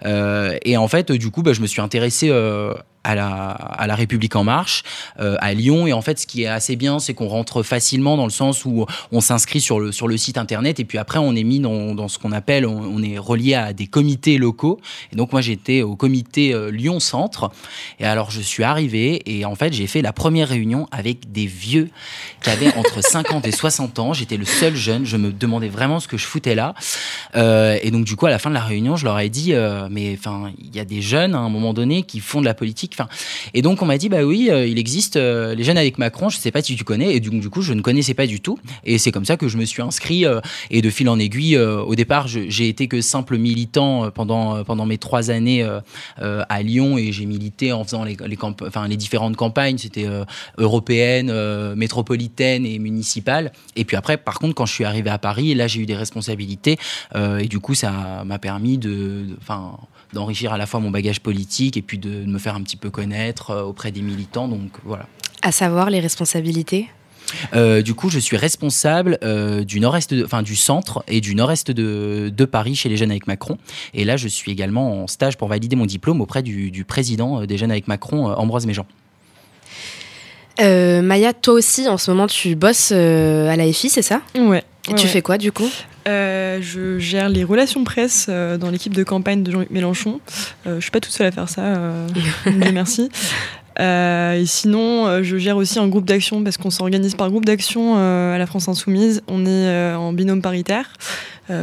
Et 0.06 0.78
en 0.78 0.88
fait, 0.88 1.12
du 1.12 1.32
coup, 1.32 1.42
bah, 1.42 1.54
je 1.54 1.62
me 1.62 1.68
suis 1.68 1.82
intéressé 1.82 2.32
à 3.04 3.16
la, 3.16 3.50
à 3.52 3.88
la 3.88 3.96
République 3.96 4.36
en 4.36 4.44
marche 4.44 4.84
euh, 5.20 5.36
à 5.40 5.54
Lyon. 5.54 5.88
Et 5.88 5.94
en 5.94 6.02
fait, 6.02 6.20
ce 6.20 6.28
qui 6.28 6.44
est 6.44 6.48
assez 6.48 6.76
bien, 6.76 7.00
c'est 7.00 7.14
qu'on 7.14 7.28
rentre 7.28 7.64
facilement 7.64 8.18
dans 8.18 8.26
le 8.26 8.32
sens 8.32 8.66
où 8.66 8.86
on 9.12 9.22
s'inscrit 9.22 9.62
sur 9.62 9.80
le, 9.80 9.92
sur 9.92 10.08
le 10.08 10.18
site 10.18 10.38
internet 10.38 10.80
et 10.80 10.86
puis 10.86 10.98
après, 10.98 11.20
on 11.20 11.36
est 11.36 11.44
mis 11.44 11.60
dans, 11.60 11.94
dans 11.96 12.08
ce 12.08 12.18
qu'on 12.18 12.32
appelle, 12.32 12.66
on, 12.66 13.04
est 13.04 13.18
relié 13.18 13.56
à 13.56 13.74
des 13.74 13.88
comités 13.88 14.38
locaux. 14.38 14.80
Et 15.12 15.16
donc, 15.16 15.34
moi, 15.34 15.42
j'étais 15.42 15.82
au 15.82 15.96
comité 15.96 16.54
euh, 16.54 16.72
Lyon 16.72 17.00
Centre. 17.00 17.52
Et 18.00 18.06
alors, 18.06 18.32
je 18.32 18.40
suis 18.40 18.64
arrivé 18.64 19.22
et 19.26 19.44
en 19.46 19.56
fait, 19.56 19.74
j'ai 19.74 19.88
fait 19.88 20.02
la 20.02 20.14
première 20.14 20.48
réunion 20.48 20.88
avec 20.92 21.32
des 21.32 21.46
vieux 21.46 21.90
qui 22.42 22.50
avaient 22.50 22.74
entre 22.76 23.02
50 23.04 23.46
et 23.46 23.52
60 23.52 24.00
ans. 24.00 24.14
J'étais 24.14 24.38
le 24.38 24.46
seul 24.46 24.76
jeune. 24.76 25.06
Je 25.06 25.18
me 25.18 25.32
demandais 25.32 25.68
vraiment 25.68 26.00
ce 26.00 26.08
que 26.08 26.18
je 26.18 26.26
foutais 26.26 26.56
là. 26.56 26.74
Euh, 27.36 27.78
et 27.82 27.92
donc, 27.92 28.06
du 28.06 28.16
coup, 28.16 28.26
à 28.26 28.30
la 28.30 28.40
fin 28.40 28.50
de 28.50 28.56
la 28.56 28.64
réunion, 28.64 28.96
je 28.96 29.04
leur 29.04 29.20
ai 29.20 29.30
dit, 29.30 29.54
mais 29.90 30.16
enfin, 30.18 30.52
il 30.60 30.74
y 30.74 30.80
a 30.80 30.86
des 30.86 31.02
jeunes 31.02 31.36
à 31.36 31.40
un 31.40 31.50
moment 31.50 31.74
donné 31.74 32.04
qui 32.04 32.20
font 32.20 32.40
de 32.40 32.46
la 32.46 32.54
politique 32.54 32.93
et 33.54 33.62
donc 33.62 33.82
on 33.82 33.86
m'a 33.86 33.98
dit 33.98 34.10
bah 34.10 34.24
oui, 34.24 34.50
euh, 34.50 34.66
il 34.68 34.78
existe 34.78 35.18
euh, 35.18 35.56
les 35.56 35.64
jeunes 35.64 35.78
avec 35.78 35.98
Macron. 35.98 36.30
Je 36.30 36.38
sais 36.38 36.52
pas 36.52 36.62
si 36.62 36.76
tu 36.76 36.84
connais. 36.84 37.16
Et 37.16 37.20
du, 37.20 37.30
du 37.30 37.50
coup, 37.50 37.62
je 37.62 37.74
ne 37.74 37.82
connaissais 37.82 38.14
pas 38.14 38.28
du 38.28 38.40
tout. 38.40 38.60
Et 38.84 38.98
c'est 38.98 39.12
comme 39.12 39.26
ça 39.26 39.38
que 39.38 39.48
je 39.48 39.58
me 39.58 39.66
suis 39.66 39.82
inscrit. 39.82 40.26
Euh, 40.26 40.40
et 40.70 40.82
de 40.82 40.90
fil 40.90 41.10
en 41.10 41.20
aiguille, 41.20 41.58
au 41.58 41.96
départ, 41.96 42.28
j'ai 42.28 42.68
été 42.68 42.88
que 42.88 43.02
simple 43.02 43.38
militant 43.38 44.10
pendant 44.12 44.64
pendant 44.64 44.86
mes 44.86 44.98
trois 44.98 45.30
années 45.30 45.68
à 46.18 46.64
Lyon 46.64 46.98
et 46.98 47.12
j'ai 47.12 47.26
milité 47.26 47.72
en 47.72 47.84
faisant 47.84 48.04
les 48.04 48.98
différentes 48.98 49.36
campagnes. 49.36 49.78
C'était 49.78 50.08
européenne, 50.58 51.74
métropolitaine 51.76 52.66
et 52.66 52.80
municipale. 52.80 53.52
Et 53.76 53.86
puis 53.86 53.98
après, 53.98 54.18
par 54.18 54.40
contre, 54.40 54.56
quand 54.56 54.66
je 54.66 54.74
suis 54.74 54.86
arrivé 54.86 55.10
à 55.10 55.18
Paris, 55.18 55.54
là 55.56 55.68
j'ai 55.68 55.82
eu 55.82 55.86
des 55.86 55.96
responsabilités 55.96 56.78
et 57.16 57.48
du 57.48 57.60
coup, 57.60 57.76
ça 57.76 58.24
m'a 58.26 58.40
permis 58.40 58.78
de, 58.78 59.26
enfin 59.42 59.78
d'enrichir 60.14 60.54
à 60.54 60.58
la 60.58 60.66
fois 60.66 60.80
mon 60.80 60.92
bagage 60.92 61.20
politique 61.20 61.78
et 61.78 61.82
puis 61.82 61.98
de 61.98 62.26
me 62.26 62.40
faire 62.40 62.56
un 62.56 62.62
petit 62.62 62.78
peu 62.78 62.90
connaître 62.90 63.52
euh, 63.52 63.64
auprès 63.64 63.92
des 63.92 64.02
militants. 64.02 64.48
Donc 64.48 64.72
voilà. 64.84 65.08
À 65.42 65.52
savoir 65.52 65.90
les 65.90 66.00
responsabilités? 66.00 66.88
Euh, 67.56 67.82
du 67.82 67.96
coup, 67.96 68.10
je 68.10 68.20
suis 68.20 68.38
responsable 68.38 69.18
euh, 69.24 69.64
du 69.64 69.80
nord-est, 69.80 70.14
enfin 70.24 70.44
du 70.44 70.56
centre 70.56 71.04
et 71.08 71.20
du 71.20 71.36
nord-est 71.36 71.72
de, 71.72 72.30
de, 72.30 72.46
Paris 72.46 72.76
chez 72.76 72.90
les 72.90 72.98
Jeunes 72.98 73.12
avec 73.12 73.28
Macron. 73.28 73.58
Et 73.94 74.06
là, 74.06 74.18
je 74.18 74.28
suis 74.28 74.52
également 74.52 75.04
en 75.04 75.08
stage 75.08 75.38
pour 75.38 75.48
valider 75.48 75.76
mon 75.76 75.86
diplôme 75.86 76.22
auprès 76.22 76.44
du, 76.44 76.70
du 76.70 76.84
président 76.84 77.46
des 77.46 77.58
Jeunes 77.58 77.72
avec 77.72 77.88
Macron, 77.88 78.28
Ambroise 78.34 78.68
Méjean. 78.68 78.86
Maya, 80.60 81.34
toi 81.34 81.56
aussi, 81.56 81.88
en 81.88 81.98
ce 81.98 82.12
moment, 82.12 82.28
tu 82.28 82.56
bosses 82.56 82.92
à 82.92 83.56
la 83.56 83.74
FI, 83.74 83.90
c'est 83.90 84.04
ça? 84.04 84.22
Ouais. 84.36 84.64
Et 84.90 84.94
tu 84.94 85.08
fais 85.08 85.22
quoi 85.22 85.38
du 85.38 85.52
coup? 85.52 85.70
Euh, 86.08 86.60
je 86.62 87.00
gère 87.00 87.30
les 87.30 87.44
relations 87.44 87.84
presse 87.84 88.28
euh, 88.30 88.58
dans 88.58 88.70
l'équipe 88.70 88.94
de 88.94 89.04
campagne 89.04 89.44
de 89.44 89.52
Jean-Luc 89.52 89.70
Mélenchon. 89.70 90.20
Euh, 90.68 90.76
je 90.76 90.82
suis 90.82 90.92
pas 90.92 91.00
toute 91.00 91.14
seule 91.14 91.28
à 91.28 91.32
faire 91.32 91.50
ça, 91.50 91.74
merci. 92.74 93.10
et 93.80 94.44
sinon, 94.46 95.24
je 95.24 95.38
gère 95.38 95.58
aussi 95.58 95.80
un 95.80 95.88
groupe 95.88 96.06
d'action 96.06 96.44
parce 96.44 96.58
qu'on 96.58 96.70
s'organise 96.70 97.16
par 97.16 97.30
groupe 97.30 97.46
d'action 97.46 97.96
à 97.96 98.38
la 98.38 98.46
France 98.46 98.68
Insoumise. 98.68 99.24
On 99.28 99.46
est 99.46 99.94
en 99.96 100.14
binôme 100.14 100.42
paritaire 100.42 100.94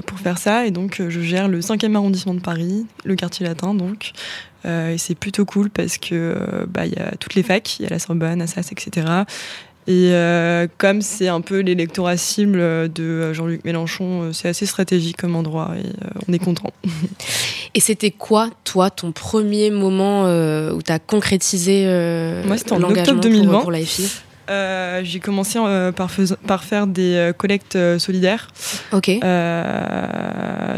pour 0.06 0.18
faire 0.18 0.38
ça. 0.38 0.66
Et 0.66 0.70
donc, 0.70 1.02
je 1.08 1.20
gère 1.20 1.48
le 1.48 1.60
5e 1.60 1.94
arrondissement 1.94 2.34
de 2.34 2.40
Paris, 2.40 2.86
le 3.04 3.14
quartier 3.14 3.46
latin 3.46 3.74
donc. 3.74 4.12
et 4.64 4.98
c'est 4.98 5.14
plutôt 5.14 5.44
cool 5.44 5.70
parce 5.70 5.98
que 5.98 6.66
bah, 6.68 6.86
y 6.86 6.96
a 6.96 7.12
toutes 7.20 7.34
les 7.34 7.42
facs, 7.44 7.78
il 7.78 7.84
y 7.84 7.86
a 7.86 7.90
la 7.90 7.98
Sorbonne, 7.98 8.42
Assas, 8.42 8.72
etc. 8.72 9.06
Et 9.90 10.12
euh, 10.12 10.68
comme 10.78 11.02
c'est 11.02 11.26
un 11.26 11.40
peu 11.40 11.58
l'électorat 11.58 12.16
cible 12.16 12.60
de 12.92 13.32
Jean-Luc 13.32 13.64
Mélenchon, 13.64 14.22
euh, 14.22 14.32
c'est 14.32 14.48
assez 14.48 14.64
stratégique 14.64 15.16
comme 15.16 15.34
endroit 15.34 15.72
et 15.76 15.84
euh, 15.84 16.20
on 16.28 16.32
est 16.32 16.38
content. 16.38 16.70
Et 17.74 17.80
c'était 17.80 18.12
quoi, 18.12 18.50
toi, 18.64 18.90
ton 18.90 19.10
premier 19.10 19.70
moment 19.70 20.24
où 20.24 20.82
tu 20.82 20.90
as 20.90 20.98
concrétisé 20.98 21.84
Moi, 22.44 22.58
c'était 22.58 22.72
en 22.72 22.82
octobre 22.82 23.20
2020. 23.20 23.60
Pour, 23.60 23.70
la 23.70 23.84
FI 23.84 24.10
j'ai 25.04 25.20
commencé 25.20 25.60
par, 25.94 26.10
par, 26.48 26.64
faire 26.64 26.88
des 26.88 27.30
collectes 27.38 27.78
solidaires. 27.98 28.48
Ok. 28.90 29.08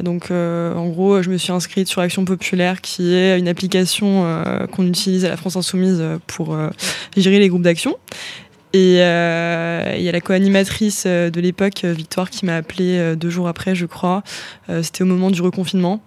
donc, 0.03 0.31
en 0.31 0.89
gros, 0.89 1.23
je 1.23 1.31
me 1.31 1.39
suis 1.39 1.51
inscrite 1.51 1.89
sur 1.89 2.03
Action 2.03 2.27
Populaire, 2.27 2.83
qui 2.83 3.15
est 3.15 3.39
une 3.39 3.49
application 3.49 4.27
qu'on 4.73 4.87
utilise 4.87 5.25
à 5.25 5.31
la 5.31 5.39
France 5.39 5.57
Insoumise 5.57 6.03
pour 6.27 6.55
gérer 7.17 7.39
les 7.39 7.49
groupes 7.49 7.63
d'action. 7.63 7.97
Et 8.73 9.03
euh, 9.03 9.95
il 9.97 10.03
y 10.03 10.09
a 10.09 10.13
la 10.13 10.21
co-animatrice 10.21 11.05
euh, 11.07 11.29
de 11.29 11.41
l'époque, 11.41 11.85
euh, 11.85 11.93
Victoire, 11.93 12.31
qui 12.31 12.47
m'a 12.47 12.57
appelé 12.57 13.15
deux 13.17 13.29
jours 13.29 13.49
après, 13.49 13.75
je 13.75 13.87
crois. 13.87 14.23
C'était 14.83 15.03
au 15.03 15.07
moment 15.07 15.31
du 15.31 15.43
reconfinement. 15.43 16.03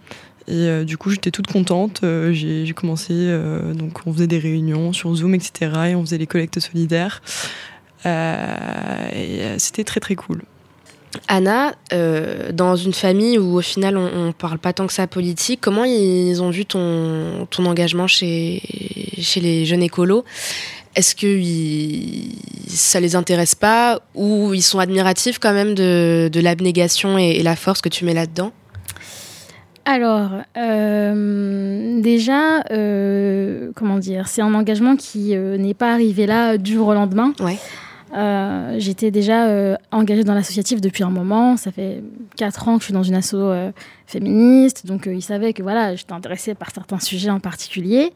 Et 0.47 0.83
du 0.85 0.97
coup, 0.97 1.09
j'étais 1.09 1.31
toute 1.31 1.47
contente. 1.47 2.01
J'ai 2.31 2.73
commencé, 2.75 3.13
donc 3.73 4.01
on 4.05 4.13
faisait 4.13 4.27
des 4.27 4.37
réunions 4.37 4.93
sur 4.93 5.13
Zoom, 5.15 5.33
etc. 5.33 5.71
Et 5.89 5.95
on 5.95 6.01
faisait 6.01 6.19
les 6.19 6.27
collectes 6.27 6.59
solidaires. 6.59 7.21
et 8.05 9.55
c'était 9.57 9.83
très 9.83 9.99
très 9.99 10.15
cool. 10.15 10.43
Anna, 11.27 11.73
dans 12.53 12.75
une 12.75 12.93
famille 12.93 13.39
où 13.39 13.57
au 13.57 13.61
final 13.61 13.97
on, 13.97 14.27
ne 14.27 14.31
parle 14.31 14.59
pas 14.59 14.73
tant 14.73 14.85
que 14.85 14.93
ça 14.93 15.07
politique, 15.07 15.61
comment 15.61 15.83
ils 15.83 16.41
ont 16.43 16.51
vu 16.51 16.65
ton, 16.65 17.47
ton 17.49 17.65
engagement 17.65 18.07
chez, 18.07 18.61
chez 19.19 19.39
les 19.39 19.65
jeunes 19.65 19.83
écolos? 19.83 20.23
Est-ce 20.95 21.15
que 21.15 21.39
ça 22.67 22.99
les 22.99 23.15
intéresse 23.15 23.55
pas 23.55 23.99
ou 24.15 24.53
ils 24.53 24.61
sont 24.61 24.79
admiratifs 24.79 25.39
quand 25.39 25.53
même 25.53 25.75
de, 25.75 26.39
l'abnégation 26.39 27.17
et, 27.17 27.43
la 27.43 27.55
force 27.55 27.81
que 27.81 27.89
tu 27.89 28.05
mets 28.05 28.13
là-dedans? 28.13 28.51
Alors, 29.87 30.31
euh, 30.57 32.01
déjà, 32.01 32.61
euh, 32.71 33.71
comment 33.75 33.99
dire, 33.99 34.27
c'est 34.27 34.41
un 34.41 34.53
engagement 34.55 34.95
qui 34.95 35.35
euh, 35.35 35.57
n'est 35.57 35.75
pas 35.75 35.93
arrivé 35.93 36.25
là 36.25 36.57
du 36.57 36.73
jour 36.73 36.87
au 36.87 36.93
lendemain. 36.93 37.33
Ouais. 37.39 37.57
J'étais 38.79 39.11
déjà 39.11 39.77
engagée 39.91 40.23
dans 40.23 40.33
l'associatif 40.33 40.79
depuis 40.79 41.03
un 41.03 41.09
moment. 41.09 41.57
Ça 41.57 41.71
fait 41.71 42.01
quatre 42.37 42.67
ans 42.69 42.75
que 42.77 42.81
je 42.81 42.85
suis 42.85 42.93
dans 42.93 43.03
une 43.03 43.15
asso 43.15 43.35
féministe, 44.07 44.85
donc 44.85 45.09
ils 45.11 45.21
savaient 45.21 45.51
que 45.51 45.61
voilà, 45.61 45.95
j'étais 45.95 46.13
intéressée 46.13 46.55
par 46.55 46.71
certains 46.71 46.99
sujets 46.99 47.29
en 47.29 47.41
particulier. 47.41 48.13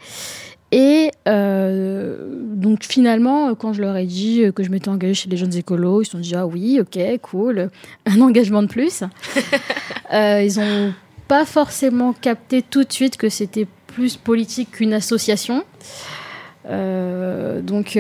Et 0.72 1.12
euh, 1.28 2.16
donc 2.56 2.84
finalement, 2.84 3.56
quand 3.56 3.74
je 3.74 3.82
leur 3.82 3.98
ai 3.98 4.06
dit 4.06 4.44
que 4.56 4.64
je 4.64 4.70
m'étais 4.70 4.90
engagée 4.90 5.16
chez 5.16 5.30
les 5.30 5.38
jeunes 5.38 5.56
écolos, 5.56 6.02
ils 6.02 6.06
se 6.06 6.12
sont 6.12 6.20
dit 6.20 6.36
ah 6.36 6.46
oui, 6.46 6.80
ok, 6.80 7.00
cool, 7.22 7.70
un 8.06 8.22
engagement 8.22 8.62
de 8.62 8.68
plus. 8.68 9.04
euh, 10.14 10.44
ils 10.44 10.60
n'ont 10.60 10.94
pas 11.28 11.46
forcément 11.46 12.14
capté 12.14 12.62
tout 12.62 12.84
de 12.84 12.92
suite 12.92 13.18
que 13.18 13.30
c'était 13.30 13.68
plus 13.88 14.16
politique 14.16 14.72
qu'une 14.72 14.94
association. 14.94 15.64
Euh, 16.68 17.62
donc 17.62 17.98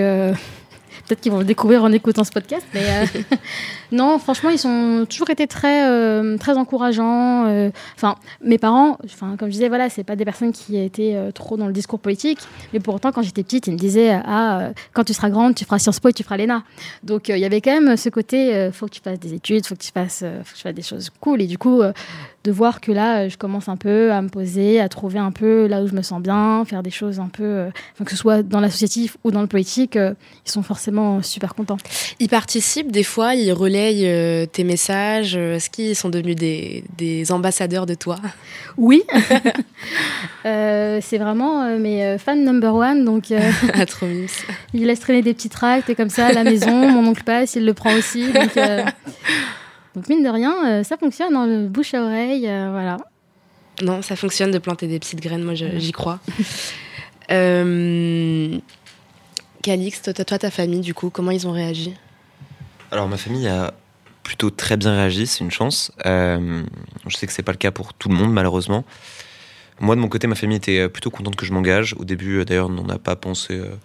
peut-être 1.09 1.21
qu'ils 1.21 1.31
vont 1.31 1.39
le 1.39 1.45
découvrir 1.45 1.83
en 1.83 1.91
écoutant 1.91 2.23
ce 2.23 2.31
podcast. 2.31 2.65
Euh, 2.75 3.05
non, 3.91 4.19
franchement, 4.19 4.51
ils 4.51 4.65
ont 4.67 5.05
toujours 5.05 5.31
été 5.31 5.47
très, 5.47 5.89
euh, 5.89 6.37
très 6.37 6.55
encourageants. 6.55 7.47
Euh. 7.47 7.71
Enfin, 7.95 8.15
mes 8.43 8.59
parents, 8.59 8.97
enfin, 9.03 9.35
comme 9.37 9.47
je 9.47 9.53
disais, 9.53 9.69
voilà, 9.69 9.89
c'est 9.89 10.03
pas 10.03 10.15
des 10.15 10.25
personnes 10.25 10.51
qui 10.51 10.77
étaient 10.77 11.17
trop 11.33 11.57
dans 11.57 11.65
le 11.65 11.73
discours 11.73 11.99
politique. 11.99 12.39
Mais 12.73 12.79
pour 12.79 12.93
autant, 12.93 13.11
quand 13.11 13.23
j'étais 13.23 13.43
petite, 13.43 13.65
ils 13.67 13.73
me 13.73 13.77
disaient 13.77 14.21
Ah, 14.23 14.69
quand 14.93 15.03
tu 15.03 15.13
seras 15.13 15.31
grande, 15.31 15.55
tu 15.55 15.65
feras 15.65 15.79
Sciences 15.79 15.99
Po 15.99 16.09
et 16.09 16.13
tu 16.13 16.23
feras 16.23 16.37
l'ENA. 16.37 16.63
Donc 17.03 17.29
il 17.29 17.39
y 17.39 17.45
avait 17.45 17.61
quand 17.61 17.73
même 17.73 17.97
ce 17.97 18.09
côté 18.09 18.69
faut 18.71 18.85
que 18.85 18.91
tu 18.91 19.01
fasses 19.01 19.19
des 19.19 19.33
études, 19.33 19.65
faut 19.65 19.75
que 19.75 19.81
tu 19.81 19.91
fasses, 19.91 20.23
faut 20.43 20.51
que 20.51 20.57
tu 20.57 20.61
fasses 20.61 20.75
des 20.75 20.81
choses 20.83 21.09
cool. 21.19 21.41
Et 21.41 21.47
du 21.47 21.57
coup, 21.57 21.81
de 22.49 22.53
voir 22.55 22.81
que 22.81 22.91
là, 22.91 23.27
je 23.27 23.37
commence 23.37 23.69
un 23.69 23.77
peu 23.77 24.11
à 24.11 24.21
me 24.23 24.29
poser, 24.29 24.79
à 24.79 24.89
trouver 24.89 25.19
un 25.19 25.31
peu 25.31 25.67
là 25.67 25.83
où 25.83 25.87
je 25.87 25.93
me 25.93 26.01
sens 26.01 26.19
bien, 26.19 26.65
faire 26.65 26.81
des 26.81 26.89
choses 26.89 27.19
un 27.19 27.27
peu, 27.27 27.67
que 28.03 28.09
ce 28.09 28.17
soit 28.17 28.41
dans 28.41 28.59
l'associatif 28.59 29.17
ou 29.23 29.29
dans 29.29 29.41
le 29.41 29.47
politique, 29.47 29.95
ils 29.95 30.51
sont 30.51 30.63
forcément 30.63 31.21
super 31.21 31.53
contents. 31.53 31.77
Ils 32.19 32.29
participent 32.29 32.91
des 32.91 33.03
fois, 33.03 33.35
ils 33.35 33.51
relayent 33.53 34.07
euh, 34.07 34.45
tes 34.45 34.63
messages. 34.63 35.35
Est-ce 35.35 35.69
qu'ils 35.69 35.95
sont 35.95 36.09
devenus 36.09 36.35
des, 36.35 36.83
des, 36.97 37.31
ambassadeurs 37.31 37.85
de 37.85 37.93
toi? 37.93 38.17
Oui, 38.77 39.03
euh, 40.45 40.99
c'est 41.01 41.17
vraiment 41.17 41.63
euh, 41.63 41.77
mes 41.77 42.17
fans 42.17 42.35
number 42.35 42.73
one. 42.73 43.05
Donc, 43.05 43.25
ah, 43.73 43.85
trop 43.85 44.07
ils 44.73 44.85
laissent 44.85 44.99
traîner 44.99 45.21
des 45.21 45.33
petits 45.33 45.49
tracts 45.49 45.89
et 45.89 45.95
comme 45.95 46.09
ça 46.09 46.27
à 46.27 46.33
la 46.33 46.43
maison. 46.43 46.89
Mon 46.89 47.07
oncle 47.07 47.23
passe, 47.23 47.55
il 47.55 47.65
le 47.65 47.73
prend 47.73 47.93
aussi. 47.93 48.31
Donc, 48.31 48.57
donc 49.95 50.07
mine 50.09 50.23
de 50.23 50.29
rien, 50.29 50.83
ça 50.83 50.97
fonctionne, 50.97 51.33
dans 51.33 51.45
le 51.45 51.67
bouche 51.67 51.93
à 51.93 52.01
oreille, 52.01 52.41
voilà. 52.41 52.97
Non, 53.81 54.01
ça 54.01 54.15
fonctionne 54.15 54.51
de 54.51 54.59
planter 54.59 54.87
des 54.87 54.99
petites 54.99 55.21
graines, 55.21 55.43
moi 55.43 55.53
j'y 55.53 55.91
crois. 55.91 56.19
Euh, 57.31 58.57
Calixte, 59.61 60.25
toi, 60.25 60.39
ta 60.39 60.49
famille, 60.49 60.79
du 60.79 60.93
coup, 60.93 61.09
comment 61.09 61.31
ils 61.31 61.47
ont 61.47 61.51
réagi? 61.51 61.93
Alors, 62.91 63.07
ma 63.07 63.17
famille 63.17 63.47
a 63.47 63.73
plutôt 64.23 64.49
très 64.49 64.77
bien 64.77 64.95
réagi, 64.95 65.27
c'est 65.27 65.43
une 65.43 65.51
chance. 65.51 65.91
Euh, 66.05 66.63
je 67.05 67.17
sais 67.17 67.27
que 67.27 67.33
c'est 67.33 67.43
pas 67.43 67.51
le 67.51 67.57
cas 67.57 67.71
pour 67.71 67.93
tout 67.93 68.09
le 68.09 68.15
monde, 68.15 68.31
malheureusement. 68.31 68.85
Moi, 69.79 69.95
de 69.95 70.01
mon 70.01 70.07
côté, 70.07 70.27
ma 70.27 70.35
famille 70.35 70.57
était 70.57 70.89
plutôt 70.89 71.09
contente 71.09 71.35
que 71.35 71.45
je 71.45 71.53
m'engage. 71.53 71.95
Au 71.97 72.03
début, 72.03 72.43
d'ailleurs, 72.45 72.69
on 72.69 72.83
n'a 72.83 72.97
pas 72.97 73.15
pensé 73.15 73.53
euh, 73.53 73.75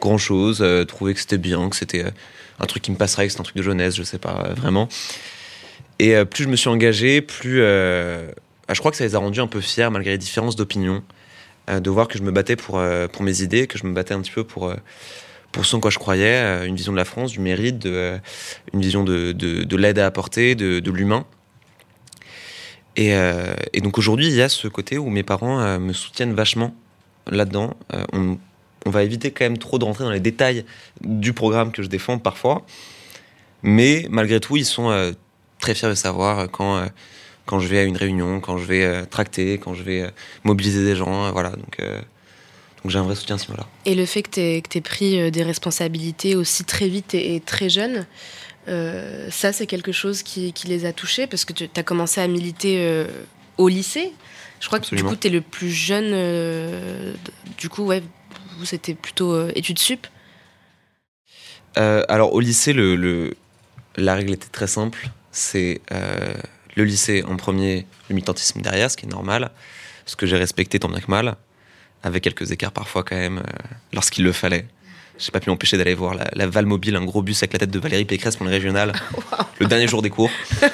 grand 0.00 0.18
chose, 0.18 0.58
euh, 0.60 0.84
trouvé 0.84 1.14
que 1.14 1.20
c'était 1.20 1.38
bien, 1.38 1.68
que 1.68 1.76
c'était 1.76 2.04
un 2.58 2.66
truc 2.66 2.82
qui 2.82 2.90
me 2.90 2.96
passerait, 2.96 3.26
que 3.26 3.32
c'était 3.32 3.42
un 3.42 3.44
truc 3.44 3.56
de 3.56 3.62
jeunesse, 3.62 3.94
je 3.94 4.02
sais 4.02 4.18
pas 4.18 4.54
vraiment. 4.56 4.88
Et 5.98 6.24
plus 6.24 6.44
je 6.44 6.48
me 6.48 6.56
suis 6.56 6.68
engagé, 6.68 7.22
plus. 7.22 7.62
Ah, 7.62 8.74
je 8.74 8.78
crois 8.80 8.90
que 8.90 8.96
ça 8.96 9.04
les 9.04 9.14
a 9.14 9.18
rendus 9.18 9.40
un 9.40 9.46
peu 9.46 9.60
fiers, 9.60 9.88
malgré 9.90 10.10
les 10.10 10.18
différences 10.18 10.56
d'opinion. 10.56 11.02
euh, 11.70 11.80
de 11.80 11.90
voir 11.90 12.08
que 12.08 12.18
je 12.18 12.22
me 12.22 12.30
battais 12.30 12.56
pour, 12.56 12.78
euh, 12.78 13.08
pour 13.08 13.22
mes 13.22 13.42
idées, 13.42 13.66
que 13.66 13.78
je 13.78 13.86
me 13.86 13.92
battais 13.92 14.14
un 14.14 14.20
petit 14.20 14.30
peu 14.32 14.44
pour, 14.44 14.68
euh, 14.68 14.76
pour 15.52 15.64
ce 15.66 15.76
en 15.76 15.80
quoi 15.80 15.90
je 15.90 15.98
croyais, 15.98 16.36
euh, 16.42 16.66
une 16.66 16.76
vision 16.76 16.92
de 16.92 16.96
la 16.96 17.04
France, 17.04 17.32
du 17.32 17.40
mérite, 17.40 17.86
euh, 17.86 18.18
une 18.72 18.80
vision 18.80 19.04
de, 19.04 19.32
de, 19.32 19.64
de 19.64 19.76
l'aide 19.76 19.98
à 19.98 20.06
apporter, 20.06 20.54
de, 20.54 20.80
de 20.80 20.90
l'humain. 20.90 21.26
Et, 22.96 23.14
euh, 23.14 23.54
donc 23.82 23.98
aujourd'hui, 23.98 24.26
il 24.28 24.34
y 24.34 24.42
a 24.42 24.48
ce 24.48 24.68
côté 24.68 24.96
où 24.98 25.10
mes 25.10 25.22
parents 25.22 25.60
euh, 25.60 25.78
me 25.78 25.92
soutiennent 25.92 26.34
vachement 26.34 26.74
là-dedans. 27.26 27.74
Euh, 27.92 28.04
on, 28.12 28.38
on 28.86 28.90
va 28.90 29.02
éviter 29.02 29.32
quand 29.32 29.44
même 29.44 29.58
trop 29.58 29.78
de 29.78 29.84
rentrer 29.84 30.04
dans 30.04 30.12
les 30.12 30.20
détails 30.20 30.64
du 31.02 31.32
programme 31.32 31.72
que 31.72 31.82
je 31.82 31.88
défends 31.88 32.18
parfois. 32.18 32.64
Mais 33.62 34.06
malgré 34.10 34.38
tout, 34.40 34.56
ils 34.56 34.64
sont 34.64 34.90
euh, 34.90 35.12
très 35.58 35.74
fiers 35.74 35.88
de 35.88 35.94
savoir 35.94 36.38
euh, 36.38 36.46
quand, 36.46 36.76
euh, 36.78 36.86
quand 37.46 37.60
je 37.60 37.68
vais 37.68 37.78
à 37.78 37.84
une 37.84 37.96
réunion, 37.96 38.40
quand 38.40 38.58
je 38.58 38.64
vais 38.64 38.84
euh, 38.84 39.04
tracter, 39.04 39.58
quand 39.58 39.74
je 39.74 39.82
vais 39.82 40.10
mobiliser 40.44 40.84
des 40.84 40.96
gens. 40.96 41.30
voilà, 41.32 41.50
donc, 41.50 41.78
donc 41.80 42.90
j'ai 42.90 42.98
un 42.98 43.02
vrai 43.02 43.14
soutien 43.14 43.36
à 43.36 43.38
ce 43.38 43.48
niveau-là. 43.50 43.66
Et 43.84 43.94
le 43.94 44.06
fait 44.06 44.22
que 44.22 44.30
tu 44.30 44.40
aies, 44.40 44.80
pris 44.80 45.20
euh, 45.20 45.30
des 45.30 45.42
responsabilités 45.42 46.36
aussi 46.36 46.64
très 46.64 46.88
vite 46.88 47.14
et, 47.14 47.34
et 47.36 47.40
très 47.40 47.68
jeune, 47.68 48.06
euh, 48.68 49.28
ça 49.30 49.52
c'est 49.52 49.66
quelque 49.66 49.92
chose 49.92 50.22
qui, 50.22 50.52
qui 50.52 50.66
les 50.66 50.84
a 50.84 50.92
touchés 50.92 51.26
parce 51.26 51.44
que 51.44 51.52
tu 51.52 51.68
as 51.76 51.82
commencé 51.82 52.20
à 52.20 52.26
militer 52.28 52.78
euh, 52.80 53.06
au 53.58 53.68
lycée. 53.68 54.12
Je 54.60 54.66
crois 54.66 54.80
que 54.80 54.94
du 54.94 55.04
coup 55.04 55.16
tu 55.16 55.28
es 55.28 55.30
le 55.30 55.40
plus 55.40 55.70
jeune. 55.70 56.10
euh, 56.12 57.12
du 57.58 57.68
coup, 57.68 57.84
ouais, 57.84 58.02
vous 58.58 58.64
c'était 58.64 58.94
plutôt 58.94 59.48
études 59.50 59.78
sup. 59.78 60.06
Alors 61.74 62.32
au 62.32 62.40
lycée, 62.40 62.72
le, 62.72 62.96
le- 62.96 63.34
la 63.96 64.14
règle 64.14 64.32
était 64.32 64.48
très 64.48 64.66
simple. 64.66 65.08
C'est 65.36 65.82
euh, 65.92 66.32
le 66.76 66.84
lycée 66.84 67.22
en 67.22 67.36
premier, 67.36 67.86
le 68.08 68.14
militantisme 68.14 68.62
derrière, 68.62 68.90
ce 68.90 68.96
qui 68.96 69.04
est 69.04 69.08
normal, 69.08 69.50
ce 70.06 70.16
que 70.16 70.24
j'ai 70.24 70.38
respecté 70.38 70.78
tant 70.78 70.88
bien 70.88 71.00
que 71.00 71.10
mal, 71.10 71.36
avec 72.02 72.24
quelques 72.24 72.52
écarts 72.52 72.72
parfois 72.72 73.04
quand 73.04 73.16
même, 73.16 73.38
euh, 73.38 73.42
lorsqu'il 73.92 74.24
le 74.24 74.32
fallait. 74.32 74.66
J'ai 75.18 75.32
pas 75.32 75.40
pu 75.40 75.50
m'empêcher 75.50 75.76
d'aller 75.76 75.92
voir 75.92 76.14
la, 76.14 76.26
la 76.32 76.46
Val 76.46 76.64
Mobile, 76.64 76.96
un 76.96 77.04
gros 77.04 77.20
bus 77.20 77.42
avec 77.42 77.52
la 77.52 77.58
tête 77.58 77.70
de 77.70 77.78
Valérie 77.78 78.06
Pécresse 78.06 78.36
pour 78.36 78.46
le 78.46 78.52
régional, 78.52 78.94
le 79.60 79.66
dernier 79.66 79.86
jour 79.86 80.00
des 80.00 80.10
cours. 80.10 80.30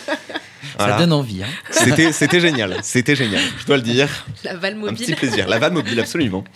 Voilà. 0.78 0.94
Ça 0.94 0.98
donne 1.00 1.12
envie. 1.12 1.42
Hein. 1.42 1.48
C'était, 1.70 2.12
c'était 2.12 2.40
génial, 2.40 2.76
c'était 2.82 3.14
génial, 3.14 3.42
je 3.58 3.66
dois 3.66 3.76
le 3.76 3.82
dire. 3.82 4.08
La 4.44 4.56
Val 4.56 4.76
Un 4.86 4.94
petit 4.94 5.14
plaisir. 5.14 5.48
La 5.48 5.58
vanne 5.58 5.74
mobile, 5.74 5.98
absolument. 6.00 6.44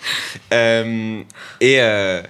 Euh, 0.52 1.22
et, 1.60 1.80
euh, 1.80 2.22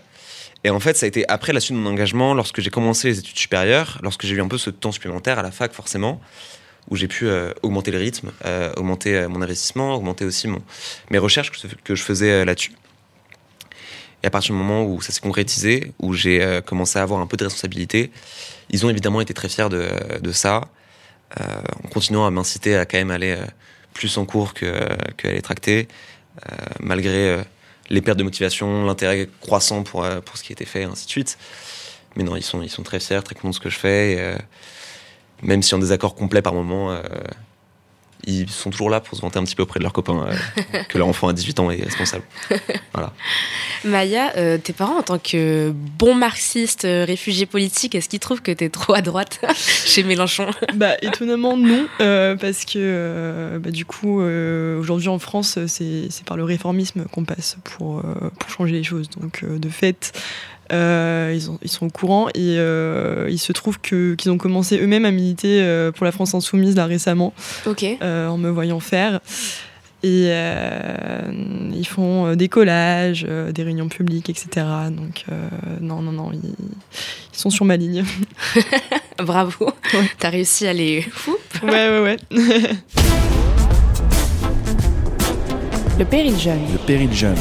et 0.66 0.70
en 0.70 0.80
fait, 0.80 0.96
ça 0.96 1.06
a 1.06 1.08
été 1.08 1.24
après 1.28 1.52
la 1.52 1.60
suite 1.60 1.76
de 1.76 1.80
mon 1.80 1.88
engagement, 1.88 2.34
lorsque 2.34 2.60
j'ai 2.60 2.70
commencé 2.70 3.06
les 3.06 3.20
études 3.20 3.38
supérieures, 3.38 4.00
lorsque 4.02 4.26
j'ai 4.26 4.34
eu 4.34 4.42
un 4.42 4.48
peu 4.48 4.58
ce 4.58 4.68
temps 4.68 4.90
supplémentaire 4.90 5.38
à 5.38 5.42
la 5.42 5.52
fac, 5.52 5.72
forcément, 5.72 6.20
où 6.90 6.96
j'ai 6.96 7.06
pu 7.06 7.28
euh, 7.28 7.52
augmenter 7.62 7.92
le 7.92 7.98
rythme, 7.98 8.32
euh, 8.44 8.72
augmenter 8.76 9.14
euh, 9.14 9.28
mon 9.28 9.40
investissement, 9.42 9.94
augmenter 9.94 10.24
aussi 10.24 10.48
mon, 10.48 10.60
mes 11.12 11.18
recherches 11.18 11.52
que, 11.84 11.94
je 11.94 12.02
faisais 12.02 12.44
là-dessus. 12.44 12.72
Et 14.24 14.26
à 14.26 14.30
partir 14.30 14.56
du 14.56 14.58
moment 14.58 14.84
où 14.84 15.00
ça 15.00 15.12
s'est 15.12 15.20
concrétisé, 15.20 15.92
où 16.00 16.14
j'ai 16.14 16.60
commencé 16.66 16.98
à 16.98 17.02
avoir 17.02 17.20
un 17.20 17.28
peu 17.28 17.36
de 17.36 17.44
responsabilité, 17.44 18.10
ils 18.68 18.84
ont 18.84 18.90
évidemment 18.90 19.20
été 19.20 19.34
très 19.34 19.48
fiers 19.48 19.68
de, 19.68 20.32
ça, 20.32 20.62
euh, 21.40 21.44
en 21.84 21.88
continuant 21.90 22.26
à 22.26 22.32
m'inciter 22.32 22.74
à 22.74 22.86
quand 22.86 22.98
même 22.98 23.12
aller 23.12 23.36
plus 23.94 24.18
en 24.18 24.24
cours 24.24 24.52
que, 24.52 24.88
que 25.16 25.28
aller 25.28 25.42
tracter, 25.42 25.86
malgré 26.80 27.44
les 27.90 28.00
pertes 28.02 28.18
de 28.18 28.24
motivation, 28.24 28.84
l'intérêt 28.84 29.28
croissant 29.40 29.82
pour, 29.82 30.04
euh, 30.04 30.20
pour 30.20 30.36
ce 30.36 30.42
qui 30.42 30.52
était 30.52 30.64
fait, 30.64 30.82
et 30.82 30.84
ainsi 30.84 31.06
de 31.06 31.10
suite. 31.10 31.38
Mais 32.16 32.24
non, 32.24 32.36
ils 32.36 32.42
sont, 32.42 32.62
ils 32.62 32.70
sont 32.70 32.82
très 32.82 33.00
fiers, 33.00 33.22
très 33.22 33.34
contents 33.34 33.50
de 33.50 33.54
ce 33.54 33.60
que 33.60 33.70
je 33.70 33.78
fais. 33.78 34.12
Et, 34.12 34.20
euh, 34.20 34.36
même 35.42 35.62
si 35.62 35.74
en 35.74 35.78
désaccord 35.78 36.14
complet 36.14 36.42
par 36.42 36.54
moment, 36.54 36.90
euh, 36.90 37.02
ils 38.24 38.48
sont 38.50 38.70
toujours 38.70 38.90
là 38.90 39.00
pour 39.00 39.16
se 39.16 39.22
vanter 39.22 39.38
un 39.38 39.44
petit 39.44 39.54
peu 39.54 39.62
auprès 39.62 39.78
de 39.78 39.84
leurs 39.84 39.92
copains 39.92 40.26
euh, 40.28 40.82
que 40.88 40.98
leur 40.98 41.08
enfant 41.08 41.28
à 41.28 41.32
18 41.32 41.60
ans 41.60 41.70
est 41.70 41.82
responsable. 41.82 42.24
Voilà. 42.92 43.12
Maya, 43.84 44.32
euh, 44.36 44.58
tes 44.58 44.72
parents, 44.72 44.98
en 44.98 45.02
tant 45.02 45.18
que 45.18 45.72
bon 45.98 46.14
marxiste, 46.14 46.84
euh, 46.84 47.04
réfugié 47.04 47.46
politique, 47.46 47.94
est-ce 47.94 48.08
qu'ils 48.08 48.20
trouvent 48.20 48.42
que 48.42 48.52
t'es 48.52 48.68
trop 48.68 48.94
à 48.94 49.02
droite 49.02 49.40
chez 49.56 50.02
Mélenchon? 50.02 50.50
Bah 50.74 50.96
étonnamment 51.02 51.56
non, 51.56 51.86
euh, 52.00 52.36
parce 52.36 52.64
que 52.64 52.74
euh, 52.76 53.58
bah, 53.58 53.70
du 53.70 53.84
coup 53.84 54.20
euh, 54.20 54.78
aujourd'hui 54.78 55.08
en 55.08 55.18
France 55.18 55.58
c'est 55.66 56.06
c'est 56.10 56.24
par 56.24 56.36
le 56.36 56.44
réformisme 56.44 57.04
qu'on 57.12 57.24
passe 57.24 57.56
pour, 57.64 57.98
euh, 57.98 58.30
pour 58.38 58.50
changer 58.50 58.72
les 58.72 58.84
choses. 58.84 59.08
Donc 59.10 59.42
euh, 59.42 59.58
de 59.58 59.68
fait 59.68 60.12
euh, 60.72 61.32
ils, 61.34 61.50
ont- 61.50 61.58
ils 61.62 61.70
sont 61.70 61.86
au 61.86 61.90
courant 61.90 62.28
et 62.28 62.56
euh, 62.58 63.26
il 63.30 63.38
se 63.38 63.52
trouve 63.52 63.78
que 63.80 64.14
qu'ils 64.14 64.30
ont 64.30 64.38
commencé 64.38 64.78
eux-mêmes 64.78 65.04
à 65.04 65.10
militer 65.10 65.60
euh, 65.62 65.92
pour 65.92 66.04
la 66.04 66.12
France 66.12 66.34
insoumise 66.34 66.76
là 66.76 66.86
récemment 66.86 67.32
euh, 68.02 68.28
en 68.28 68.38
me 68.38 68.48
voyant 68.50 68.80
faire. 68.80 69.20
Et 70.02 70.26
euh, 70.28 71.20
ils 71.74 71.86
font 71.86 72.26
euh, 72.26 72.34
des 72.36 72.48
collages, 72.48 73.26
euh, 73.28 73.50
des 73.50 73.62
réunions 73.64 73.88
publiques, 73.88 74.28
etc. 74.30 74.64
Donc 74.90 75.24
euh, 75.32 75.48
non, 75.80 76.02
non, 76.02 76.12
non, 76.12 76.30
ils, 76.32 76.40
ils 76.44 77.38
sont 77.38 77.50
sur 77.50 77.64
ma 77.64 77.76
ligne. 77.76 78.04
Bravo. 79.18 79.70
T'as 80.18 80.28
réussi 80.28 80.66
à 80.66 80.72
les. 80.74 81.00
Fou. 81.02 81.36
ouais, 81.62 81.70
ouais, 81.70 82.00
ouais. 82.00 82.18
Le 85.98 86.04
péril 86.04 86.38
jeune. 86.38 86.60
Le 86.72 86.78
péril 86.86 87.12
jeune. 87.12 87.34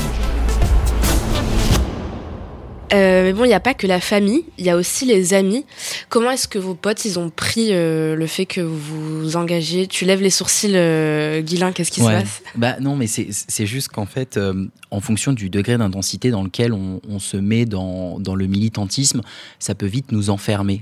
Euh, 2.94 3.24
mais 3.24 3.34
bon, 3.34 3.44
il 3.46 3.48
n'y 3.48 3.54
a 3.54 3.60
pas 3.60 3.74
que 3.74 3.88
la 3.88 4.00
famille, 4.00 4.46
il 4.58 4.66
y 4.66 4.70
a 4.70 4.76
aussi 4.76 5.06
les 5.06 5.34
amis. 5.34 5.66
Comment 6.10 6.32
est-ce 6.32 6.48
que 6.48 6.60
vos 6.60 6.76
potes, 6.76 7.04
ils 7.06 7.18
ont 7.18 7.30
pris 7.30 7.70
euh, 7.72 8.16
le 8.16 8.28
fait 8.28 8.46
que 8.46 8.62
vous 8.62 9.22
vous 9.22 9.36
engagez? 9.38 9.88
Tu 9.88 10.06
lèves 10.06 10.22
les 10.22 10.30
sourcils, 10.30 10.72
euh, 10.76 11.42
Guilain, 11.42 11.72
qu'est-ce 11.72 11.92
qui 11.92 12.02
Ouais. 12.02 12.18
se 12.18 12.22
passe? 12.22 12.42
Bah 12.56 12.76
non, 12.80 12.96
mais 12.96 13.08
c'est 13.08 13.66
juste 13.66 13.90
qu'en 13.90 14.06
fait, 14.06 14.38
euh, 14.38 14.66
en 14.92 15.02
fonction 15.02 15.34
du 15.34 15.50
degré 15.50 15.78
d'intensité 15.78 16.30
dans 16.30 16.44
lequel 16.44 16.74
on, 16.74 17.02
on 17.10 17.20
se 17.20 17.38
met 17.38 17.66
dans, 17.66 18.20
dans 18.20 18.36
le 18.36 18.46
militantisme, 18.46 19.22
ça 19.60 19.74
peut 19.76 19.88
vite 19.88 20.12
nous 20.12 20.30
enfermer. 20.30 20.82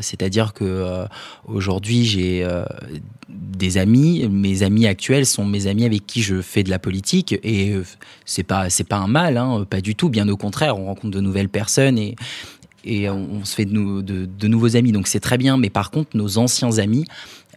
C'est-à-dire 0.00 0.52
que 0.52 1.04
aujourd'hui, 1.46 2.04
j'ai 2.04 2.46
des 3.28 3.78
amis. 3.78 4.26
Mes 4.30 4.62
amis 4.62 4.86
actuels 4.86 5.24
sont 5.26 5.44
mes 5.46 5.66
amis 5.66 5.84
avec 5.84 6.06
qui 6.06 6.22
je 6.22 6.42
fais 6.42 6.62
de 6.62 6.70
la 6.70 6.78
politique, 6.78 7.34
et 7.42 7.74
c'est 8.26 8.42
pas 8.42 8.68
c'est 8.68 8.84
pas 8.84 8.96
un 8.96 9.06
mal, 9.06 9.36
hein, 9.38 9.64
pas 9.68 9.80
du 9.80 9.94
tout. 9.94 10.08
Bien 10.10 10.28
au 10.28 10.36
contraire, 10.36 10.78
on 10.78 10.86
rencontre 10.86 11.10
de 11.16 11.20
nouvelles 11.34 11.48
personnes 11.48 11.98
et 11.98 12.14
et 12.86 13.08
on, 13.08 13.46
se 13.46 13.54
fait 13.54 13.64
de, 13.64 13.72
nou- 13.72 14.02
de- 14.02 14.26
de 14.26 14.46
nouveaux 14.46 14.76
amis, 14.76 14.92
donc 14.92 15.06
c'est 15.08 15.18
très 15.18 15.38
bien. 15.38 15.56
Mais 15.56 15.70
par 15.70 15.90
contre, 15.90 16.10
nos 16.18 16.36
anciens 16.36 16.76
amis, 16.76 17.06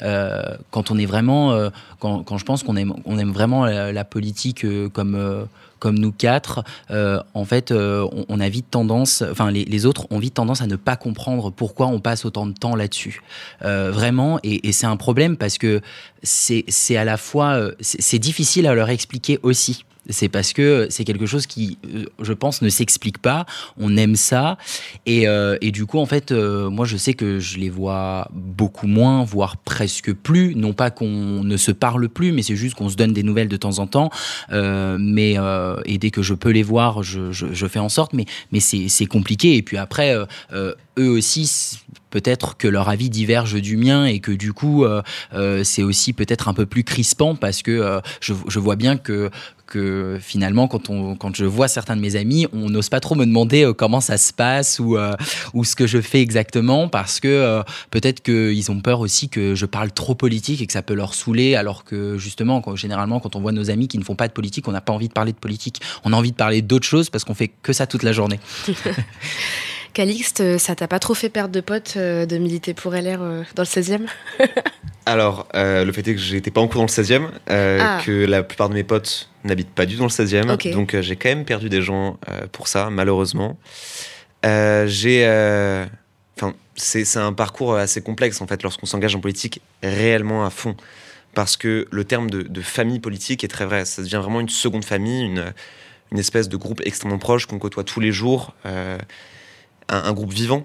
euh, 0.01 0.41
quand 0.71 0.89
on 0.89 0.97
est 0.97 1.05
vraiment, 1.05 1.51
euh, 1.51 1.69
quand, 1.99 2.23
quand 2.23 2.37
je 2.37 2.45
pense 2.45 2.63
qu'on 2.63 2.77
aime, 2.77 2.93
on 3.03 3.19
aime 3.19 3.33
vraiment 3.33 3.65
la, 3.65 4.05
politique 4.05 4.63
euh, 4.63 4.87
comme 4.87 5.47
comme 5.79 5.99
nous 5.99 6.11
quatre, 6.13 6.63
en 6.89 7.45
fait, 7.45 7.71
on, 7.71 8.39
a 8.39 8.49
vite 8.49 8.65
tendance, 8.71 9.23
enfin 9.29 9.51
les, 9.51 9.85
autres 9.85 10.07
ont 10.09 10.17
vite 10.17 10.33
tendance 10.33 10.61
à 10.61 10.65
ne 10.65 10.75
pas 10.75 10.95
comprendre 10.95 11.51
pourquoi 11.51 11.85
on 11.85 11.99
passe 11.99 12.25
autant 12.25 12.47
de 12.47 12.53
temps 12.53 12.75
là-dessus. 12.75 13.21
Vraiment, 13.61 14.39
et, 14.41 14.67
et 14.67 14.71
c'est 14.71 14.87
un 14.87 14.97
problème 14.97 15.37
parce 15.37 15.59
que 15.59 15.81
c'est 16.23 16.97
à 16.97 17.03
la 17.03 17.17
fois, 17.17 17.59
c'est 17.81 18.17
difficile 18.17 18.65
à 18.65 18.73
leur 18.73 18.89
expliquer 18.89 19.39
aussi. 19.43 19.83
C'est 20.09 20.29
parce 20.29 20.53
que 20.53 20.87
c'est 20.89 21.03
quelque 21.03 21.25
chose 21.25 21.47
qui, 21.47 21.77
euh, 21.93 22.05
je 22.21 22.33
pense, 22.33 22.61
ne 22.61 22.69
s'explique 22.69 23.17
pas. 23.19 23.45
On 23.77 23.97
aime 23.97 24.15
ça. 24.15 24.57
Et, 25.05 25.27
euh, 25.27 25.57
et 25.61 25.71
du 25.71 25.85
coup, 25.85 25.99
en 25.99 26.05
fait, 26.05 26.31
euh, 26.31 26.69
moi, 26.69 26.85
je 26.85 26.97
sais 26.97 27.13
que 27.13 27.39
je 27.39 27.57
les 27.57 27.69
vois 27.69 28.29
beaucoup 28.33 28.87
moins, 28.87 29.23
voire 29.23 29.57
presque 29.57 30.13
plus. 30.13 30.55
Non 30.55 30.73
pas 30.73 30.91
qu'on 30.91 31.43
ne 31.43 31.57
se 31.57 31.71
parle 31.71 32.09
plus, 32.09 32.31
mais 32.31 32.41
c'est 32.41 32.55
juste 32.55 32.75
qu'on 32.75 32.89
se 32.89 32.95
donne 32.95 33.13
des 33.13 33.23
nouvelles 33.23 33.49
de 33.49 33.57
temps 33.57 33.79
en 33.79 33.87
temps. 33.87 34.09
Mais 34.51 35.37
et 35.85 35.97
dès 35.97 36.11
que 36.11 36.21
je 36.21 36.33
peux 36.33 36.49
les 36.49 36.63
voir, 36.63 37.03
je, 37.03 37.31
je, 37.31 37.67
fais 37.67 37.79
en 37.79 37.89
sorte. 37.89 38.13
Mais, 38.13 38.25
mais 38.51 38.59
c'est 38.59 39.05
compliqué. 39.05 39.55
Et 39.55 39.61
puis 39.61 39.77
après, 39.77 40.15
eux 40.53 41.09
aussi, 41.09 41.79
peut-être 42.09 42.57
que 42.57 42.67
leur 42.67 42.89
avis 42.89 43.09
diverge 43.09 43.61
du 43.61 43.77
mien 43.77 44.05
et 44.05 44.19
que 44.19 44.31
du 44.31 44.53
coup, 44.53 44.83
euh, 44.83 45.01
euh, 45.33 45.63
c'est 45.63 45.83
aussi 45.83 46.13
peut-être 46.13 46.47
un 46.47 46.53
peu 46.53 46.65
plus 46.65 46.83
crispant 46.83 47.35
parce 47.35 47.61
que 47.61 47.71
euh, 47.71 47.99
je, 48.21 48.59
vois 48.59 48.75
bien 48.75 48.97
que 48.97 49.29
finalement, 50.21 50.67
quand, 50.67 51.35
je 51.35 51.45
vois 51.45 51.67
certains 51.67 51.95
de 51.95 52.01
mes 52.01 52.15
amis, 52.15 52.47
on 52.53 52.69
n'ose 52.69 52.89
pas 52.89 52.99
trop 52.99 53.15
me 53.15 53.25
demander 53.25 53.69
comment 53.77 53.99
ça 53.99 54.17
se 54.17 54.31
passe 54.31 54.79
ou, 54.79 54.97
ce 55.63 55.75
que 55.75 55.87
je 55.87 55.99
fais 55.99 56.21
exactement 56.21 56.87
parce 56.87 57.19
que 57.19 57.61
peut-être 57.91 58.23
qu'ils 58.23 58.71
ont 58.71 58.79
peur 58.79 59.01
aussi 59.01 59.27
que 59.27 59.55
je 59.55 59.65
parle 59.65 59.91
trop 59.91 60.15
politique 60.15 60.61
et 60.61 60.67
que 60.67 60.73
ça 60.73 60.81
peut 60.81 60.93
leur 60.93 61.13
saouler 61.13 61.55
alors 61.55 61.83
que 61.83 62.17
justement, 62.17 62.63
généralement, 62.75 63.19
quand 63.19 63.35
on 63.35 63.41
voit 63.41 63.51
nos 63.51 63.69
amis 63.69 63.89
qui 63.89 63.97
ne 63.97 64.03
font 64.03 64.15
pas 64.15 64.29
de 64.29 64.33
politique, 64.33 64.67
on 64.67 64.71
n'a 64.71 64.81
pas 64.81 64.93
envie 64.93 65.09
de 65.09 65.13
parler 65.13 65.33
de 65.33 65.37
politique. 65.37 65.81
On 66.05 66.13
a 66.13 66.15
envie 66.15 66.31
de 66.31 66.37
parler 66.37 66.61
d'autres 66.61 66.87
choses 66.87 67.09
parce 67.09 67.25
qu'on 67.25 67.35
fait 67.35 67.51
que 67.61 67.73
ça 67.73 67.87
toute 67.87 68.03
la 68.03 68.13
journée. 68.13 68.39
Calixte, 69.97 70.41
euh, 70.41 70.57
ça 70.59 70.75
t'a 70.75 70.87
pas 70.87 70.99
trop 70.99 71.15
fait 71.15 71.27
perdre 71.29 71.51
de 71.51 71.59
potes 71.59 71.95
euh, 71.97 72.27
de 72.27 72.37
militer 72.37 72.75
pour 72.75 72.93
LR 72.93 73.19
euh, 73.19 73.41
dans 73.55 73.63
le 73.63 73.67
16e 73.67 74.05
Alors, 75.07 75.47
euh, 75.55 75.83
le 75.85 75.91
fait 75.91 76.01
est 76.07 76.13
que 76.13 76.19
j'étais 76.21 76.51
pas 76.51 76.61
encore 76.61 76.85
dans 76.85 76.93
le 76.95 77.03
16e, 77.03 77.29
euh, 77.49 77.79
Ah. 77.81 77.99
que 78.05 78.11
la 78.11 78.43
plupart 78.43 78.69
de 78.69 78.75
mes 78.75 78.83
potes 78.83 79.27
n'habitent 79.43 79.71
pas 79.73 79.87
du 79.87 79.95
tout 79.95 80.01
dans 80.01 80.05
le 80.05 80.11
16e, 80.11 80.51
Ok. 80.53 80.69
donc 80.71 80.93
euh, 80.93 81.01
j'ai 81.01 81.15
quand 81.15 81.29
même 81.29 81.45
perdu 81.45 81.67
des 81.69 81.81
gens 81.81 82.19
pour 82.51 82.67
ça, 82.67 82.91
malheureusement. 82.91 83.57
J'ai, 84.43 85.25
enfin, 86.37 86.53
c'est 86.75 87.03
c'est 87.03 87.17
un 87.19 87.33
parcours 87.33 87.75
assez 87.75 88.01
complexe 88.03 88.39
en 88.39 88.45
fait 88.45 88.61
lorsqu'on 88.61 88.85
s'engage 88.85 89.15
en 89.15 89.19
politique 89.19 89.61
réellement 89.81 90.45
à 90.45 90.51
fond, 90.51 90.75
parce 91.33 91.57
que 91.57 91.87
le 91.89 92.03
terme 92.03 92.29
de, 92.29 92.43
de 92.43 92.61
famille 92.61 92.99
politique 92.99 93.43
est 93.43 93.47
très 93.47 93.65
vrai. 93.65 93.83
Ça 93.85 94.03
devient 94.03 94.17
vraiment 94.21 94.41
une 94.41 94.49
seconde 94.49 94.85
famille, 94.85 95.23
une, 95.23 95.53
une 96.11 96.19
espèce 96.19 96.49
de 96.49 96.57
groupe 96.57 96.81
extrêmement 96.85 97.17
proche 97.17 97.47
qu'on 97.47 97.57
côtoie 97.57 97.83
tous 97.83 97.99
les 97.99 98.11
jours, 98.11 98.53
un, 99.89 100.13
groupe 100.13 100.31
vivant. 100.31 100.63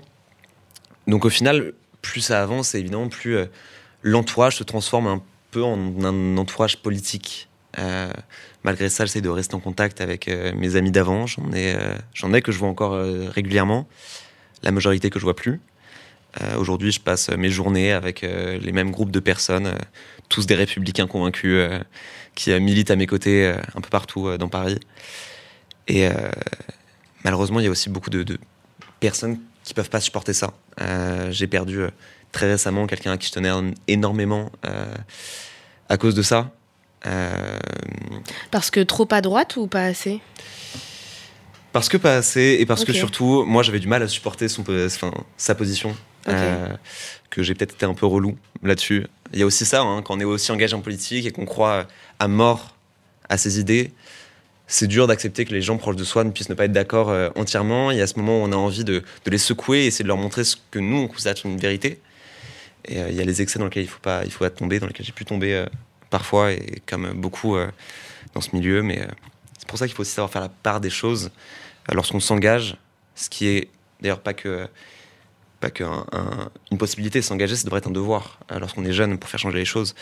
Donc 1.06 1.24
au 1.24 1.30
final, 1.30 1.72
plus 2.00 2.20
ça 2.20 2.42
avance, 2.42 2.74
évidemment, 2.74 3.08
plus 3.08 3.36
euh, 3.36 3.46
l'entourage 4.02 4.56
se 4.56 4.64
transforme 4.64 5.06
un 5.06 5.22
peu 5.50 5.62
en 5.62 5.78
un 6.04 6.36
entourage 6.36 6.78
politique. 6.78 7.48
Euh, 7.78 8.12
malgré 8.64 8.88
ça, 8.88 9.04
j'essaie 9.04 9.20
de 9.20 9.28
rester 9.28 9.54
en 9.54 9.60
contact 9.60 10.00
avec 10.00 10.28
euh, 10.28 10.52
mes 10.54 10.76
amis 10.76 10.90
d'avant. 10.90 11.26
J'en 11.26 11.52
ai, 11.52 11.76
j'en 12.14 12.32
ai 12.32 12.42
que 12.42 12.52
je 12.52 12.58
vois 12.58 12.68
encore 12.68 12.92
régulièrement. 13.30 13.88
La 14.62 14.70
majorité 14.70 15.10
que 15.10 15.18
je 15.18 15.24
vois 15.24 15.36
plus. 15.36 15.60
Aujourd'hui, 16.56 16.92
je 16.92 17.00
passe 17.00 17.28
mes 17.28 17.50
journées 17.50 17.92
avec 17.92 18.22
les 18.22 18.72
mêmes 18.72 18.90
groupes 18.90 19.10
de 19.10 19.20
personnes, 19.20 19.74
tous 20.30 20.46
des 20.46 20.54
républicains 20.54 21.06
convaincus, 21.06 21.68
qui 22.34 22.58
militent 22.58 22.90
à 22.90 22.96
mes 22.96 23.06
côtés 23.06 23.52
un 23.74 23.80
peu 23.82 23.90
partout 23.90 24.38
dans 24.38 24.48
Paris. 24.48 24.78
Et 25.88 26.08
malheureusement, 27.22 27.60
il 27.60 27.64
y 27.64 27.66
a 27.66 27.70
aussi 27.70 27.90
beaucoup 27.90 28.08
de 28.08 28.38
personnes 29.02 29.38
qui 29.64 29.74
peuvent 29.74 29.90
pas 29.90 30.00
supporter 30.00 30.32
ça. 30.32 30.52
Euh, 30.80 31.30
J'ai 31.30 31.46
perdu 31.46 31.80
euh, 31.80 31.90
très 32.30 32.50
récemment 32.50 32.86
quelqu'un 32.86 33.12
à 33.12 33.18
qui 33.18 33.26
je 33.26 33.32
tenais 33.32 33.50
énormément 33.88 34.50
euh, 34.64 34.94
à 35.88 35.96
cause 35.96 36.14
de 36.14 36.22
ça. 36.22 36.50
Parce 38.50 38.70
que 38.70 38.80
trop 38.80 39.08
à 39.10 39.20
droite 39.20 39.56
ou 39.56 39.66
pas 39.66 39.84
assez? 39.84 40.20
Parce 41.72 41.88
que 41.88 41.96
pas 41.96 42.16
assez, 42.16 42.58
et 42.60 42.66
parce 42.66 42.84
que 42.84 42.92
surtout, 42.92 43.44
moi 43.44 43.62
j'avais 43.62 43.80
du 43.80 43.88
mal 43.88 44.02
à 44.02 44.08
supporter 44.08 44.48
son, 44.48 44.62
enfin, 44.62 45.12
sa 45.36 45.54
position. 45.54 45.96
Que 46.24 47.42
j'ai 47.42 47.54
peut-être 47.54 47.74
été 47.74 47.86
un 47.86 47.94
peu 47.94 48.06
relou 48.06 48.36
là-dessus. 48.62 49.06
Il 49.32 49.40
y 49.40 49.42
a 49.42 49.46
aussi 49.46 49.64
ça, 49.64 49.80
hein, 49.80 50.02
quand 50.02 50.14
on 50.14 50.20
est 50.20 50.24
aussi 50.24 50.52
engagé 50.52 50.76
en 50.76 50.80
politique 50.80 51.26
et 51.26 51.32
qu'on 51.32 51.46
croit 51.46 51.88
à 52.18 52.28
mort 52.28 52.76
à 53.28 53.38
ses 53.38 53.58
idées, 53.58 53.92
c'est 54.72 54.86
dur 54.86 55.06
d'accepter 55.06 55.44
que 55.44 55.52
les 55.52 55.60
gens 55.60 55.76
proches 55.76 55.96
de 55.96 56.04
soi 56.04 56.24
ne 56.24 56.30
puissent 56.30 56.48
ne 56.48 56.54
pas 56.54 56.64
être 56.64 56.72
d'accord 56.72 57.10
euh, 57.10 57.28
entièrement. 57.36 57.90
Y 57.90 58.00
a 58.00 58.06
ce 58.06 58.18
moment 58.18 58.40
où 58.40 58.46
on 58.46 58.52
a 58.52 58.56
envie 58.56 58.84
de, 58.84 59.02
les 59.26 59.36
secouer 59.36 59.80
et 59.80 59.86
essayer 59.88 60.02
de 60.02 60.08
leur 60.08 60.16
montrer 60.16 60.44
ce 60.44 60.56
que 60.70 60.78
nous, 60.78 60.96
on 60.96 61.08
considère 61.08 61.32
être 61.32 61.44
une 61.44 61.58
vérité. 61.58 62.00
Et 62.86 62.98
euh, 62.98 63.10
il 63.10 63.14
y 63.14 63.20
a 63.20 63.24
les 63.24 63.42
excès 63.42 63.58
dans 63.58 63.66
lesquels 63.66 63.82
il 63.82 63.88
faut 63.88 64.00
pas, 64.00 64.24
il 64.24 64.30
faut 64.30 64.44
pas 64.44 64.48
tomber, 64.48 64.80
dans 64.80 64.86
lesquels 64.86 65.04
j'ai 65.04 65.12
pu 65.12 65.26
tomber 65.26 65.54
euh, 65.54 65.66
parfois, 66.08 66.52
et 66.52 66.80
comme 66.86 67.12
beaucoup 67.12 67.54
euh, 67.54 67.68
dans 68.32 68.40
ce 68.40 68.56
milieu. 68.56 68.82
Mais 68.82 69.06
c'est 69.58 69.68
pour 69.68 69.78
ça 69.78 69.86
qu'il 69.86 69.94
faut 69.94 70.00
aussi 70.00 70.12
savoir 70.12 70.30
faire 70.30 70.40
la 70.40 70.48
part 70.48 70.80
des 70.80 70.90
choses 70.90 71.30
lorsqu'on 71.92 72.20
s'engage, 72.20 72.78
ce 73.14 73.28
qui 73.28 73.48
est 73.48 73.68
d'ailleurs 74.00 74.20
pas 74.20 74.32
que 74.32 74.66
pas 75.60 75.68
que 75.70 75.84
un- 75.84 76.50
possibilité 76.78 77.20
s'engager, 77.20 77.56
ça 77.56 77.64
devrait 77.64 77.78
être 77.78 77.88
un 77.88 77.92
devoir 77.92 78.40
lorsqu'on 78.58 78.86
est 78.86 78.92
jeune 78.94 79.18
pour 79.18 79.28
faire 79.28 79.38
changer 79.38 79.58
les 79.58 79.66
choses. 79.66 79.94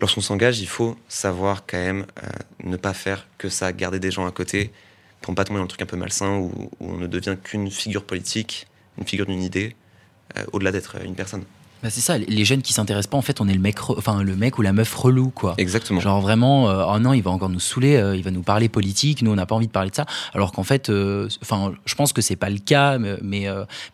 Lorsqu'on 0.00 0.20
s'engage, 0.20 0.60
il 0.60 0.68
faut 0.68 0.96
savoir 1.08 1.64
quand 1.66 1.78
même 1.78 2.06
euh, 2.22 2.28
ne 2.64 2.76
pas 2.76 2.94
faire 2.94 3.26
que 3.38 3.48
ça, 3.48 3.72
garder 3.72 4.00
des 4.00 4.10
gens 4.10 4.26
à 4.26 4.30
côté 4.30 4.72
pour 5.20 5.32
ne 5.32 5.36
pas 5.36 5.44
tomber 5.44 5.58
dans 5.58 5.64
le 5.64 5.68
truc 5.68 5.82
un 5.82 5.86
peu 5.86 5.96
malsain 5.96 6.36
où, 6.36 6.70
où 6.80 6.90
on 6.90 6.96
ne 6.96 7.06
devient 7.06 7.36
qu'une 7.42 7.70
figure 7.70 8.04
politique, 8.04 8.66
une 8.98 9.06
figure 9.06 9.26
d'une 9.26 9.42
idée, 9.42 9.76
euh, 10.36 10.44
au-delà 10.52 10.72
d'être 10.72 10.96
euh, 10.96 11.04
une 11.04 11.14
personne. 11.14 11.44
Bah, 11.82 11.90
c'est 11.90 12.00
ça, 12.00 12.16
les 12.16 12.44
jeunes 12.44 12.62
qui 12.62 12.72
s'intéressent 12.72 13.10
pas, 13.10 13.16
en 13.16 13.22
fait, 13.22 13.40
on 13.40 13.48
est 13.48 13.54
le 13.54 13.58
mec, 13.58 13.76
enfin 13.90 14.22
le 14.22 14.36
mec 14.36 14.56
ou 14.56 14.62
la 14.62 14.72
meuf 14.72 14.94
relou, 14.94 15.30
quoi. 15.30 15.54
Exactement. 15.58 15.98
Genre 15.98 16.20
vraiment, 16.20 16.70
euh, 16.70 16.84
oh 16.88 17.00
non, 17.00 17.12
il 17.12 17.22
va 17.22 17.32
encore 17.32 17.48
nous 17.48 17.58
saouler, 17.58 17.96
euh, 17.96 18.14
il 18.14 18.22
va 18.22 18.30
nous 18.30 18.42
parler 18.42 18.68
politique, 18.68 19.20
nous 19.22 19.32
on 19.32 19.34
n'a 19.34 19.46
pas 19.46 19.56
envie 19.56 19.66
de 19.66 19.72
parler 19.72 19.90
de 19.90 19.96
ça. 19.96 20.06
Alors 20.32 20.52
qu'en 20.52 20.62
fait, 20.62 20.90
euh, 20.90 21.28
enfin, 21.42 21.74
je 21.84 21.94
pense 21.96 22.12
que 22.12 22.22
c'est 22.22 22.36
pas 22.36 22.50
le 22.50 22.58
cas, 22.58 22.98
mais 22.98 23.16
mais, 23.20 23.46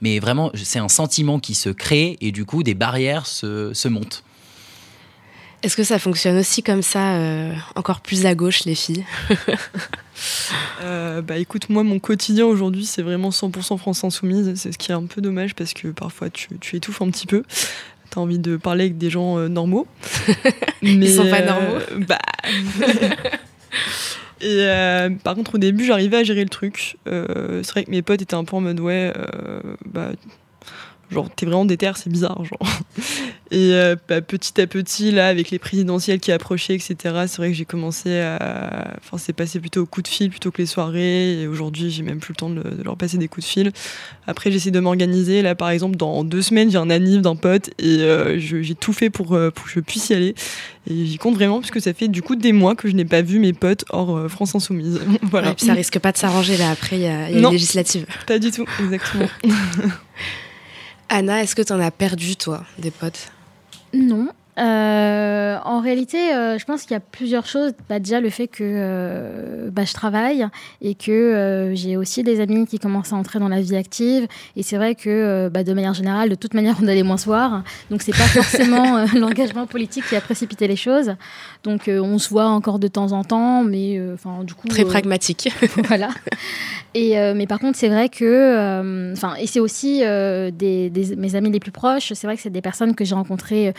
mais 0.03 0.19
vraiment, 0.19 0.51
c'est 0.55 0.79
un 0.79 0.89
sentiment 0.89 1.39
qui 1.39 1.55
se 1.55 1.71
crée 1.71 2.19
et 2.21 2.31
du 2.31 2.45
coup 2.45 2.63
des 2.63 2.75
barrières 2.75 3.27
se, 3.27 3.73
se 3.73 3.89
montent. 3.89 4.23
Est-ce 5.63 5.77
que 5.77 5.85
ça 5.85 5.99
fonctionne 5.99 6.39
aussi 6.39 6.63
comme 6.63 6.83
ça, 6.83 7.17
euh, 7.17 7.53
encore 7.75 8.01
plus 8.01 8.27
à 8.27 8.35
gauche, 8.35 8.65
les 8.65 8.75
filles 8.75 9.05
Euh, 10.83 11.23
bah 11.23 11.39
écoute, 11.39 11.69
moi 11.69 11.83
mon 11.83 11.99
quotidien 11.99 12.45
aujourd'hui 12.47 12.85
c'est 12.85 13.03
vraiment 13.03 13.31
100% 13.31 13.79
France 13.79 14.05
Insoumise. 14.05 14.53
C'est 14.57 14.73
ce 14.73 14.79
qui 14.79 14.91
est 14.91 14.95
un 14.95 15.07
peu 15.07 15.21
dommage 15.21 15.55
parce 15.55 15.75
que 15.75 15.89
parfois 15.89 16.31
tu, 16.31 16.49
tu 16.61 16.77
étouffes 16.77 17.03
un 17.03 17.11
petit 17.11 17.27
peu. 17.27 17.45
T'as 18.11 18.21
envie 18.21 18.39
de 18.39 18.57
parler 18.57 18.85
avec 18.85 18.99
des 18.99 19.11
gens 19.11 19.39
euh, 19.39 19.49
normaux. 19.49 19.87
Ils 20.83 21.13
sont 21.13 21.29
pas 21.29 21.43
normaux 21.43 21.79
Bah. 22.07 22.19
Et 24.41 24.61
euh, 24.61 25.11
par 25.11 25.35
contre 25.35 25.57
au 25.57 25.59
début 25.59 25.85
j'arrivais 25.85 26.19
à 26.19 26.25
gérer 26.25 26.45
le 26.45 26.49
truc. 26.49 26.97
Euh, 27.09 27.63
c'est 27.65 27.73
vrai 27.73 27.85
que 27.85 27.91
mes 27.91 28.03
potes 28.03 28.23
étaient 28.23 28.35
un 28.35 28.45
peu 28.45 28.57
en 28.57 28.61
mode 28.61 28.79
ouais, 28.81 29.13
euh, 29.17 29.61
bah 29.85 30.11
genre 31.11 31.29
t'es 31.35 31.47
vraiment 31.47 31.65
déter, 31.65 31.91
c'est 31.97 32.11
bizarre 32.11 32.45
genre. 32.45 32.59
Et 33.51 33.73
euh, 33.73 33.97
bah, 34.11 34.21
petit 34.21 34.61
à 34.61 34.67
petit 34.67 35.11
là 35.11 35.29
avec 35.29 35.51
les 35.51 35.59
présidentielles 35.59 36.21
qui 36.21 36.33
approchaient 36.33 36.75
etc. 36.75 36.97
C'est 37.27 37.39
vrai 37.39 37.49
que 37.49 37.55
j'ai 37.55 37.65
commencé 37.65 38.21
à, 38.21 38.95
enfin 38.99 39.17
c'est 39.17 39.33
passé 39.33 39.59
plutôt 39.59 39.83
au 39.83 39.87
coup 39.87 40.03
de 40.03 40.09
fil 40.09 40.29
plutôt 40.29 40.51
que 40.51 40.61
les 40.61 40.67
soirées. 40.67 41.41
Et 41.41 41.47
aujourd'hui 41.47 41.91
j'ai 41.91 42.03
même 42.03 42.19
plus 42.21 42.33
le 42.33 42.37
temps 42.37 42.51
de, 42.51 42.63
de 42.63 42.83
leur 42.83 42.97
passer 42.99 43.17
des 43.17 43.27
coups 43.29 43.47
de 43.47 43.51
fil. 43.51 43.73
Après 44.27 44.53
j'essaie 44.53 44.71
de 44.71 44.81
m'organiser. 44.81 45.41
Là 45.41 45.55
par 45.55 45.71
exemple 45.71 45.97
dans 45.97 46.25
deux 46.25 46.43
semaines 46.43 46.71
j'ai 46.71 46.77
un 46.77 46.91
anniv 46.91 47.23
d'un 47.23 47.37
pote 47.37 47.71
et 47.79 48.01
euh, 48.01 48.39
j'ai 48.39 48.75
tout 48.75 48.93
fait 48.93 49.09
pour, 49.09 49.33
euh, 49.35 49.51
pour 49.51 49.65
que 49.65 49.71
je 49.71 49.81
puisse 49.81 50.11
y 50.11 50.15
aller. 50.15 50.35
Et 50.91 51.07
j'y 51.07 51.17
compte 51.17 51.35
vraiment 51.35 51.61
puisque 51.61 51.81
ça 51.81 51.95
fait 51.95 52.09
du 52.09 52.21
coup 52.21 52.37
des 52.37 52.53
mois 52.53 52.75
que 52.75 52.89
je 52.89 52.95
n'ai 52.95 53.05
pas 53.07 53.23
vu 53.23 53.39
mes 53.39 53.55
potes 53.55 53.87
hors 53.89 54.15
euh, 54.17 54.29
France 54.29 54.55
Insoumise. 54.55 55.01
voilà. 55.23 55.49
Ouais, 55.49 55.55
puis 55.55 55.65
ça 55.65 55.73
risque 55.73 55.99
pas 55.99 56.13
de 56.13 56.19
s'arranger 56.19 56.59
là, 56.59 56.71
après 56.71 56.97
il 56.97 57.03
y 57.03 57.07
a, 57.07 57.31
y 57.31 57.37
a 57.37 57.41
Non. 57.41 57.49
les 57.49 57.57
législatives. 57.57 58.05
Pas 58.27 58.39
du 58.39 58.51
tout, 58.51 58.67
exactement. 58.79 59.29
Anna, 61.09 61.43
est-ce 61.43 61.55
que 61.55 61.63
t'en 61.63 61.81
as 61.81 61.91
perdu 61.91 62.37
toi, 62.37 62.65
des 62.79 62.91
potes? 62.91 63.31
Non. 63.95 64.29
Euh, 64.59 65.57
en 65.65 65.81
réalité, 65.81 66.35
euh, 66.35 66.59
je 66.59 66.65
pense 66.65 66.83
qu'il 66.83 66.93
y 66.93 66.97
a 66.97 67.01
plusieurs 67.01 67.47
choses. 67.47 67.73
Bah, 67.89 67.99
déjà, 67.99 68.21
le 68.21 68.31
fait 68.31 68.49
que 68.49 68.65
euh, 68.65 69.71
bah, 69.71 69.85
je 69.85 69.93
travaille 69.93 70.47
et 70.83 70.95
que 70.95 71.73
j'ai 71.75 71.97
aussi 71.97 72.23
des 72.23 72.41
amis 72.41 72.67
qui 72.67 72.79
commencent 72.79 73.13
à 73.13 73.17
entrer 73.17 73.39
dans 73.39 73.49
la 73.49 73.61
vie 73.61 73.77
active. 73.77 74.27
Et 74.57 74.63
c'est 74.63 74.77
vrai 74.77 74.95
que, 74.95 75.49
bah, 75.49 75.63
de 75.63 75.73
manière 75.73 75.95
générale, 75.95 76.29
de 76.29 76.35
toute 76.35 76.55
manière, 76.55 76.77
on 76.83 76.89
allait 76.89 77.03
moins 77.03 77.17
se 77.17 77.27
voir. 77.27 77.63
Donc, 77.91 78.03
c'est 78.03 78.13
pas 78.13 78.19
forcément 78.19 79.05
l'engagement 79.15 79.67
politique 79.67 80.05
qui 80.09 80.17
a 80.17 80.21
précipité 80.21 80.67
les 80.67 80.77
choses. 80.77 81.15
Donc, 81.63 81.89
on 81.89 82.19
se 82.19 82.29
voit 82.29 82.49
encore 82.49 82.79
de 82.79 82.89
temps 82.89 83.13
en 83.13 83.25
temps, 83.25 83.63
mais 83.63 84.01
enfin, 84.15 84.43
du 84.45 84.55
coup. 84.55 84.67
Très 84.69 84.85
pragmatique. 84.85 85.51
voilà. 85.85 86.09
Et 86.95 87.15
mais 87.35 87.47
par 87.47 87.59
contre, 87.61 87.79
c'est 87.79 87.89
vrai 87.89 88.09
que, 88.09 89.13
enfin, 89.13 89.35
et 89.39 89.47
c'est 89.47 89.61
aussi 89.61 90.01
des, 90.01 90.91
des- 90.91 91.17
mes 91.17 91.35
amis 91.37 91.51
les 91.51 91.61
plus 91.61 91.71
proches. 91.73 92.13
C'est 92.15 92.27
vrai 92.27 92.37
que 92.37 92.43
c'est 92.43 92.51
des 92.51 92.63
personnes 92.63 92.95
que 92.95 93.05
j'ai 93.05 93.15
rencontrées 93.15 93.75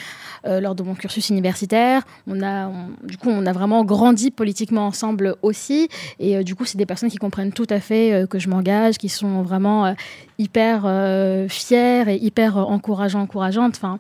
euh, 0.45 0.61
de 0.75 0.83
mon 0.83 0.95
cursus 0.95 1.29
universitaire. 1.29 2.03
On 2.27 2.41
a, 2.41 2.71
du 3.03 3.17
coup, 3.17 3.29
on 3.29 3.45
a 3.45 3.53
vraiment 3.53 3.83
grandi 3.85 4.31
politiquement 4.31 4.87
ensemble 4.87 5.35
aussi. 5.41 5.89
Et 6.19 6.37
euh, 6.37 6.43
du 6.43 6.55
coup, 6.55 6.65
c'est 6.65 6.77
des 6.77 6.85
personnes 6.85 7.09
qui 7.09 7.17
comprennent 7.17 7.53
tout 7.53 7.67
à 7.69 7.79
fait 7.79 8.13
euh, 8.13 8.25
que 8.25 8.39
je 8.39 8.49
m'engage, 8.49 8.97
qui 8.97 9.09
sont 9.09 9.41
vraiment 9.41 9.85
euh, 9.85 9.93
hyper 10.37 10.81
fières 11.49 12.07
et 12.07 12.15
hyper 12.15 12.57
encourageants, 12.57 13.21
encourageantes. 13.21 13.75
Enfin. 13.75 13.99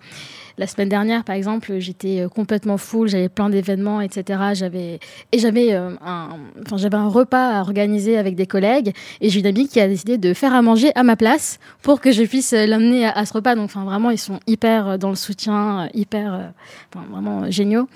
La 0.59 0.67
semaine 0.67 0.89
dernière, 0.89 1.23
par 1.23 1.37
exemple, 1.37 1.79
j'étais 1.79 2.19
euh, 2.19 2.27
complètement 2.27 2.77
full, 2.77 3.07
j'avais 3.07 3.29
plein 3.29 3.49
d'événements, 3.49 4.01
etc. 4.01 4.41
J'avais 4.51 4.99
et 5.31 5.39
j'avais 5.39 5.71
euh, 5.71 5.91
un, 6.05 6.31
j'avais 6.75 6.97
un 6.97 7.07
repas 7.07 7.57
à 7.57 7.61
organiser 7.61 8.17
avec 8.17 8.35
des 8.35 8.45
collègues 8.45 8.93
et 9.21 9.29
j'ai 9.29 9.39
une 9.39 9.45
amie 9.45 9.69
qui 9.69 9.79
a 9.79 9.87
décidé 9.87 10.17
de 10.17 10.33
faire 10.33 10.53
à 10.53 10.61
manger 10.61 10.91
à 10.95 11.03
ma 11.03 11.15
place 11.15 11.59
pour 11.81 12.01
que 12.01 12.11
je 12.11 12.23
puisse 12.23 12.51
euh, 12.51 12.65
l'amener 12.65 13.05
à, 13.05 13.25
ce 13.25 13.31
repas. 13.31 13.55
Donc, 13.55 13.65
enfin 13.65 13.85
vraiment, 13.85 14.09
ils 14.09 14.17
sont 14.17 14.41
hyper 14.47 14.99
dans 14.99 15.07
le 15.07 15.15
soutien, 15.15 15.87
hyper, 15.93 16.51
vraiment 16.93 17.49
géniaux. 17.49 17.87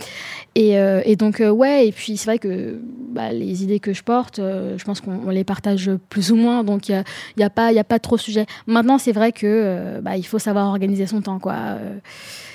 Et, 0.56 0.78
donc 1.18 1.44
ouais, 1.46 1.88
et 1.88 1.92
puis 1.92 2.16
c'est 2.16 2.28
vrai 2.28 2.40
que 2.40 2.80
bah, 3.10 3.34
les 3.34 3.64
idées 3.64 3.82
que 3.82 3.92
je 3.92 4.04
porte, 4.04 4.38
je 4.38 4.84
pense 4.86 5.02
qu'on 5.02 5.20
on 5.26 5.32
les 5.32 5.44
partage 5.44 5.92
plus 6.08 6.32
ou 6.32 6.38
moins. 6.38 6.64
Donc 6.64 6.88
il 6.88 7.04
y 7.36 7.44
a, 7.44 7.50
pas, 7.50 7.74
il 7.74 7.80
a 7.80 7.84
pas 7.84 8.00
trop 8.00 8.16
de 8.16 8.22
sujet. 8.22 8.46
Maintenant, 8.68 8.98
c'est 8.98 9.12
vrai 9.12 9.34
que 9.34 10.00
bah, 10.02 10.16
il 10.16 10.26
faut 10.26 10.40
savoir 10.40 10.68
organiser 10.68 11.08
son 11.08 11.22
temps, 11.22 11.40
quoi. 11.40 11.78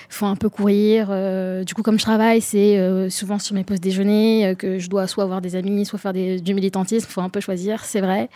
Faut 0.09 0.27
un 0.27 0.37
peu 0.37 0.49
courir. 0.49 1.09
euh, 1.11 1.65
du 1.65 1.75
coup, 1.75 1.83
comme 1.83 1.99
je 1.99 2.05
travaille, 2.05 2.41
c'est 2.41 2.79
euh, 2.79 3.11
souvent 3.11 3.39
sur 3.39 3.55
mes 3.55 3.63
pauses 3.65 3.81
déjeuner 3.81 4.47
euh, 4.47 4.55
que 4.55 4.79
je 4.79 4.89
dois 4.89 5.07
soit 5.07 5.25
avoir 5.25 5.41
des 5.43 5.55
amis, 5.55 5.85
soit 5.85 5.99
faire 5.99 6.15
du 6.15 6.55
militantisme. 6.55 7.07
Il 7.09 7.13
faut 7.13 7.21
un 7.21 7.29
peu 7.29 7.41
choisir, 7.41 7.85
c'est 7.85 8.01
vrai. 8.01 8.31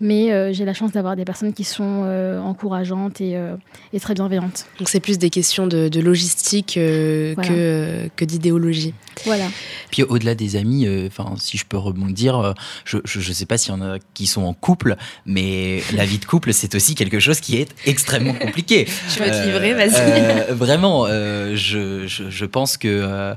Mais 0.00 0.32
euh, 0.32 0.52
j'ai 0.52 0.64
la 0.64 0.74
chance 0.74 0.92
d'avoir 0.92 1.16
des 1.16 1.24
personnes 1.24 1.52
qui 1.52 1.64
sont 1.64 2.02
euh, 2.04 2.40
encourageantes 2.40 3.20
et, 3.20 3.36
euh, 3.36 3.54
et 3.92 4.00
très 4.00 4.14
bienveillantes. 4.14 4.66
Donc 4.78 4.88
c'est 4.88 5.00
plus 5.00 5.18
des 5.18 5.30
questions 5.30 5.66
de, 5.66 5.88
de 5.88 6.00
logistique 6.00 6.76
euh, 6.76 7.32
Voilà. 7.36 7.48
que, 7.48 8.08
que 8.16 8.24
d'idéologie. 8.24 8.94
Voilà. 9.24 9.46
Puis 9.90 10.02
au-delà 10.02 10.34
des 10.34 10.56
amis, 10.56 10.86
euh, 10.86 11.06
enfin, 11.06 11.34
si 11.38 11.56
je 11.56 11.64
peux 11.64 11.76
rebondir, 11.78 12.36
euh, 12.38 12.52
je, 12.84 12.98
je, 13.04 13.20
je 13.20 13.32
sais 13.32 13.46
pas 13.46 13.56
s'il 13.56 13.72
y 13.72 13.76
en 13.76 13.80
a 13.82 13.98
qui 14.14 14.26
sont 14.26 14.42
en 14.42 14.54
couple, 14.54 14.96
mais 15.26 15.82
la 15.94 16.04
vie 16.04 16.18
de 16.18 16.24
couple, 16.24 16.52
c'est 16.52 16.74
aussi 16.74 16.94
quelque 16.96 17.20
chose 17.20 17.38
qui 17.40 17.56
est 17.56 17.68
extrêmement 17.86 18.34
compliqué. 18.34 18.86
Tu 19.14 19.20
veux 19.22 19.30
te 19.30 19.46
livrer, 19.46 19.74
vas-y. 19.74 19.92
Euh, 19.94 20.54
vraiment, 20.54 21.06
euh, 21.08 21.54
je, 21.54 22.06
je, 22.08 22.28
je 22.30 22.44
pense 22.44 22.76
que, 22.76 22.88
euh, 22.88 23.34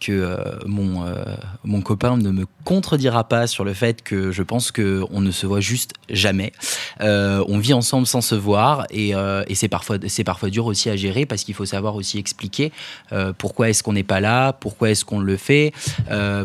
que 0.00 0.10
euh, 0.12 0.36
mon, 0.66 1.06
euh, 1.06 1.22
mon 1.64 1.80
copain 1.80 2.16
ne 2.16 2.30
me 2.30 2.44
contredira 2.64 3.28
pas 3.28 3.46
sur 3.46 3.64
le 3.64 3.74
fait 3.74 4.02
que 4.02 4.32
je 4.32 4.42
pense 4.42 4.72
que 4.72 5.04
on 5.10 5.20
ne 5.20 5.30
se 5.30 5.46
voit 5.46 5.60
juste 5.60 5.91
jamais. 6.10 6.52
Euh, 7.00 7.44
on 7.48 7.58
vit 7.58 7.72
ensemble 7.72 8.06
sans 8.06 8.20
se 8.20 8.34
voir 8.34 8.86
et, 8.90 9.14
euh, 9.14 9.44
et 9.48 9.54
c'est 9.54 9.68
parfois, 9.68 9.98
parfois 10.24 10.50
dur 10.50 10.66
aussi 10.66 10.90
à 10.90 10.96
gérer 10.96 11.26
parce 11.26 11.44
qu'il 11.44 11.54
faut 11.54 11.64
savoir 11.64 11.94
aussi 11.96 12.18
expliquer 12.18 12.72
euh, 13.12 13.32
pourquoi 13.36 13.70
est-ce 13.70 13.82
qu'on 13.82 13.92
n'est 13.92 14.02
pas 14.02 14.20
là, 14.20 14.52
pourquoi 14.52 14.90
est-ce 14.90 15.04
qu'on 15.04 15.20
le 15.20 15.36
fait, 15.36 15.72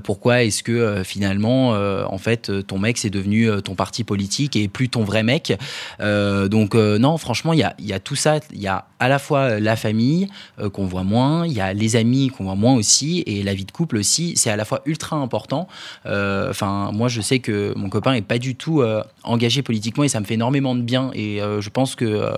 pourquoi 0.03 0.43
est-ce 0.43 0.63
que 0.63 1.03
finalement, 1.03 1.69
en 1.69 2.17
fait, 2.17 2.51
ton 2.65 2.79
mec 2.79 2.97
c'est 2.97 3.09
devenu 3.09 3.49
ton 3.63 3.75
parti 3.75 4.03
politique 4.03 4.55
et 4.55 4.67
plus 4.67 4.89
ton 4.89 5.03
vrai 5.03 5.23
mec. 5.23 5.57
Donc 5.99 6.75
non, 6.75 7.17
franchement, 7.17 7.53
il 7.53 7.59
y 7.59 7.63
a, 7.63 7.75
y 7.79 7.93
a 7.93 7.99
tout 7.99 8.15
ça. 8.15 8.39
Il 8.51 8.61
y 8.61 8.67
a 8.67 8.85
à 8.99 9.09
la 9.09 9.19
fois 9.19 9.59
la 9.59 9.75
famille 9.75 10.27
qu'on 10.73 10.85
voit 10.85 11.03
moins, 11.03 11.45
il 11.45 11.53
y 11.53 11.61
a 11.61 11.73
les 11.73 11.95
amis 11.95 12.29
qu'on 12.29 12.45
voit 12.45 12.55
moins 12.55 12.75
aussi, 12.75 13.23
et 13.25 13.43
la 13.43 13.53
vie 13.53 13.65
de 13.65 13.71
couple 13.71 13.97
aussi. 13.97 14.33
C'est 14.35 14.49
à 14.49 14.55
la 14.55 14.65
fois 14.65 14.81
ultra 14.85 15.17
important. 15.17 15.67
Enfin, 16.05 16.91
moi, 16.93 17.07
je 17.07 17.21
sais 17.21 17.39
que 17.39 17.73
mon 17.75 17.89
copain 17.89 18.13
est 18.13 18.21
pas 18.21 18.37
du 18.37 18.55
tout 18.55 18.81
euh, 18.81 19.03
engagé 19.38 19.61
politiquement 19.61 20.03
et 20.03 20.09
ça 20.09 20.19
me 20.19 20.25
fait 20.25 20.33
énormément 20.33 20.75
de 20.75 20.81
bien. 20.81 21.11
Et 21.13 21.41
euh, 21.41 21.61
je 21.61 21.69
pense 21.69 21.95
que 21.95 22.05
euh, 22.05 22.31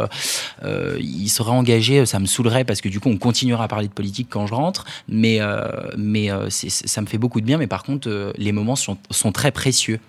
euh, 0.63 0.97
il 0.99 1.29
serait 1.29 1.51
engagé, 1.51 2.05
ça 2.05 2.19
me 2.19 2.25
saoulerait 2.27 2.65
parce 2.65 2.81
que 2.81 2.89
du 2.89 2.99
coup, 2.99 3.09
on 3.09 3.17
continuera 3.17 3.63
à 3.63 3.67
parler 3.67 3.87
de 3.87 3.93
politique 3.93 4.27
quand 4.29 4.45
je 4.47 4.53
rentre. 4.53 4.85
Mais 5.07 5.37
euh, 5.41 5.67
mais 5.97 6.29
euh, 6.31 6.49
ça 6.49 7.01
me 7.01 7.07
fait 7.07 7.17
beaucoup 7.17 7.41
de 7.41 7.45
bien. 7.45 7.57
Mais 7.57 7.67
par 7.67 7.83
contre, 7.83 8.09
euh, 8.09 8.31
les 8.37 8.51
moments 8.51 8.75
sont, 8.75 8.97
sont 9.11 9.31
très 9.31 9.51
précieux. 9.51 9.99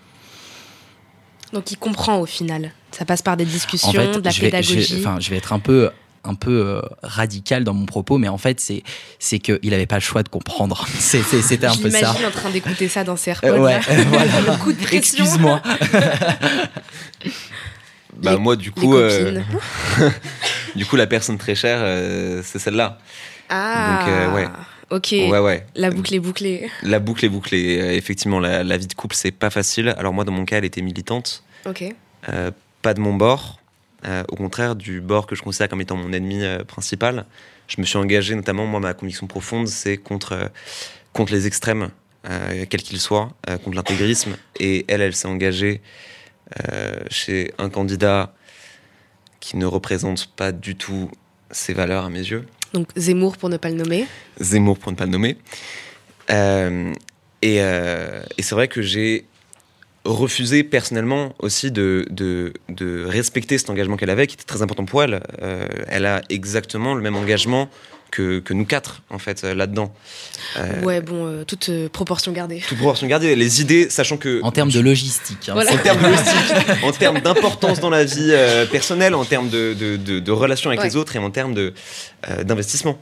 Donc 1.53 1.70
il 1.72 1.76
comprend 1.78 2.18
au 2.20 2.26
final. 2.26 2.72
Ça 2.93 3.05
passe 3.05 3.22
par 3.22 3.36
des 3.36 3.45
discussions, 3.45 3.88
En 3.88 3.93
fait, 3.93 4.18
de 4.20 4.24
la 4.24 4.30
je 4.30 4.41
vais, 4.41 4.51
je 4.51 4.57
vais- 4.74 4.74
pédagogie. 4.80 4.97
enfin, 4.99 5.18
je 5.20 5.30
vais 5.30 5.36
être 5.36 5.53
un 5.53 5.59
peu 5.59 5.91
un 6.25 6.35
peu 6.35 6.51
euh, 6.66 6.81
radical 7.03 7.64
dans 7.64 7.73
mon 7.75 7.87
propos, 7.87 8.18
mais 8.18 8.29
en 8.29 8.37
fait, 8.39 8.61
c'est 8.61 8.83
c'est 9.18 9.39
qu'il 9.39 9.59
n'avait 9.71 9.87
pas 9.87 9.97
le 9.97 10.01
choix 10.03 10.23
de 10.23 10.29
comprendre. 10.29 10.87
C'est- 10.99 11.23
c'est- 11.23 11.43
C'était 11.43 11.66
un 11.66 11.77
peu 11.77 11.91
ça. 11.91 12.11
en 12.12 12.31
train 12.31 12.51
d'écouter 12.51 12.89
ça 12.89 13.05
dans 13.05 13.16
ses 13.16 13.31
AirPods. 13.31 13.47
Euh, 13.49 13.59
ouais, 13.61 13.73
là. 13.73 13.81
voilà. 14.09 14.41
Le 14.53 14.57
coup 14.59 14.73
de 14.73 14.79
pression. 14.79 15.25
Excuse-moi. 15.25 15.62
Bah, 18.16 18.33
Les- 18.33 18.39
moi, 18.39 18.57
du 18.57 18.71
coup, 18.71 18.97
euh, 18.97 19.41
du 20.77 20.85
coup, 20.85 20.97
la 20.97 21.07
personne 21.07 21.39
très 21.39 21.55
chère, 21.55 21.79
euh, 21.81 22.43
c'est 22.45 22.59
celle-là. 22.59 22.99
Ah. 23.49 24.01
Donc, 24.01 24.09
euh, 24.09 24.35
ouais. 24.35 24.49
Ok. 24.91 25.09
Ouais, 25.12 25.39
ouais. 25.39 25.64
La 25.75 25.91
boucle 25.91 26.14
est 26.14 26.18
bouclée. 26.18 26.68
La 26.83 26.99
boucle 26.99 27.25
est 27.25 27.29
bouclée. 27.29 27.81
Euh, 27.81 27.93
Effectivement, 27.93 28.41
la, 28.41 28.62
la 28.64 28.77
vie 28.77 28.89
de 28.89 28.95
couple, 28.95 29.14
c'est 29.16 29.31
pas 29.31 29.49
facile. 29.49 29.95
Alors, 29.97 30.12
moi, 30.12 30.25
dans 30.25 30.33
mon 30.33 30.45
cas, 30.45 30.59
elle 30.59 30.64
était 30.64 30.83
militante. 30.83 31.45
Ok. 31.66 31.85
Euh, 32.29 32.51
pas 32.83 32.93
de 32.95 33.01
mon 33.01 33.14
bord. 33.14 33.60
Euh, 34.07 34.24
au 34.28 34.36
contraire, 34.36 34.76
du 34.76 35.01
bord 35.01 35.26
que 35.26 35.34
je 35.34 35.42
considère 35.42 35.68
comme 35.68 35.80
étant 35.80 35.96
mon 35.96 36.12
ennemi 36.12 36.42
euh, 36.42 36.64
principal. 36.64 37.26
Je 37.68 37.80
me 37.80 37.86
suis 37.86 37.98
engagé, 37.98 38.34
notamment, 38.34 38.66
moi, 38.66 38.80
ma 38.80 38.94
conviction 38.94 39.26
profonde, 39.26 39.68
c'est 39.68 39.96
contre, 39.96 40.32
euh, 40.32 40.48
contre 41.12 41.32
les 41.32 41.46
extrêmes, 41.46 41.90
quels 42.68 42.82
qu'ils 42.82 43.01
soient, 43.01 43.32
contre 43.64 43.76
l'intégrisme. 43.76 44.36
Et 44.59 44.84
elle, 44.88 45.01
elle 45.01 45.14
s'est 45.14 45.26
engagée 45.26 45.80
chez 47.09 47.55
un 47.57 47.70
candidat 47.70 48.34
qui 49.40 49.57
ne 49.57 49.64
représente 49.64 50.26
pas 50.26 50.53
du 50.53 50.76
tout 50.76 51.11
ses 51.51 51.72
valeurs 51.72 52.05
à 52.05 52.11
mes 52.11 52.18
yeux. 52.18 52.44
Donc 52.74 52.90
Zemmour 52.94 53.38
pour 53.38 53.48
ne 53.48 53.57
pas 53.57 53.70
le 53.70 53.76
nommer. 53.76 54.07
Zemmour 54.38 54.78
pour 54.78 54.92
ne 54.92 54.98
pas 54.98 55.07
le 55.07 55.12
nommer. 55.12 55.38
Et 57.40 57.57
et 57.57 58.42
c'est 58.42 58.55
vrai 58.55 58.68
que 58.68 58.82
j'ai 58.82 59.24
refusé 60.05 60.64
personnellement 60.64 61.34
aussi 61.38 61.70
de 61.70 62.53
respecter 63.07 63.59
cet 63.59 63.70
engagement 63.70 63.96
qu'elle 63.96 64.11
avait, 64.11 64.26
qui 64.26 64.34
était 64.34 64.44
très 64.44 64.62
important 64.62 64.84
pour 64.84 65.03
elle. 65.03 65.22
Euh, 65.42 65.66
elle 65.88 66.07
a 66.07 66.22
exactement 66.28 66.94
le 66.94 67.03
même 67.03 67.16
engagement 67.16 67.68
que, 68.11 68.41
que 68.41 68.53
nous 68.55 68.65
quatre, 68.65 69.03
en 69.11 69.19
fait, 69.19 69.45
euh, 69.45 69.55
là-dedans. 69.55 69.93
Euh, 70.59 70.83
Ouais, 70.83 71.01
bon, 71.01 71.27
euh, 71.27 71.45
toute 71.45 71.69
euh, 71.69 71.89
proportion 71.89 72.33
gardée. 72.33 72.63
Toute 72.69 72.79
proportion 72.79 73.07
gardée, 73.07 73.37
les 73.37 73.61
idées, 73.61 73.89
sachant 73.91 74.17
que... 74.17 74.41
En 74.43 74.51
termes 74.51 74.71
de 74.71 74.81
logistique. 74.81 75.49
hein, 75.49 75.53
Voilà. 75.55 75.73
En 75.73 75.77
termes 75.79 76.03
de 76.03 76.07
logistique, 76.09 76.85
en 76.85 76.93
termes 76.93 77.21
d'importance 77.21 77.81
dans 77.81 77.91
la 77.91 78.05
vie 78.05 78.31
euh, 78.31 78.67
personnelle, 78.67 79.15
en 79.15 79.25
termes 79.25 79.49
de, 79.49 79.75
de, 79.75 79.97
de, 79.97 80.19
de 80.19 80.33
relations 80.33 80.71
avec 80.71 80.81
Ouais. 80.81 80.87
les 80.89 80.97
autres 80.97 81.15
et 81.17 81.19
en 81.19 81.31
termes 81.31 81.55
de, 81.55 81.73
euh, 82.29 82.43
d'investissement. 82.45 82.99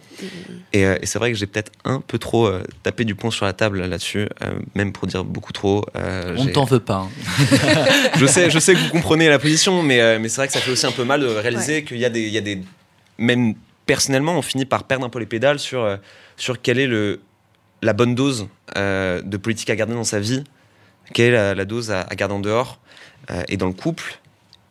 Et, 0.72 0.84
euh, 0.84 0.96
et 1.00 1.06
c'est 1.06 1.18
vrai 1.18 1.30
que 1.32 1.38
j'ai 1.38 1.46
peut-être 1.46 1.72
un 1.84 2.00
peu 2.00 2.18
trop 2.18 2.46
euh, 2.46 2.62
tapé 2.82 3.04
du 3.04 3.14
poing 3.14 3.30
sur 3.30 3.44
la 3.46 3.52
table 3.52 3.84
là-dessus, 3.86 4.28
euh, 4.42 4.50
même 4.74 4.92
pour 4.92 5.06
dire 5.06 5.24
beaucoup 5.24 5.52
trop. 5.52 5.84
euh, 5.96 6.34
On 6.38 6.44
ne 6.44 6.50
t'en 6.52 6.64
veut 6.64 6.80
pas. 6.80 7.06
hein. 7.06 7.10
je 8.16 8.26
sais, 8.26 8.50
je 8.50 8.58
sais 8.58 8.74
que 8.74 8.78
vous 8.78 8.88
comprenez 8.90 9.28
la 9.28 9.38
position, 9.38 9.82
mais, 9.82 10.00
euh, 10.00 10.18
mais 10.20 10.28
c'est 10.28 10.36
vrai 10.36 10.46
que 10.48 10.52
ça 10.52 10.60
fait 10.60 10.70
aussi 10.70 10.86
un 10.86 10.90
peu 10.92 11.04
mal 11.04 11.20
de 11.20 11.26
réaliser 11.26 11.84
qu'il 11.84 11.98
y 11.98 12.04
a 12.04 12.10
des, 12.10 12.22
il 12.22 12.32
y 12.32 12.38
a 12.38 12.40
des, 12.42 12.60
même 13.18 13.54
personnellement, 13.88 14.38
on 14.38 14.42
finit 14.42 14.66
par 14.66 14.84
perdre 14.84 15.04
un 15.04 15.08
peu 15.08 15.18
les 15.18 15.26
pédales 15.26 15.58
sur 15.58 15.82
euh, 15.82 15.96
sur 16.36 16.62
quelle 16.62 16.78
est 16.78 16.86
le 16.86 17.20
la 17.82 17.92
bonne 17.92 18.14
dose 18.14 18.46
euh, 18.76 19.20
de 19.22 19.36
politique 19.36 19.70
à 19.70 19.76
garder 19.76 19.94
dans 19.94 20.04
sa 20.04 20.20
vie, 20.20 20.44
quelle 21.14 21.28
est 21.34 21.36
la, 21.36 21.54
la 21.56 21.64
dose 21.64 21.90
à, 21.90 22.02
à 22.02 22.14
garder 22.14 22.34
en 22.34 22.40
dehors 22.40 22.78
Euh, 23.30 23.42
et 23.52 23.56
dans 23.58 23.66
le 23.66 23.74
couple. 23.74 24.20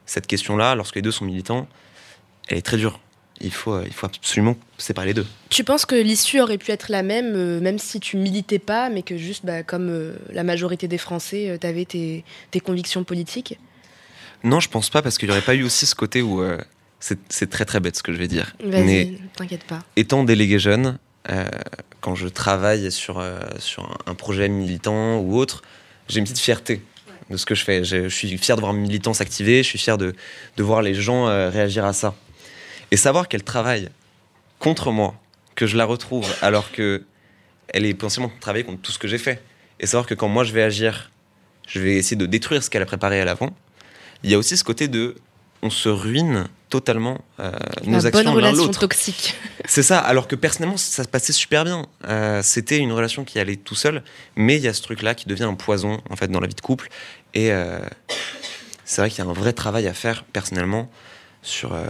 Cette 0.07 0.25
question-là, 0.25 0.73
lorsque 0.73 0.95
les 0.95 1.03
deux 1.03 1.11
sont 1.11 1.25
militants, 1.25 1.67
elle 2.47 2.57
est 2.57 2.65
très 2.65 2.77
dure. 2.77 2.99
Il 3.39 3.51
faut, 3.51 3.77
il 3.83 3.93
faut 3.93 4.07
absolument 4.07 4.55
séparer 4.79 5.07
les 5.07 5.13
deux. 5.13 5.27
Tu 5.49 5.63
penses 5.63 5.85
que 5.85 5.95
l'issue 5.95 6.39
aurait 6.41 6.57
pu 6.57 6.71
être 6.71 6.89
la 6.89 7.03
même, 7.03 7.59
même 7.59 7.77
si 7.77 7.99
tu 7.99 8.17
militais 8.17 8.57
pas, 8.57 8.89
mais 8.89 9.03
que 9.03 9.15
juste, 9.17 9.45
bah, 9.45 9.61
comme 9.61 9.89
la 10.31 10.43
majorité 10.43 10.87
des 10.87 10.97
Français, 10.97 11.57
tu 11.61 11.67
avais 11.67 11.85
tes, 11.85 12.23
tes 12.49 12.59
convictions 12.61 13.03
politiques? 13.03 13.59
Non, 14.43 14.59
je 14.59 14.69
pense 14.69 14.89
pas, 14.89 15.01
parce 15.03 15.17
qu'il 15.19 15.27
n'y 15.29 15.33
aurait 15.35 15.45
pas 15.45 15.55
eu 15.55 15.63
aussi 15.63 15.85
ce 15.85 15.93
côté 15.93 16.21
où. 16.23 16.41
euh, 16.41 16.57
c'est 16.99 17.49
très 17.49 17.65
très 17.65 17.79
bête 17.79 17.95
ce 17.95 18.03
que 18.03 18.11
je 18.11 18.17
vais 18.17 18.27
dire. 18.27 18.55
Vas-y, 18.63 19.19
t'inquiète 19.35 19.63
pas. 19.65 19.79
étant 19.95 20.23
délégué 20.23 20.59
jeune, 20.59 20.97
euh, 21.29 21.45
quand 22.01 22.15
je 22.15 22.27
travaille 22.27 22.91
sur, 22.91 23.19
euh, 23.19 23.39
sur 23.59 23.83
un, 23.85 24.11
un 24.11 24.15
projet 24.15 24.49
militant 24.49 25.19
ou 25.19 25.37
autre, 25.37 25.61
j'ai 26.09 26.19
une 26.19 26.25
petite 26.25 26.39
fierté 26.39 26.81
de 27.29 27.37
ce 27.37 27.45
que 27.45 27.55
je 27.55 27.63
fais. 27.63 27.83
Je, 27.83 28.03
je 28.03 28.15
suis 28.15 28.37
fier 28.37 28.55
de 28.55 28.61
voir 28.61 28.73
mes 28.73 28.81
militants 28.81 29.13
s'activer, 29.13 29.63
je 29.63 29.67
suis 29.67 29.79
fier 29.79 29.97
de, 29.97 30.15
de 30.55 30.63
voir 30.63 30.81
les 30.81 30.93
gens 30.93 31.27
euh, 31.27 31.49
réagir 31.49 31.85
à 31.85 31.93
ça. 31.93 32.15
Et 32.91 32.97
savoir 32.97 33.27
qu'elle 33.27 33.43
travaille 33.43 33.89
contre 34.59 34.91
moi, 34.91 35.15
que 35.55 35.67
je 35.67 35.75
la 35.77 35.85
retrouve 35.85 36.25
alors 36.41 36.71
que 36.71 37.03
elle 37.67 37.85
est 37.85 37.93
potentiellement 37.93 38.31
travaillée 38.39 38.65
contre 38.65 38.81
tout 38.81 38.93
ce 38.93 38.99
que 38.99 39.09
j'ai 39.09 39.17
fait. 39.17 39.43
Et 39.79 39.85
savoir 39.85 40.07
que 40.07 40.13
quand 40.13 40.29
moi 40.29 40.45
je 40.45 40.53
vais 40.53 40.63
agir, 40.63 41.11
je 41.67 41.79
vais 41.81 41.95
essayer 41.95 42.15
de 42.15 42.25
détruire 42.25 42.63
ce 42.63 42.69
qu'elle 42.69 42.81
a 42.81 42.85
préparé 42.85 43.19
à 43.19 43.25
l'avant. 43.25 43.55
Il 44.23 44.31
y 44.31 44.33
a 44.33 44.37
aussi 44.37 44.55
ce 44.55 44.63
côté 44.63 44.87
de 44.87 45.15
on 45.61 45.69
se 45.69 45.89
ruine 45.89 46.47
totalement 46.69 47.19
euh, 47.39 47.51
nos 47.85 48.05
actions 48.05 48.11
bonne 48.11 48.25
l'un 48.25 48.31
relation 48.47 48.65
l'autre. 48.65 48.79
toxique. 48.79 49.35
C'est 49.65 49.83
ça, 49.83 49.99
alors 49.99 50.27
que 50.27 50.35
personnellement, 50.35 50.77
ça 50.77 51.03
se 51.03 51.07
passait 51.07 51.33
super 51.33 51.63
bien. 51.63 51.85
Euh, 52.07 52.41
C'était 52.43 52.77
une 52.77 52.91
relation 52.91 53.23
qui 53.23 53.39
allait 53.39 53.55
tout 53.55 53.75
seul, 53.75 54.03
mais 54.35 54.55
il 54.57 54.61
y 54.63 54.67
a 54.67 54.73
ce 54.73 54.81
truc-là 54.81 55.15
qui 55.15 55.27
devient 55.27 55.43
un 55.43 55.53
poison, 55.53 56.01
en 56.09 56.15
fait, 56.15 56.27
dans 56.27 56.39
la 56.39 56.47
vie 56.47 56.55
de 56.55 56.61
couple. 56.61 56.89
Et 57.33 57.51
euh, 57.51 57.79
c'est 58.85 59.01
vrai 59.01 59.09
qu'il 59.09 59.23
y 59.23 59.27
a 59.27 59.29
un 59.29 59.33
vrai 59.33 59.53
travail 59.53 59.87
à 59.87 59.93
faire, 59.93 60.23
personnellement, 60.25 60.89
sur, 61.41 61.73
euh, 61.73 61.85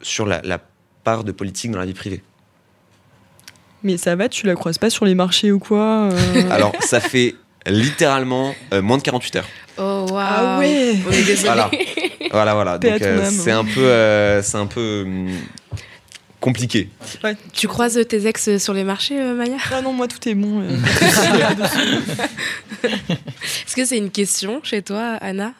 sur 0.00 0.26
la, 0.26 0.40
la 0.42 0.60
part 1.04 1.24
de 1.24 1.32
politique 1.32 1.70
dans 1.70 1.78
la 1.78 1.86
vie 1.86 1.94
privée. 1.94 2.22
Mais 3.82 3.96
ça 3.96 4.16
va, 4.16 4.28
tu 4.28 4.46
la 4.46 4.54
croises 4.54 4.78
pas 4.78 4.90
sur 4.90 5.04
les 5.04 5.14
marchés 5.14 5.52
ou 5.52 5.58
quoi 5.58 6.10
euh 6.10 6.42
Alors, 6.50 6.72
ça 6.80 7.00
fait 7.00 7.34
littéralement 7.66 8.54
euh, 8.72 8.82
moins 8.82 8.96
de 8.98 9.02
48 9.02 9.36
heures. 9.36 9.48
Oh, 9.78 10.06
waouh. 10.10 10.16
Ah 10.18 10.58
ouais. 10.58 10.96
On 11.06 11.12
est 11.12 11.22
désolé. 11.22 11.42
Voilà. 11.44 11.70
Voilà, 12.32 12.54
voilà. 12.54 12.78
Donc, 12.78 13.02
euh, 13.02 13.24
âme. 13.24 13.30
c'est 13.30 13.50
un 13.52 13.64
peu, 13.64 13.80
euh, 13.80 14.42
c'est 14.42 14.56
un 14.58 14.66
peu 14.66 15.04
hum, 15.06 15.28
compliqué. 16.40 16.88
Tu 17.52 17.68
croises 17.68 17.98
tes 18.08 18.26
ex 18.26 18.58
sur 18.58 18.74
les 18.74 18.84
marchés, 18.84 19.20
euh, 19.20 19.34
Maya? 19.34 19.56
Ah 19.72 19.82
non, 19.82 19.92
moi 19.92 20.06
tout 20.08 20.28
est 20.28 20.34
bon. 20.34 20.60
euh. 20.60 20.68
Est-ce 22.84 23.74
que 23.76 23.84
c'est 23.84 23.98
une 23.98 24.10
question 24.10 24.60
chez 24.62 24.82
toi, 24.82 25.18
Anna? 25.20 25.52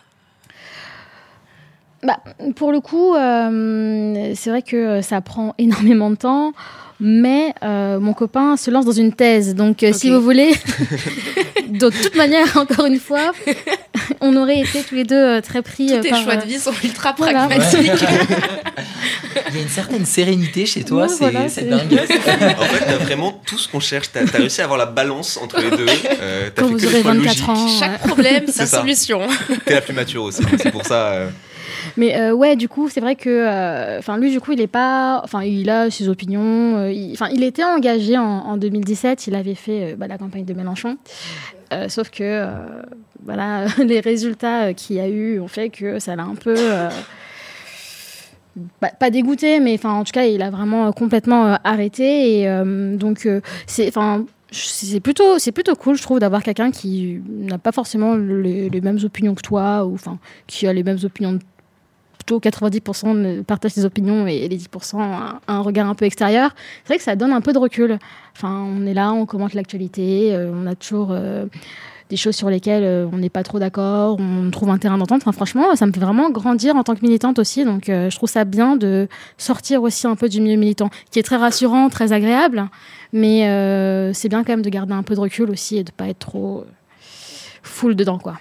Bah, 2.04 2.18
pour 2.54 2.70
le 2.70 2.80
coup, 2.80 3.14
euh, 3.14 4.32
c'est 4.36 4.50
vrai 4.50 4.62
que 4.62 5.02
ça 5.02 5.20
prend 5.20 5.54
énormément 5.58 6.10
de 6.10 6.14
temps, 6.14 6.52
mais 7.00 7.52
euh, 7.64 7.98
mon 7.98 8.12
copain 8.12 8.56
se 8.56 8.70
lance 8.70 8.84
dans 8.84 8.92
une 8.92 9.12
thèse. 9.12 9.56
Donc, 9.56 9.82
euh, 9.82 9.92
si 9.92 10.08
vous 10.08 10.20
voulez, 10.20 10.52
de 11.68 11.90
toute 11.90 12.14
manière, 12.14 12.56
encore 12.56 12.86
une 12.86 13.00
fois, 13.00 13.32
on 14.20 14.36
aurait 14.36 14.60
été 14.60 14.82
tous 14.82 14.94
les 14.94 15.04
deux 15.04 15.14
euh, 15.16 15.40
très 15.40 15.62
pris. 15.62 15.86
Tous 15.88 15.94
euh, 15.94 16.00
tes 16.00 16.10
par, 16.10 16.22
choix 16.22 16.34
euh, 16.34 16.36
de 16.36 16.46
vie 16.46 16.58
sont 16.58 16.72
ultra 16.84 17.14
voilà. 17.16 17.46
pragmatiques. 17.46 17.90
Il 19.50 19.54
y 19.56 19.58
a 19.58 19.62
une 19.62 19.68
certaine 19.68 20.04
sérénité 20.04 20.66
chez 20.66 20.84
toi, 20.84 21.02
Ouais, 21.02 21.08
c'est 21.08 21.18
voilà, 21.30 21.48
c'est 21.48 21.62
c'est- 21.62 21.66
dingue. 21.68 21.92
En 22.58 22.64
fait, 22.64 22.84
t'as 22.84 22.96
vraiment 22.98 23.40
tout 23.46 23.56
ce 23.58 23.68
qu'on 23.68 23.80
cherche. 23.80 24.10
T'as 24.12 24.20
as 24.22 24.36
réussi 24.38 24.60
à 24.60 24.64
avoir 24.64 24.78
la 24.78 24.86
balance 24.86 25.38
entre 25.42 25.60
les 25.60 25.70
deux. 25.70 25.86
Euh, 26.20 26.50
t'as 26.54 26.62
Quand 26.62 26.68
fait 26.68 26.74
vous 26.74 26.78
que 26.80 26.86
aurez 26.86 27.02
choix 27.02 27.12
24 27.14 27.24
logiques. 27.24 27.48
ans. 27.48 27.68
Chaque 27.78 27.98
problème, 28.06 28.46
sa 28.48 28.66
solution. 28.66 29.20
T'es 29.64 29.74
la 29.74 29.80
plus 29.80 29.94
mature 29.94 30.22
aussi. 30.24 30.42
C'est 30.58 30.70
pour 30.70 30.84
ça. 30.84 31.06
euh, 31.12 31.28
Mais 31.96 32.16
euh, 32.18 32.32
ouais, 32.34 32.56
du 32.56 32.68
coup, 32.68 32.88
c'est 32.92 33.00
vrai 33.00 33.14
que, 33.16 33.28
euh, 33.30 33.98
enfin, 33.98 34.18
lui, 34.18 34.30
du 34.30 34.40
coup, 34.40 34.52
il 34.52 34.60
est 34.60 34.66
pas, 34.66 35.20
enfin, 35.24 35.42
il 35.44 35.70
a 35.70 35.90
ses 35.90 36.08
opinions. 36.08 36.76
euh, 36.76 36.92
il- 36.92 37.12
Enfin, 37.12 37.28
il, 37.32 37.42
était 37.42 37.64
engagé 37.64 38.18
en, 38.18 38.22
en 38.22 38.56
2017. 38.56 39.28
Il 39.28 39.34
avait 39.34 39.54
fait 39.54 39.92
euh, 39.92 39.96
bah, 39.96 40.06
la 40.08 40.18
campagne 40.18 40.44
de 40.44 40.52
Mélenchon. 40.54 40.96
Euh, 41.72 41.88
sauf 41.88 42.10
que, 42.10 42.22
euh, 42.22 42.82
voilà, 43.24 43.66
les 43.78 44.00
résultats 44.00 44.66
euh, 44.66 44.72
qu'il 44.72 44.96
y 44.96 45.00
a 45.00 45.08
eu 45.08 45.40
ont 45.40 45.48
fait 45.48 45.68
que 45.70 45.98
ça 45.98 46.16
l'a 46.16 46.24
un 46.24 46.34
peu. 46.34 46.54
bah, 48.80 48.90
pas 48.98 49.10
dégoûté, 49.10 49.60
mais 49.60 49.78
en 49.84 50.04
tout 50.04 50.12
cas, 50.12 50.24
il 50.24 50.42
a 50.42 50.50
vraiment 50.50 50.90
complètement 50.92 51.58
arrêté. 51.64 52.40
Et 52.40 52.62
donc, 52.96 53.28
c'est, 53.66 55.00
plutôt, 55.00 55.36
cool, 55.78 55.96
je 55.96 56.02
trouve, 56.02 56.18
d'avoir 56.18 56.42
quelqu'un 56.42 56.70
qui 56.70 57.20
n'a 57.28 57.58
pas 57.58 57.72
forcément 57.72 58.14
les, 58.16 58.80
mêmes 58.80 58.98
opinions 59.04 59.34
que 59.34 59.42
toi, 59.42 59.86
ou 59.86 59.96
qui 60.46 60.66
a 60.66 60.72
les 60.72 60.82
mêmes 60.82 60.98
opinions. 61.04 61.38
Plutôt 62.29 62.41
90% 62.41 63.16
ne 63.16 63.41
partagent 63.41 63.72
ses 63.72 63.87
opinions 63.87 64.26
et 64.26 64.49
les 64.49 64.59
10% 64.59 65.01
un, 65.01 65.41
un 65.49 65.61
regard 65.61 65.89
un 65.89 65.95
peu 65.95 66.05
extérieur. 66.05 66.55
C'est 66.85 66.89
vrai 66.89 66.99
que 66.99 67.03
ça 67.03 67.16
donne 67.16 67.33
un 67.33 67.41
peu 67.41 67.55
de 67.55 67.59
recul. 67.59 67.99
Enfin, 68.37 68.66
on 68.68 68.85
est 68.85 68.93
là, 68.93 69.14
on 69.14 69.24
commente 69.24 69.55
l'actualité, 69.55 70.35
euh, 70.35 70.53
on 70.55 70.66
a 70.66 70.74
toujours 70.74 71.09
euh, 71.12 71.47
des 72.11 72.18
choses 72.18 72.37
sur 72.37 72.51
lesquelles 72.51 72.85
euh, 72.85 73.07
on 73.14 73.16
n'est 73.16 73.31
pas 73.31 73.43
trop 73.45 73.59
d'accord, 73.59 74.18
on 74.20 74.51
trouve 74.51 74.68
un 74.68 74.76
terrain 74.76 74.99
d'entente. 74.99 75.22
Enfin, 75.22 75.33
franchement, 75.33 75.74
ça 75.74 75.87
me 75.87 75.93
fait 75.93 76.01
vraiment 76.01 76.29
grandir 76.29 76.76
en 76.76 76.85
tant 76.85 76.95
que 76.95 77.01
militante 77.01 77.39
aussi. 77.39 77.64
Donc, 77.64 77.85
je 77.87 78.14
trouve 78.14 78.29
ça 78.29 78.45
bien 78.45 78.76
de 78.76 79.09
sortir 79.39 79.83
aussi 79.83 80.07
un 80.07 80.14
peu 80.14 80.29
du 80.29 80.43
milieu 80.43 80.57
militant, 80.57 80.91
qui 81.11 81.18
est 81.18 81.22
très 81.22 81.37
rassurant, 81.37 81.89
très 81.89 82.12
agréable. 82.12 82.68
Mais 83.14 83.41
c'est 84.12 84.29
bien 84.29 84.45
quand 84.45 84.53
même 84.53 84.61
de 84.61 84.68
garder 84.68 84.93
un 84.93 85.03
peu 85.03 85.14
de 85.14 85.20
recul 85.20 85.49
aussi 85.49 85.79
et 85.79 85.85
de 85.85 85.93
pas 85.93 86.09
être 86.09 86.18
trop 86.18 86.66
full 87.62 87.97
dedans, 87.97 88.18
quoi. 88.18 88.35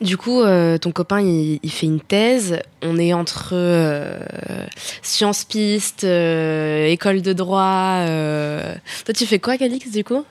Du 0.00 0.16
coup, 0.16 0.40
euh, 0.40 0.78
ton 0.78 0.92
copain, 0.92 1.20
il, 1.20 1.60
il 1.62 1.70
fait 1.70 1.86
une 1.86 2.00
thèse. 2.00 2.58
On 2.82 2.96
est 2.98 3.12
entre 3.12 3.50
euh, 3.52 4.18
sciences 5.02 5.44
pistes, 5.44 6.04
euh, 6.04 6.86
école 6.86 7.20
de 7.20 7.32
droit. 7.34 7.98
euh. 8.06 8.74
Toi, 9.04 9.12
tu 9.14 9.26
fais 9.26 9.38
quoi, 9.38 9.58
Calix, 9.58 9.90
du 9.90 10.02
coup? 10.04 10.24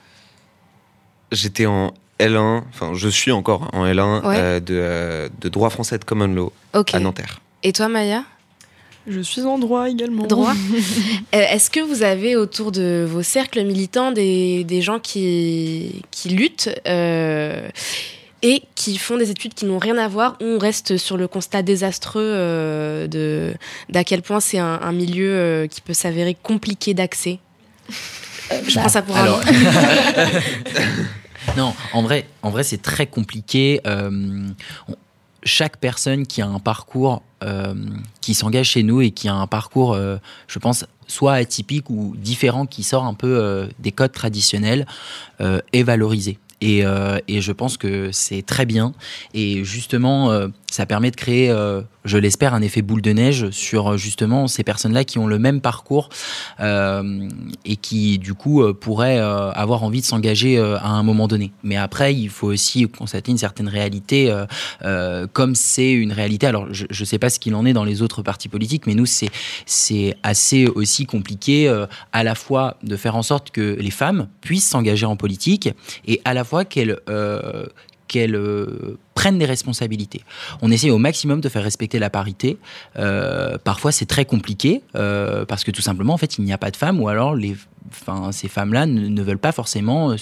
J'étais 1.32 1.68
en 1.68 1.94
L1, 2.20 2.64
enfin 2.70 2.94
je 2.96 3.08
suis 3.08 3.32
encore 3.32 3.70
en 3.74 3.86
L1 3.86 4.26
Ouais. 4.28 4.36
euh, 4.40 4.60
de, 4.60 4.74
euh, 4.76 5.30
de 5.40 5.48
droit 5.50 5.70
français 5.70 5.98
de 6.00 6.04
common 6.04 6.28
law 6.28 6.52
à 6.74 7.00
Nanterre. 7.00 7.40
Et 7.62 7.72
toi, 7.72 7.88
Maya? 7.88 8.24
Je 9.08 9.22
suis 9.22 9.42
en 9.44 9.58
droit 9.60 9.90
également. 9.90 10.26
Droit 10.26 10.54
Est-ce 11.32 11.70
que 11.70 11.80
vous 11.80 12.04
avez 12.04 12.36
autour 12.36 12.72
de 12.72 13.08
vos 13.10 13.22
cercles 13.24 13.64
militants 13.64 14.12
des, 14.12 14.64
des 14.64 14.82
gens 14.82 15.00
qui, 15.00 16.02
qui 16.12 16.30
luttent 16.30 16.70
euh, 16.88 17.70
et 18.42 18.64
qui 18.76 18.98
font 18.98 19.18
des 19.18 19.32
études 19.32 19.54
qui 19.54 19.66
n'ont 19.66 19.80
rien 19.80 19.98
à 19.98 20.08
voir 20.08 20.36
ou 20.42 20.46
on 20.46 20.60
reste 20.60 20.98
sur 20.98 21.18
le 21.18 21.28
constat 21.28 21.62
désastreux 21.62 22.22
euh, 22.24 23.08
de 23.08 23.54
d'à 23.90 24.04
quel 24.04 24.22
point 24.22 24.40
c'est 24.40 24.60
un, 24.60 24.80
un 24.82 24.92
milieu 24.92 25.30
euh, 25.32 25.68
qui 25.68 25.82
peut 25.82 25.94
s'avérer 25.94 26.36
compliqué 26.42 26.94
d'accès 26.94 27.40
Je 27.90 28.76
bah, 28.76 28.82
prends 28.82 28.90
ça 28.90 29.02
pour 29.02 29.18
un 29.18 29.24
Alors- 29.24 29.42
non. 29.46 29.54
Non, 31.58 31.74
en 31.94 32.02
vrai, 32.04 32.28
en 32.44 32.50
vrai 32.52 32.64
c'est 32.64 32.82
très 32.82 33.08
compliqué. 33.08 33.82
Euh, 33.88 34.48
on- 34.88 34.96
chaque 35.44 35.78
personne 35.78 36.28
qui 36.28 36.42
a 36.42 36.48
un 36.48 36.60
parcours, 36.60 37.24
euh, 37.44 37.74
qui 38.22 38.34
s'engage 38.34 38.68
chez 38.72 38.84
nous 38.84 39.02
et 39.02 39.12
qui 39.12 39.30
a 39.30 39.34
un 39.34 39.48
parcours, 39.48 39.94
euh, 39.94 40.18
je 40.48 40.60
pense, 40.60 40.86
soit 41.08 41.34
atypique 41.36 41.90
ou 41.90 42.14
différent, 42.18 42.66
qui 42.66 42.84
sort 42.84 43.06
un 43.06 43.14
peu 43.14 43.38
euh, 43.40 43.68
des 43.80 43.94
codes 43.94 44.12
traditionnels, 44.12 44.86
euh, 45.40 45.62
est 45.72 45.84
valorisé. 45.84 46.38
Et, 46.62 46.86
euh, 46.86 47.20
et 47.28 47.42
je 47.42 47.52
pense 47.52 47.78
que 47.78 48.12
c'est 48.12 48.42
très 48.46 48.66
bien. 48.66 48.94
Et 49.34 49.64
justement, 49.64 50.32
euh, 50.32 50.48
ça 50.72 50.86
permet 50.86 51.12
de 51.12 51.16
créer, 51.16 51.50
euh, 51.50 51.82
je 52.06 52.18
l'espère, 52.18 52.54
un 52.54 52.62
effet 52.62 52.82
boule 52.82 53.02
de 53.02 53.12
neige 53.12 53.50
sur 53.50 53.94
euh, 53.94 53.98
justement 53.98 54.48
ces 54.48 54.64
personnes-là 54.64 55.04
qui 55.04 55.18
ont 55.18 55.28
le 55.28 55.40
même 55.40 55.62
parcours 55.62 56.10
euh, 56.60 57.28
et 57.66 57.76
qui, 57.76 58.20
du 58.20 58.34
coup, 58.34 58.64
pourraient 58.74 59.20
avoir 59.20 59.84
envie 59.84 60.02
de 60.02 60.06
s'engager 60.06 60.60
à 60.60 60.90
un 60.90 61.04
moment 61.04 61.28
donné. 61.28 61.52
Mais 61.64 61.76
après, 61.76 62.14
il 62.14 62.30
faut 62.30 62.48
aussi 62.48 62.88
constater 62.88 63.32
une 63.32 63.38
certaine 63.38 63.68
réalité, 63.68 64.34
comme 65.34 65.56
c'est 65.56 65.92
une 65.92 66.12
réalité. 66.12 66.48
Alors, 66.48 66.68
je 66.72 66.86
ne 66.88 67.06
sais 67.06 67.20
pas 67.20 67.30
ce 67.30 67.40
qu'il 67.40 67.56
en 67.56 67.66
est 67.66 67.74
dans 67.74 67.84
les 67.84 68.02
autres 68.02 68.22
partis 68.22 68.50
politiques, 68.50 68.88
mais 68.88 68.96
nous, 68.96 69.06
c'est 69.06 70.18
assez 70.24 70.68
aussi 70.68 71.06
compliqué 71.06 71.70
à 72.12 72.24
la 72.24 72.36
fois 72.36 72.78
de 72.84 72.96
faire 72.96 73.16
en 73.16 73.24
sorte 73.24 73.52
que 73.52 73.78
les 73.80 73.92
femmes 73.92 74.28
puissent 74.42 74.70
s'engager 74.70 75.06
en 75.06 75.16
politique 75.16 75.70
et 76.06 76.22
à 76.26 76.34
la 76.34 76.44
fois 76.44 76.66
qu'elles 76.66 77.00
qu'elles 78.08 78.40
prennent 79.20 79.42
des 79.44 79.52
responsabilités. 79.56 80.22
On 80.62 80.70
essaie 80.72 80.92
au 80.98 81.02
maximum 81.10 81.42
de 81.42 81.50
faire 81.54 81.66
respecter 81.72 82.00
la 82.00 82.10
parité. 82.10 82.50
Euh, 82.98 83.58
parfois, 83.72 83.92
c'est 83.98 84.10
très 84.16 84.26
compliqué 84.34 84.72
euh, 84.96 85.44
parce 85.52 85.64
que 85.66 85.72
tout 85.72 85.86
simplement, 85.90 86.14
en 86.14 86.18
fait, 86.24 86.38
il 86.38 86.46
n'y 86.46 86.54
a 86.54 86.62
pas 86.66 86.72
de 86.72 86.78
femmes 86.84 87.02
ou 87.02 87.08
alors 87.14 87.36
les, 87.36 87.54
enfin, 87.92 88.32
ces 88.32 88.48
femmes-là 88.48 88.86
ne, 88.86 89.22
veulent 89.28 89.46
pas 89.50 89.52
forcément 89.62 90.02
euh, 90.12 90.16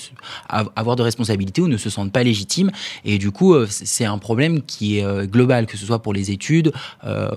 av- 0.50 0.72
avoir 0.76 0.96
de 0.96 1.04
responsabilités 1.04 1.62
ou 1.62 1.68
ne 1.68 1.78
se 1.86 1.90
sentent 1.96 2.12
pas 2.12 2.24
légitimes. 2.24 2.72
Et 3.06 3.20
du 3.20 3.30
coup, 3.30 3.54
c'est 3.70 4.06
un 4.06 4.18
problème 4.18 4.56
qui 4.64 4.98
est 4.98 5.28
global, 5.28 5.68
que 5.68 5.78
ce 5.78 5.86
soit 5.86 6.02
pour 6.02 6.14
les 6.14 6.32
études 6.32 6.72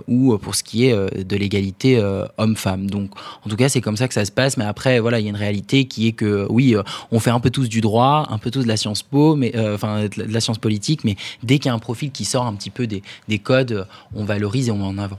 ou 0.08 0.38
pour 0.38 0.54
ce 0.54 0.62
qui 0.62 0.78
est 0.86 0.94
de 1.32 1.36
l'égalité 1.36 1.90
homme-femme. 2.38 2.88
Donc, 2.96 3.08
en 3.44 3.48
tout 3.50 3.56
cas, 3.56 3.68
c'est 3.68 3.82
comme 3.86 3.98
ça 4.00 4.08
que 4.08 4.14
ça 4.14 4.24
se 4.24 4.32
passe. 4.32 4.56
Mais 4.56 4.64
après, 4.64 5.00
voilà, 5.00 5.18
il 5.20 5.24
y 5.24 5.28
a 5.30 5.34
une 5.36 5.44
réalité 5.48 5.86
qui 5.86 6.06
est 6.08 6.12
que, 6.12 6.46
oui, 6.48 6.74
on 7.10 7.18
fait 7.20 7.34
un 7.38 7.40
peu 7.40 7.50
tous 7.50 7.68
du 7.68 7.80
droit, 7.80 8.26
un 8.30 8.38
peu 8.38 8.50
tous 8.50 8.62
de 8.62 8.68
la 8.74 8.76
science 8.76 9.02
po, 9.02 9.36
mais 9.36 9.52
euh, 9.54 9.76
de 10.08 10.32
la 10.32 10.40
science 10.40 10.58
politique, 10.58 11.02
mais 11.04 11.16
dès 11.50 11.58
qu'il 11.58 11.66
y 11.66 11.70
a 11.70 11.74
un 11.74 11.80
profil 11.80 12.12
qui 12.12 12.24
sort 12.24 12.46
un 12.46 12.54
petit 12.54 12.70
peu 12.70 12.86
des, 12.86 13.02
des 13.26 13.40
codes, 13.40 13.72
euh, 13.72 13.84
on 14.14 14.24
valorise 14.24 14.68
et 14.68 14.70
on 14.70 14.76
met 14.76 14.84
en 14.84 14.98
avant. 14.98 15.18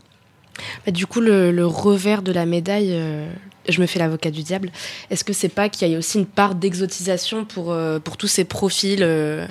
Bah, 0.85 0.93
du 0.93 1.05
coup, 1.05 1.19
le, 1.19 1.51
le 1.51 1.65
revers 1.65 2.21
de 2.21 2.31
la 2.31 2.45
médaille, 2.45 2.91
euh, 2.93 3.29
je 3.67 3.81
me 3.81 3.85
fais 3.85 3.99
l'avocat 3.99 4.31
du 4.31 4.41
diable. 4.41 4.71
Est-ce 5.09 5.25
que 5.25 5.33
c'est 5.33 5.49
pas 5.49 5.67
qu'il 5.67 5.89
y 5.89 5.93
a 5.93 5.97
aussi 5.97 6.19
une 6.19 6.25
part 6.25 6.55
d'exotisation 6.55 7.43
pour, 7.43 7.73
euh, 7.73 7.99
pour 7.99 8.15
tous 8.15 8.27
ces 8.27 8.45
profils 8.45 9.01
euh, 9.01 9.45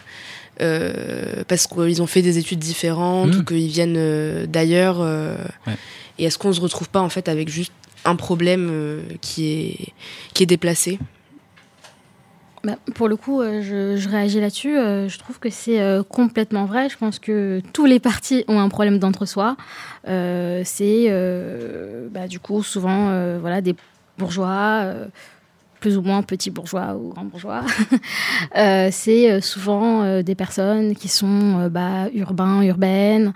parce 1.48 1.66
qu'ils 1.66 2.00
ont 2.00 2.06
fait 2.06 2.22
des 2.22 2.38
études 2.38 2.58
différentes 2.60 3.34
ou 3.34 3.44
qu'ils 3.44 3.68
viennent 3.68 4.46
d'ailleurs 4.46 5.00
Ouais. 5.00 5.76
Et 6.18 6.24
est-ce 6.24 6.36
qu'on 6.38 6.52
se 6.52 6.60
retrouve 6.60 6.88
pas 6.90 7.00
en 7.00 7.08
fait 7.08 7.28
avec 7.30 7.48
juste 7.48 7.72
un 8.04 8.14
problème 8.14 9.02
qui, 9.22 9.46
est, 9.52 9.76
qui 10.34 10.42
est 10.42 10.46
déplacé? 10.46 10.98
Bah, 12.62 12.76
pour 12.94 13.08
le 13.08 13.16
coup, 13.16 13.40
euh, 13.40 13.62
je, 13.96 14.08
réagis 14.08 14.38
là-dessus. 14.38 14.76
euh, 14.76 15.08
je 15.08 15.18
trouve 15.18 15.38
que 15.38 15.48
c'est 15.48 15.80
euh, 15.80 16.02
complètement 16.02 16.66
vrai. 16.66 16.90
Je 16.90 16.98
pense 16.98 17.18
que 17.18 17.62
tous 17.72 17.86
les 17.86 18.00
partis 18.00 18.44
ont 18.48 18.60
un 18.60 18.68
problème 18.68 18.98
d'entre-soi. 18.98 19.56
C'est 20.04 21.08
bah, 22.10 22.26
du 22.28 22.38
coup 22.40 22.62
souvent 22.62 23.38
voilà, 23.38 23.60
des 23.60 23.74
bourgeois, 24.18 24.84
plus 25.80 25.96
ou 25.96 26.02
moins 26.02 26.22
petits 26.22 26.50
bourgeois 26.50 26.94
ou 26.96 27.10
grands 27.10 27.24
bourgeois. 27.24 27.62
C'est 28.90 29.40
souvent 29.40 30.22
des 30.22 30.34
personnes 30.34 30.94
qui 30.94 31.08
sont 31.08 31.68
bah, 31.70 32.08
urbains, 32.14 32.62
urbaines. 32.62 33.32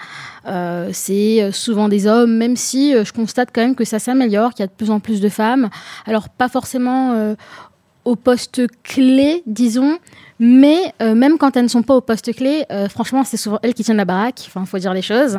C'est 0.93 1.53
souvent 1.53 1.89
des 1.89 2.07
hommes, 2.07 2.37
même 2.37 2.57
si 2.57 2.93
je 2.93 3.12
constate 3.12 3.51
quand 3.55 3.62
même 3.62 3.77
que 3.77 3.85
ça 3.85 3.99
s'améliore, 3.99 4.53
qu'il 4.53 4.64
y 4.64 4.64
a 4.64 4.68
de 4.68 4.72
plus 4.72 4.91
en 4.91 5.01
plus 5.01 5.20
de 5.20 5.29
femmes. 5.29 5.68
Alors 6.07 6.29
pas 6.29 6.49
forcément 6.49 7.37
poste 8.16 8.62
clé, 8.82 9.42
disons. 9.46 9.98
Mais 10.38 10.92
euh, 11.00 11.14
même 11.14 11.38
quand 11.38 11.57
elles 11.57 11.64
ne 11.64 11.68
sont 11.68 11.82
pas 11.82 11.94
au 11.94 12.00
poste 12.00 12.34
clé, 12.34 12.64
euh, 12.70 12.88
franchement, 12.88 13.24
c'est 13.24 13.36
souvent 13.36 13.59
elles 13.62 13.74
qui 13.74 13.84
tiennent 13.84 13.96
la 13.96 14.05
baraque. 14.05 14.42
Enfin, 14.46 14.64
faut 14.64 14.78
dire 14.78 14.92
les 14.92 15.02
choses. 15.02 15.38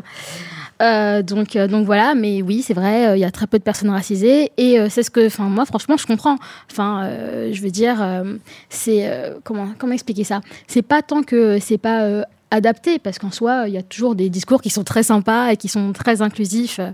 Euh, 0.82 1.22
donc, 1.22 1.56
donc 1.56 1.86
voilà, 1.86 2.16
mais 2.16 2.42
oui, 2.42 2.62
c'est 2.62 2.74
vrai, 2.74 3.18
il 3.18 3.22
y 3.22 3.26
a 3.26 3.32
très 3.32 3.48
peu 3.48 3.58
de 3.58 3.64
personnes 3.64 3.90
racisées 3.90 4.52
et 4.58 4.78
c'est 4.90 5.04
ce 5.04 5.10
que, 5.10 5.28
enfin, 5.28 5.44
moi, 5.44 5.66
franchement, 5.66 5.96
je 5.96 6.06
comprends. 6.06 6.38
Enfin, 6.70 7.10
je 7.52 7.62
veux 7.62 7.72
dire, 7.72 8.24
c'est 8.70 9.10
comment, 9.46 9.70
comment 9.78 9.94
expliquer 9.94 10.26
ça? 10.26 10.42
C'est 10.68 10.82
pas 10.82 11.02
tant 11.02 11.24
que 11.24 11.60
c'est 11.60 11.78
pas 11.78 12.26
adapté, 12.56 13.00
parce 13.00 13.20
qu'en 13.20 13.32
soi, 13.32 13.66
il 13.68 13.74
y 13.74 13.78
a 13.78 13.84
toujours 13.84 14.16
des 14.16 14.30
discours 14.30 14.62
qui 14.62 14.70
sont 14.70 14.84
très 14.84 15.04
sympas 15.04 15.50
et 15.52 15.58
qui 15.58 15.68
sont 15.68 15.94
très 15.94 16.22
inclusifs. 16.22 16.80
euh, 16.80 16.92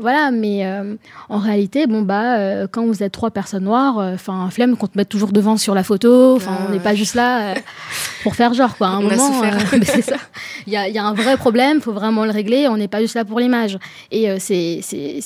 voilà, 0.00 0.30
mais 0.30 0.64
euh, 0.64 0.94
en 1.28 1.36
réalité, 1.38 1.86
bon 1.86 2.00
bah, 2.00 2.38
euh, 2.38 2.66
quand 2.70 2.86
vous 2.86 3.02
êtes 3.02 3.12
trois 3.12 3.30
personnes 3.30 3.64
noires, 3.64 3.98
enfin, 3.98 4.48
flemme 4.50 4.74
qu'on 4.78 4.86
te 4.86 4.96
mette 4.96 5.10
toujours 5.10 5.30
devant 5.30 5.58
sur 5.58 5.74
la 5.74 5.84
photo. 5.84 6.36
Enfin, 6.36 6.56
on 6.66 6.72
n'est 6.72 6.80
pas 6.80 6.94
juste 6.94 7.14
là 7.14 7.50
euh, 7.50 7.54
pour 8.22 8.34
faire 8.34 8.54
genre 8.54 8.74
quoi. 8.78 8.86
À 8.86 8.90
un 8.92 9.00
On 9.00 9.02
moment, 9.02 9.42
euh, 9.44 9.50
c'est 9.82 10.00
ça. 10.00 10.16
Il 10.66 10.72
y 10.72 10.92
y 10.92 10.98
a 10.98 11.04
un 11.04 11.12
vrai 11.12 11.36
problème, 11.36 11.82
faut 11.82 11.92
vraiment 11.92 12.24
le 12.24 12.30
régler. 12.30 12.66
On 12.68 12.78
n'est 12.78 12.88
pas 12.88 13.02
juste 13.02 13.14
là 13.14 13.26
pour 13.26 13.40
l'image. 13.40 13.78
Et 14.10 14.30
euh, 14.30 14.36
c'est 14.40 14.80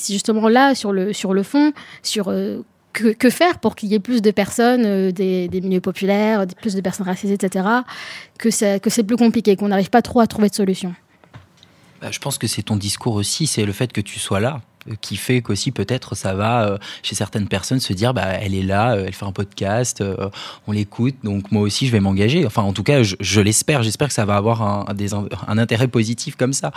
justement 0.09 0.49
là 0.49 0.75
sur 0.75 0.91
le 0.91 1.13
sur 1.13 1.33
le 1.33 1.43
fond, 1.43 1.71
sur 2.03 2.25
euh, 2.27 2.61
que, 2.95 3.29
faire 3.29 3.59
pour 3.59 3.75
qu'il 3.75 3.89
y 3.89 3.95
ait 3.95 3.99
plus 3.99 4.21
de 4.21 4.31
personnes 4.31 4.85
euh, 4.85 5.11
des, 5.11 5.49
milieux 5.51 5.81
populaires, 5.81 6.45
plus 6.61 6.75
de 6.75 6.81
personnes 6.81 7.05
racisées, 7.05 7.35
etc. 7.35 7.65
Que 8.39 8.49
c'est 8.49 8.79
que 8.79 8.89
c'est 8.89 9.03
plus 9.03 9.17
compliqué, 9.17 9.55
qu'on 9.55 9.67
n'arrive 9.67 9.89
pas 9.89 10.01
trop 10.01 10.19
à 10.19 10.27
trouver 10.27 10.49
de 10.49 10.55
solution. 10.55 10.93
Bah, 12.01 12.09
je 12.11 12.19
pense 12.19 12.37
que 12.37 12.47
c'est 12.47 12.63
ton 12.63 12.75
discours 12.75 13.15
aussi, 13.15 13.47
c'est 13.47 13.65
le 13.65 13.71
fait 13.71 13.91
que 13.91 14.01
tu 14.01 14.19
sois 14.19 14.39
là 14.39 14.61
euh, 14.89 14.93
qui 15.01 15.15
fait 15.15 15.41
qu'aussi 15.41 15.71
peut-être 15.71 16.15
ça 16.15 16.33
va 16.33 16.65
euh, 16.65 16.77
chez 17.03 17.15
certaines 17.15 17.47
personnes 17.47 17.79
se 17.79 17.93
dire 17.93 18.13
bah 18.13 18.25
elle 18.25 18.53
est 18.53 18.63
là, 18.63 18.95
elle 18.95 19.13
fait 19.13 19.25
un 19.25 19.31
podcast, 19.31 20.03
on 20.67 20.71
l'écoute, 20.71 21.15
donc 21.23 21.51
moi 21.51 21.61
aussi 21.61 21.87
je 21.87 21.91
vais 21.91 21.99
m'engager. 21.99 22.45
Enfin 22.45 22.63
en 22.63 22.73
tout 22.73 22.83
cas 22.83 23.03
je, 23.03 23.15
je 23.19 23.41
l'espère, 23.41 23.83
j'espère 23.83 24.07
que 24.07 24.13
ça 24.13 24.25
va 24.25 24.35
avoir 24.35 24.61
un, 24.61 24.85
un 25.47 25.57
intérêt 25.57 25.87
positif 25.87 26.35
comme 26.35 26.53
ça. 26.53 26.71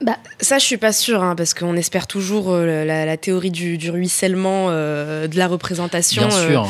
Bah, 0.00 0.16
Ça, 0.40 0.58
je 0.58 0.64
suis 0.64 0.76
pas 0.76 0.92
sûre, 0.92 1.22
hein, 1.22 1.34
parce 1.36 1.54
qu'on 1.54 1.76
espère 1.76 2.06
toujours 2.06 2.50
euh, 2.50 2.84
la, 2.84 3.06
la 3.06 3.16
théorie 3.16 3.50
du, 3.50 3.78
du 3.78 3.90
ruissellement 3.90 4.66
euh, 4.68 5.28
de 5.28 5.38
la 5.38 5.46
représentation. 5.46 6.26
Bien 6.28 6.36
euh, 6.36 6.48
sûr. 6.48 6.68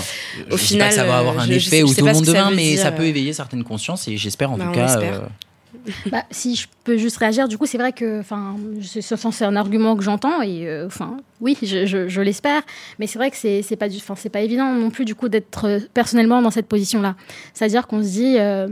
au 0.52 0.56
je 0.56 0.62
dis 0.62 0.68
final, 0.68 0.86
pas 0.86 0.88
que 0.90 0.94
ça 0.94 1.04
va 1.04 1.18
avoir 1.18 1.36
euh, 1.36 1.40
un 1.40 1.46
je- 1.46 1.52
je 1.52 1.56
effet 1.56 1.70
sais- 1.70 1.78
je 1.78 1.84
où 1.84 1.88
sais 1.88 2.00
tout 2.00 2.06
le 2.06 2.12
monde 2.12 2.24
demain, 2.24 2.50
mais 2.50 2.72
dire, 2.74 2.80
ça 2.82 2.92
peut 2.92 3.02
euh. 3.02 3.06
éveiller 3.06 3.32
certaines 3.32 3.64
consciences 3.64 4.06
et 4.08 4.16
j'espère 4.16 4.52
en 4.52 4.58
Bah, 4.58 4.64
tout 4.64 4.70
on 4.70 4.74
cas. 4.74 5.00
euh, 5.00 5.20
Bah, 6.10 6.22
si 6.30 6.54
je 6.54 6.66
peux 6.84 6.96
juste 6.96 7.16
réagir, 7.16 7.48
du 7.48 7.58
coup, 7.58 7.66
c'est 7.66 7.78
vrai 7.78 7.92
que, 7.92 8.20
enfin, 8.20 8.56
c'est 8.80 9.44
un 9.44 9.56
argument 9.56 9.96
que 9.96 10.02
j'entends 10.04 10.40
et, 10.40 10.66
euh, 10.68 10.86
enfin, 10.86 11.16
oui, 11.40 11.56
je, 11.62 11.84
je- 11.86 12.08
je 12.08 12.20
l'espère, 12.20 12.62
mais 12.98 13.06
c'est 13.06 13.18
vrai 13.18 13.30
que 13.30 13.36
c'est 13.36 13.76
pas, 13.76 13.88
du- 13.88 13.96
enfin, 13.98 14.14
c'est 14.16 14.28
pas 14.30 14.40
évident 14.40 14.72
non 14.72 14.90
plus 14.90 15.04
du 15.04 15.14
coup 15.14 15.28
d'être 15.28 15.64
euh, 15.66 15.80
personnellement 15.92 16.40
dans 16.42 16.50
cette 16.52 16.68
position-là. 16.68 17.16
C'est-à-dire 17.54 17.86
qu'on 17.86 18.02
se 18.02 18.08
dit, 18.08 18.36
euh, 18.38 18.68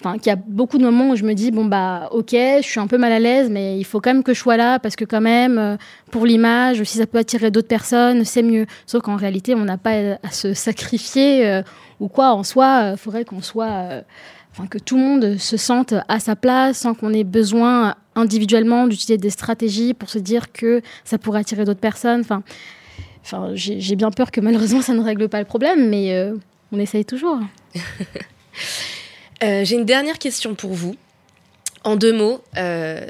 enfin, 0.00 0.18
qu'il 0.18 0.26
y 0.26 0.30
a 0.30 0.36
beaucoup 0.36 0.78
de 0.78 0.84
moments 0.84 1.10
où 1.10 1.16
je 1.16 1.24
me 1.24 1.34
dis, 1.34 1.50
bon 1.50 1.64
bah, 1.64 2.08
ok, 2.12 2.30
je 2.32 2.62
suis 2.62 2.80
un 2.80 2.86
peu 2.86 2.98
mal 2.98 3.12
à 3.12 3.18
l'aise, 3.18 3.50
mais 3.50 3.78
il 3.78 3.84
faut 3.84 4.00
quand 4.00 4.12
même 4.12 4.22
que 4.22 4.34
je 4.34 4.40
sois 4.40 4.56
là 4.56 4.78
parce 4.78 4.96
que 4.96 5.04
quand 5.04 5.20
même, 5.20 5.58
euh, 5.58 5.76
pour 6.10 6.26
l'image, 6.26 6.82
si 6.84 6.98
ça 6.98 7.06
peut 7.06 7.18
attirer 7.18 7.50
d'autres 7.50 7.68
personnes, 7.68 8.24
c'est 8.24 8.42
mieux. 8.42 8.66
Sauf 8.86 9.02
qu'en 9.02 9.16
réalité, 9.16 9.54
on 9.54 9.64
n'a 9.64 9.78
pas 9.78 10.18
à 10.22 10.30
se 10.30 10.54
sacrifier 10.54 11.46
euh, 11.46 11.62
ou 12.00 12.08
quoi. 12.08 12.32
En 12.32 12.42
soi, 12.42 12.90
il 12.92 12.98
faudrait 12.98 13.24
qu'on 13.24 13.42
soit 13.42 13.70
euh, 13.70 14.02
enfin, 14.52 14.66
que 14.66 14.78
tout 14.78 14.96
le 14.96 15.02
monde 15.02 15.36
se 15.38 15.56
sente 15.56 15.94
à 16.08 16.18
sa 16.18 16.36
place 16.36 16.78
sans 16.78 16.94
qu'on 16.94 17.12
ait 17.12 17.24
besoin 17.24 17.94
individuellement 18.14 18.86
d'utiliser 18.86 19.18
des 19.18 19.30
stratégies 19.30 19.94
pour 19.94 20.08
se 20.08 20.18
dire 20.18 20.52
que 20.52 20.80
ça 21.04 21.18
pourrait 21.18 21.40
attirer 21.40 21.64
d'autres 21.64 21.80
personnes. 21.80 22.20
Enfin, 22.20 22.42
j'ai 23.54 23.96
bien 23.96 24.10
peur 24.10 24.30
que 24.30 24.40
malheureusement 24.40 24.82
ça 24.82 24.94
ne 24.94 25.02
règle 25.02 25.28
pas 25.28 25.38
le 25.38 25.44
problème, 25.44 25.88
mais 25.88 26.14
euh, 26.14 26.34
on 26.72 26.78
essaye 26.78 27.04
toujours. 27.04 27.38
Euh, 29.42 29.64
J'ai 29.64 29.76
une 29.76 29.84
dernière 29.84 30.18
question 30.18 30.54
pour 30.54 30.72
vous. 30.72 30.96
En 31.84 31.94
deux 31.94 32.12
mots, 32.12 32.42
euh, 32.56 33.00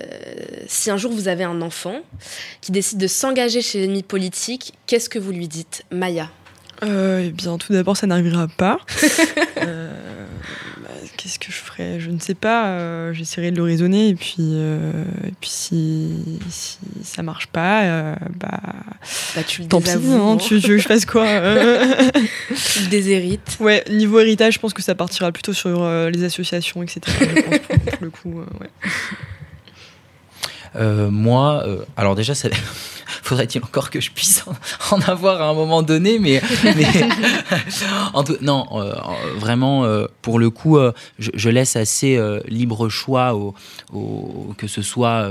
si 0.66 0.90
un 0.90 0.98
jour 0.98 1.10
vous 1.10 1.28
avez 1.28 1.44
un 1.44 1.62
enfant 1.62 2.00
qui 2.60 2.72
décide 2.72 2.98
de 2.98 3.06
s'engager 3.06 3.62
chez 3.62 3.80
l'ennemi 3.80 4.02
politique, 4.02 4.74
qu'est-ce 4.86 5.08
que 5.08 5.18
vous 5.18 5.32
lui 5.32 5.48
dites 5.48 5.84
Maya? 5.90 6.28
Euh, 6.82 7.22
eh 7.24 7.30
bien, 7.30 7.56
tout 7.56 7.72
d'abord, 7.72 7.96
ça 7.96 8.06
n'arrivera 8.06 8.48
pas. 8.48 8.78
Euh, 9.62 10.25
Qu'est-ce 11.26 11.40
que 11.40 11.50
je 11.50 11.56
ferais? 11.56 11.98
Je 11.98 12.08
ne 12.12 12.20
sais 12.20 12.34
pas. 12.36 12.66
euh, 12.68 13.12
J'essaierai 13.12 13.50
de 13.50 13.56
le 13.56 13.64
raisonner. 13.64 14.10
Et 14.10 14.14
puis, 14.14 14.36
euh, 14.38 14.92
et 15.26 15.32
puis 15.40 15.50
si, 15.50 16.38
si 16.48 16.78
ça 17.02 17.24
marche 17.24 17.48
pas, 17.48 17.82
euh, 17.82 18.14
bah, 18.38 18.60
Bah, 19.34 19.42
tu 19.44 19.62
le 19.62 19.66
tant 19.66 19.80
pis. 19.80 19.90
hein, 19.90 20.36
tu, 20.36 20.60
tu 20.60 20.68
veux 20.68 20.76
que 20.76 20.82
je 20.82 20.86
fasse 20.86 21.04
quoi 21.04 21.24
Tu 21.26 22.80
le 22.80 22.86
déshérites 22.88 23.56
Ouais, 23.58 23.82
niveau 23.90 24.20
héritage, 24.20 24.54
je 24.54 24.58
pense 24.60 24.72
que 24.72 24.82
ça 24.82 24.94
partira 24.94 25.32
plutôt 25.32 25.52
sur 25.52 25.82
euh, 25.82 26.10
les 26.10 26.22
associations, 26.22 26.80
etc. 26.84 27.00
Je 27.18 27.40
pense, 27.42 27.58
pour, 27.58 27.78
pour 27.80 27.98
le 28.04 28.10
coup, 28.10 28.40
euh, 28.40 28.44
ouais. 28.60 28.70
Euh, 30.76 31.10
moi, 31.10 31.64
euh, 31.66 31.84
alors 31.96 32.14
déjà, 32.14 32.36
ça... 32.36 32.48
faudrait-il 33.26 33.62
encore 33.64 33.90
que 33.90 34.00
je 34.00 34.10
puisse 34.10 34.42
en, 34.46 34.54
en 34.96 35.00
avoir 35.02 35.40
à 35.42 35.48
un 35.48 35.54
moment 35.54 35.82
donné, 35.82 36.18
mais, 36.18 36.40
mais 36.64 36.86
en 38.14 38.24
tout- 38.24 38.38
non, 38.40 38.66
euh, 38.72 38.92
euh, 38.92 38.94
vraiment, 39.38 39.84
euh, 39.84 40.06
pour 40.22 40.38
le 40.38 40.50
coup, 40.50 40.78
je, 41.18 41.30
je 41.34 41.48
laisse 41.50 41.76
assez 41.76 42.18
libre 42.46 42.88
choix 42.88 43.34
au, 43.34 43.54
au- 43.92 44.54
que 44.56 44.66
ce 44.66 44.82
soit. 44.82 45.28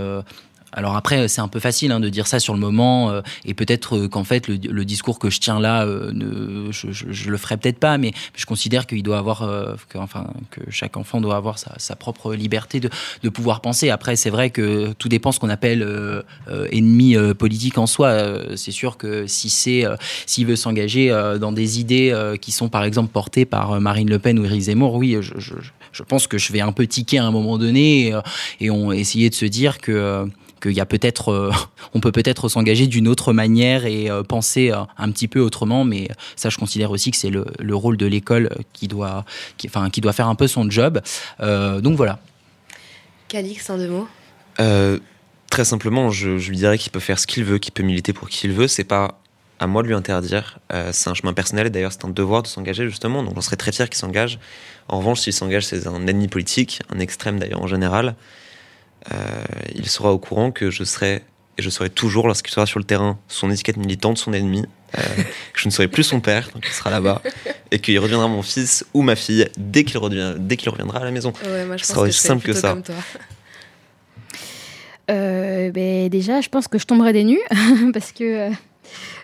Euh, 0.75 0.79
alors 0.85 0.95
après, 0.95 1.27
c'est 1.27 1.41
un 1.41 1.47
peu 1.47 1.59
facile 1.59 1.91
hein, 1.91 1.99
de 1.99 2.09
dire 2.09 2.27
ça 2.27 2.39
sur 2.39 2.53
le 2.53 2.59
moment, 2.59 3.09
euh, 3.09 3.21
et 3.45 3.53
peut-être 3.53 3.97
euh, 3.97 4.07
qu'en 4.07 4.23
fait 4.23 4.47
le, 4.47 4.85
discours 4.85 5.19
que 5.19 5.29
je 5.29 5.39
tiens 5.39 5.59
là, 5.59 5.85
euh, 5.85 6.11
ne, 6.13 6.71
je, 6.71 7.29
le 7.29 7.37
ferai 7.37 7.57
peut-être 7.57 7.79
pas, 7.79 7.97
mais 7.97 8.11
je 8.35 8.45
considère 8.45 8.85
qu'il 8.85 9.01
doit 9.01 9.17
avoir, 9.17 9.43
euh, 9.43 9.75
que, 9.89 9.97
enfin, 9.97 10.27
que 10.51 10.61
chaque 10.69 10.97
enfant 10.97 11.21
doit 11.21 11.35
avoir 11.35 11.57
sa, 11.57 11.95
propre 11.95 12.35
liberté 12.35 12.79
de, 12.79 12.89
pouvoir 13.29 13.61
penser. 13.61 13.89
Après, 13.89 14.15
c'est 14.15 14.29
vrai 14.29 14.49
que 14.49 14.93
tout 14.93 15.09
dépend 15.09 15.31
ce 15.31 15.39
qu'on 15.39 15.49
appelle 15.49 15.81
euh, 15.81 16.21
euh, 16.49 16.67
ennemi 16.71 17.15
euh, 17.15 17.33
politique 17.33 17.77
en 17.77 17.87
soi. 17.87 18.09
Euh, 18.09 18.55
c'est 18.55 18.71
sûr 18.71 18.97
que 18.97 19.27
si 19.27 19.49
c'est, 19.49 19.85
euh, 19.85 19.95
s'il 20.25 20.45
veut 20.45 20.55
s'engager 20.55 21.11
euh, 21.11 21.37
dans 21.37 21.51
des 21.51 21.79
idées 21.79 22.11
euh, 22.11 22.37
qui 22.37 22.51
sont 22.51 22.69
par 22.69 22.83
exemple 22.83 23.11
portées 23.11 23.45
par 23.45 23.73
euh, 23.73 23.79
Marine 23.79 24.09
Le 24.09 24.19
Pen 24.19 24.39
ou 24.39 24.45
Éric 24.45 24.61
Zemmour, 24.61 24.93
oui, 24.95 25.17
je, 25.21 26.03
pense 26.03 26.27
que 26.27 26.37
je 26.37 26.53
vais 26.53 26.61
un 26.61 26.71
peu 26.71 26.87
tiquer 26.87 27.17
à 27.17 27.25
un 27.25 27.31
moment 27.31 27.57
donné 27.57 28.07
et, 28.07 28.13
euh, 28.13 28.71
on 28.71 28.91
essayer 28.91 29.29
de 29.29 29.35
se 29.35 29.45
dire 29.45 29.79
que 29.79 29.91
euh, 29.91 30.25
qu'il 30.61 30.71
y 30.71 30.79
a 30.79 30.85
peut-être, 30.85 31.29
euh, 31.31 31.51
on 31.93 31.99
peut 31.99 32.11
peut-être 32.11 32.49
s'engager 32.49 32.87
d'une 32.87 33.07
autre 33.07 33.33
manière 33.33 33.85
et 33.85 34.09
euh, 34.09 34.23
penser 34.23 34.71
euh, 34.71 34.77
un 34.97 35.11
petit 35.11 35.27
peu 35.27 35.39
autrement, 35.39 35.83
mais 35.83 36.07
ça, 36.35 36.49
je 36.49 36.57
considère 36.57 36.91
aussi 36.91 37.11
que 37.11 37.17
c'est 37.17 37.29
le, 37.29 37.45
le 37.59 37.75
rôle 37.75 37.97
de 37.97 38.05
l'école 38.05 38.49
qui 38.73 38.87
doit, 38.87 39.25
qui, 39.57 39.67
enfin, 39.67 39.89
qui 39.89 40.01
doit 40.01 40.13
faire 40.13 40.27
un 40.27 40.35
peu 40.35 40.47
son 40.47 40.69
job. 40.69 41.01
Euh, 41.39 41.81
donc 41.81 41.97
voilà. 41.97 42.19
Calix, 43.27 43.69
en 43.69 43.77
deux 43.77 43.89
mots 43.89 44.07
Euh, 44.59 44.99
très 45.49 45.65
simplement, 45.65 46.09
je, 46.09 46.37
je 46.37 46.49
lui 46.49 46.57
dirais 46.57 46.77
qu'il 46.77 46.91
peut 46.91 46.99
faire 46.99 47.19
ce 47.19 47.27
qu'il 47.27 47.43
veut, 47.43 47.57
qu'il 47.57 47.73
peut 47.73 47.83
militer 47.83 48.13
pour 48.13 48.29
qui 48.29 48.47
il 48.47 48.53
veut. 48.53 48.67
C'est 48.67 48.83
pas 48.83 49.19
à 49.59 49.67
moi 49.67 49.83
de 49.83 49.87
lui 49.87 49.95
interdire. 49.95 50.59
Euh, 50.73 50.89
c'est 50.91 51.09
un 51.09 51.13
chemin 51.13 51.33
personnel 51.33 51.67
et 51.67 51.69
d'ailleurs 51.69 51.93
c'est 51.93 52.05
un 52.05 52.09
devoir 52.09 52.43
de 52.43 52.47
s'engager 52.47 52.85
justement. 52.89 53.23
Donc 53.23 53.33
on 53.37 53.41
serait 53.41 53.55
très 53.55 53.71
fier 53.71 53.89
qu'il 53.89 53.97
s'engage. 53.97 54.39
En 54.87 54.99
revanche, 54.99 55.21
s'il 55.21 55.33
s'engage, 55.33 55.65
c'est 55.65 55.87
un 55.87 56.07
ennemi 56.07 56.27
politique, 56.27 56.81
un 56.93 56.99
extrême 56.99 57.39
d'ailleurs 57.39 57.61
en 57.61 57.67
général. 57.67 58.15
Euh, 59.13 59.43
il 59.75 59.87
sera 59.87 60.11
au 60.13 60.17
courant 60.19 60.51
que 60.51 60.69
je 60.71 60.83
serai 60.83 61.21
et 61.57 61.61
je 61.61 61.69
serai 61.69 61.89
toujours 61.89 62.27
lorsqu'il 62.27 62.51
sera 62.53 62.65
sur 62.65 62.79
le 62.79 62.85
terrain 62.85 63.17
son 63.27 63.49
étiquette 63.51 63.77
militante, 63.77 64.17
son 64.17 64.33
ennemi. 64.33 64.65
euh, 64.97 65.01
que 65.53 65.59
je 65.59 65.67
ne 65.67 65.71
serai 65.71 65.87
plus 65.87 66.03
son 66.03 66.19
père, 66.21 66.49
donc 66.53 66.63
il 66.67 66.71
sera 66.73 66.89
là-bas, 66.89 67.21
et 67.71 67.79
qu'il 67.79 67.97
reviendra 67.99 68.27
mon 68.27 68.41
fils 68.41 68.85
ou 68.93 69.01
ma 69.01 69.15
fille 69.15 69.47
dès 69.57 69.83
qu'il 69.83 69.97
revient, 69.97 70.35
dès 70.37 70.55
qu'il 70.57 70.69
reviendra 70.69 70.99
à 70.99 71.03
la 71.05 71.11
maison. 71.11 71.33
Ouais, 71.45 71.65
moi, 71.65 71.75
je 71.77 71.83
Ce 71.83 71.91
sera 71.93 72.01
aussi 72.03 72.19
simple 72.19 72.45
que 72.45 72.53
ça. 72.53 72.69
comme 72.71 72.83
toi. 72.83 72.95
Euh, 75.11 75.71
ben, 75.71 76.09
déjà, 76.09 76.41
je 76.41 76.49
pense 76.49 76.67
que 76.67 76.79
je 76.79 76.85
tomberai 76.85 77.13
des 77.13 77.23
nues 77.23 77.41
parce 77.93 78.11
que. 78.11 78.23
euh, 78.23 78.51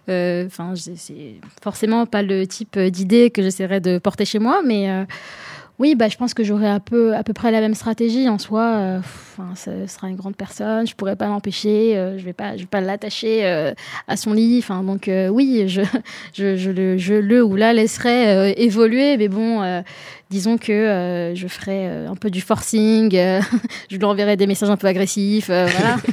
euh, 0.10 0.46
Enfin, 0.48 0.74
c'est- 0.76 1.36
forcément 1.64 2.06
pas 2.06 2.22
le 2.22 2.46
type 2.48 2.78
d'idée 2.80 3.30
que 3.32 3.42
j'essaierais 3.42 3.80
de 3.82 3.98
porter 3.98 4.26
chez 4.26 4.40
moi, 4.40 4.62
mais 4.66 4.90
euh, 4.90 5.06
oui, 5.82 5.96
bah, 5.96 6.10
je 6.10 6.16
pense 6.16 6.36
que 6.36 6.44
j'aurai 6.44 6.68
un 6.68 6.80
peu, 6.80 7.16
à 7.16 7.24
peu 7.24 7.34
près 7.34 7.50
la 7.50 7.60
même 7.60 7.74
stratégie 7.74 8.30
en 8.30 8.38
soi. 8.38 8.62
euh, 8.62 9.00
ce 9.56 9.88
sera 9.88 10.10
une 10.10 10.16
grande 10.16 10.36
personne, 10.36 10.86
je 10.86 10.94
pourrais 10.94 11.16
pas 11.16 11.26
l'empêcher, 11.26 11.98
euh, 11.98 12.20
je 12.20 12.24
vais 12.24 12.34
pas, 12.34 12.56
je 12.56 12.62
vais 12.62 12.68
pas 12.68 12.82
l'attacher 12.82 13.40
euh, 13.46 13.74
à 14.08 14.16
son 14.16 14.34
lit. 14.34 14.60
Enfin, 14.60 14.84
donc 14.84 15.10
oui, 15.32 15.64
je, 15.68 15.82
je, 16.36 16.56
je 16.56 16.70
le, 16.70 17.00
je 17.00 17.16
le 17.16 17.44
ou 17.44 17.56
la 17.56 17.74
laisserai 17.74 18.54
évoluer, 18.62 19.18
mais 19.18 19.28
bon, 19.28 19.84
disons 20.30 20.60
que 20.60 21.34
je 21.34 21.48
ferai 21.48 21.88
un 21.88 22.16
peu 22.16 22.30
du 22.30 22.42
forcing, 22.42 23.12
je 23.90 23.98
lui 23.98 24.06
enverrai 24.06 24.38
des 24.38 24.46
messages 24.46 24.70
un 24.70 24.78
peu 24.78 24.86
agressifs, 24.86 25.48
voilà. 25.48 25.98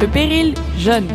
Le 0.00 0.08
péril 0.08 0.54
jeune. 0.76 1.06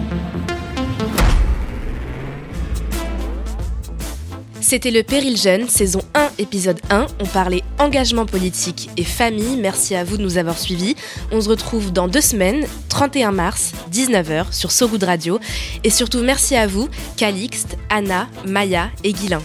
C'était 4.70 4.92
le 4.92 5.02
Péril 5.02 5.38
Jeune, 5.38 5.70
saison 5.70 6.02
1, 6.14 6.30
épisode 6.40 6.82
1. 6.90 7.08
On 7.22 7.26
parlait 7.26 7.64
engagement 7.80 8.26
politique 8.26 8.90
et 8.98 9.06
famille. 9.06 9.56
Merci 9.56 9.96
à 9.96 10.04
vous 10.04 10.18
de 10.18 10.22
nous 10.22 10.38
avoir 10.38 10.58
suivis. 10.58 10.98
On 11.32 11.40
se 11.40 11.48
retrouve 11.48 11.94
dans 11.94 12.10
deux 12.10 12.20
semaines, 12.20 12.66
31 12.90 13.32
mars, 13.32 13.72
19h, 13.94 14.52
sur 14.52 14.72
So 14.72 14.90
Good 14.90 15.04
Radio. 15.04 15.40
Et 15.86 15.90
surtout, 15.90 16.22
merci 16.22 16.58
à 16.58 16.68
vous, 16.68 16.90
Calixte, 17.16 17.78
Anna, 17.90 18.28
Maya 18.46 18.90
et 19.06 19.14
Guilin. 19.14 19.42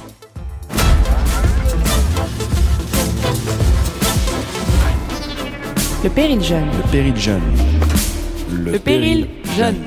Le 6.03 6.11
péril 6.11 6.43
jeune. 6.43 6.66
Le 6.66 6.91
péril 6.91 7.16
jeune. 7.16 7.43
Le 8.51 8.79
péril 8.81 9.29
jeune. 9.57 9.87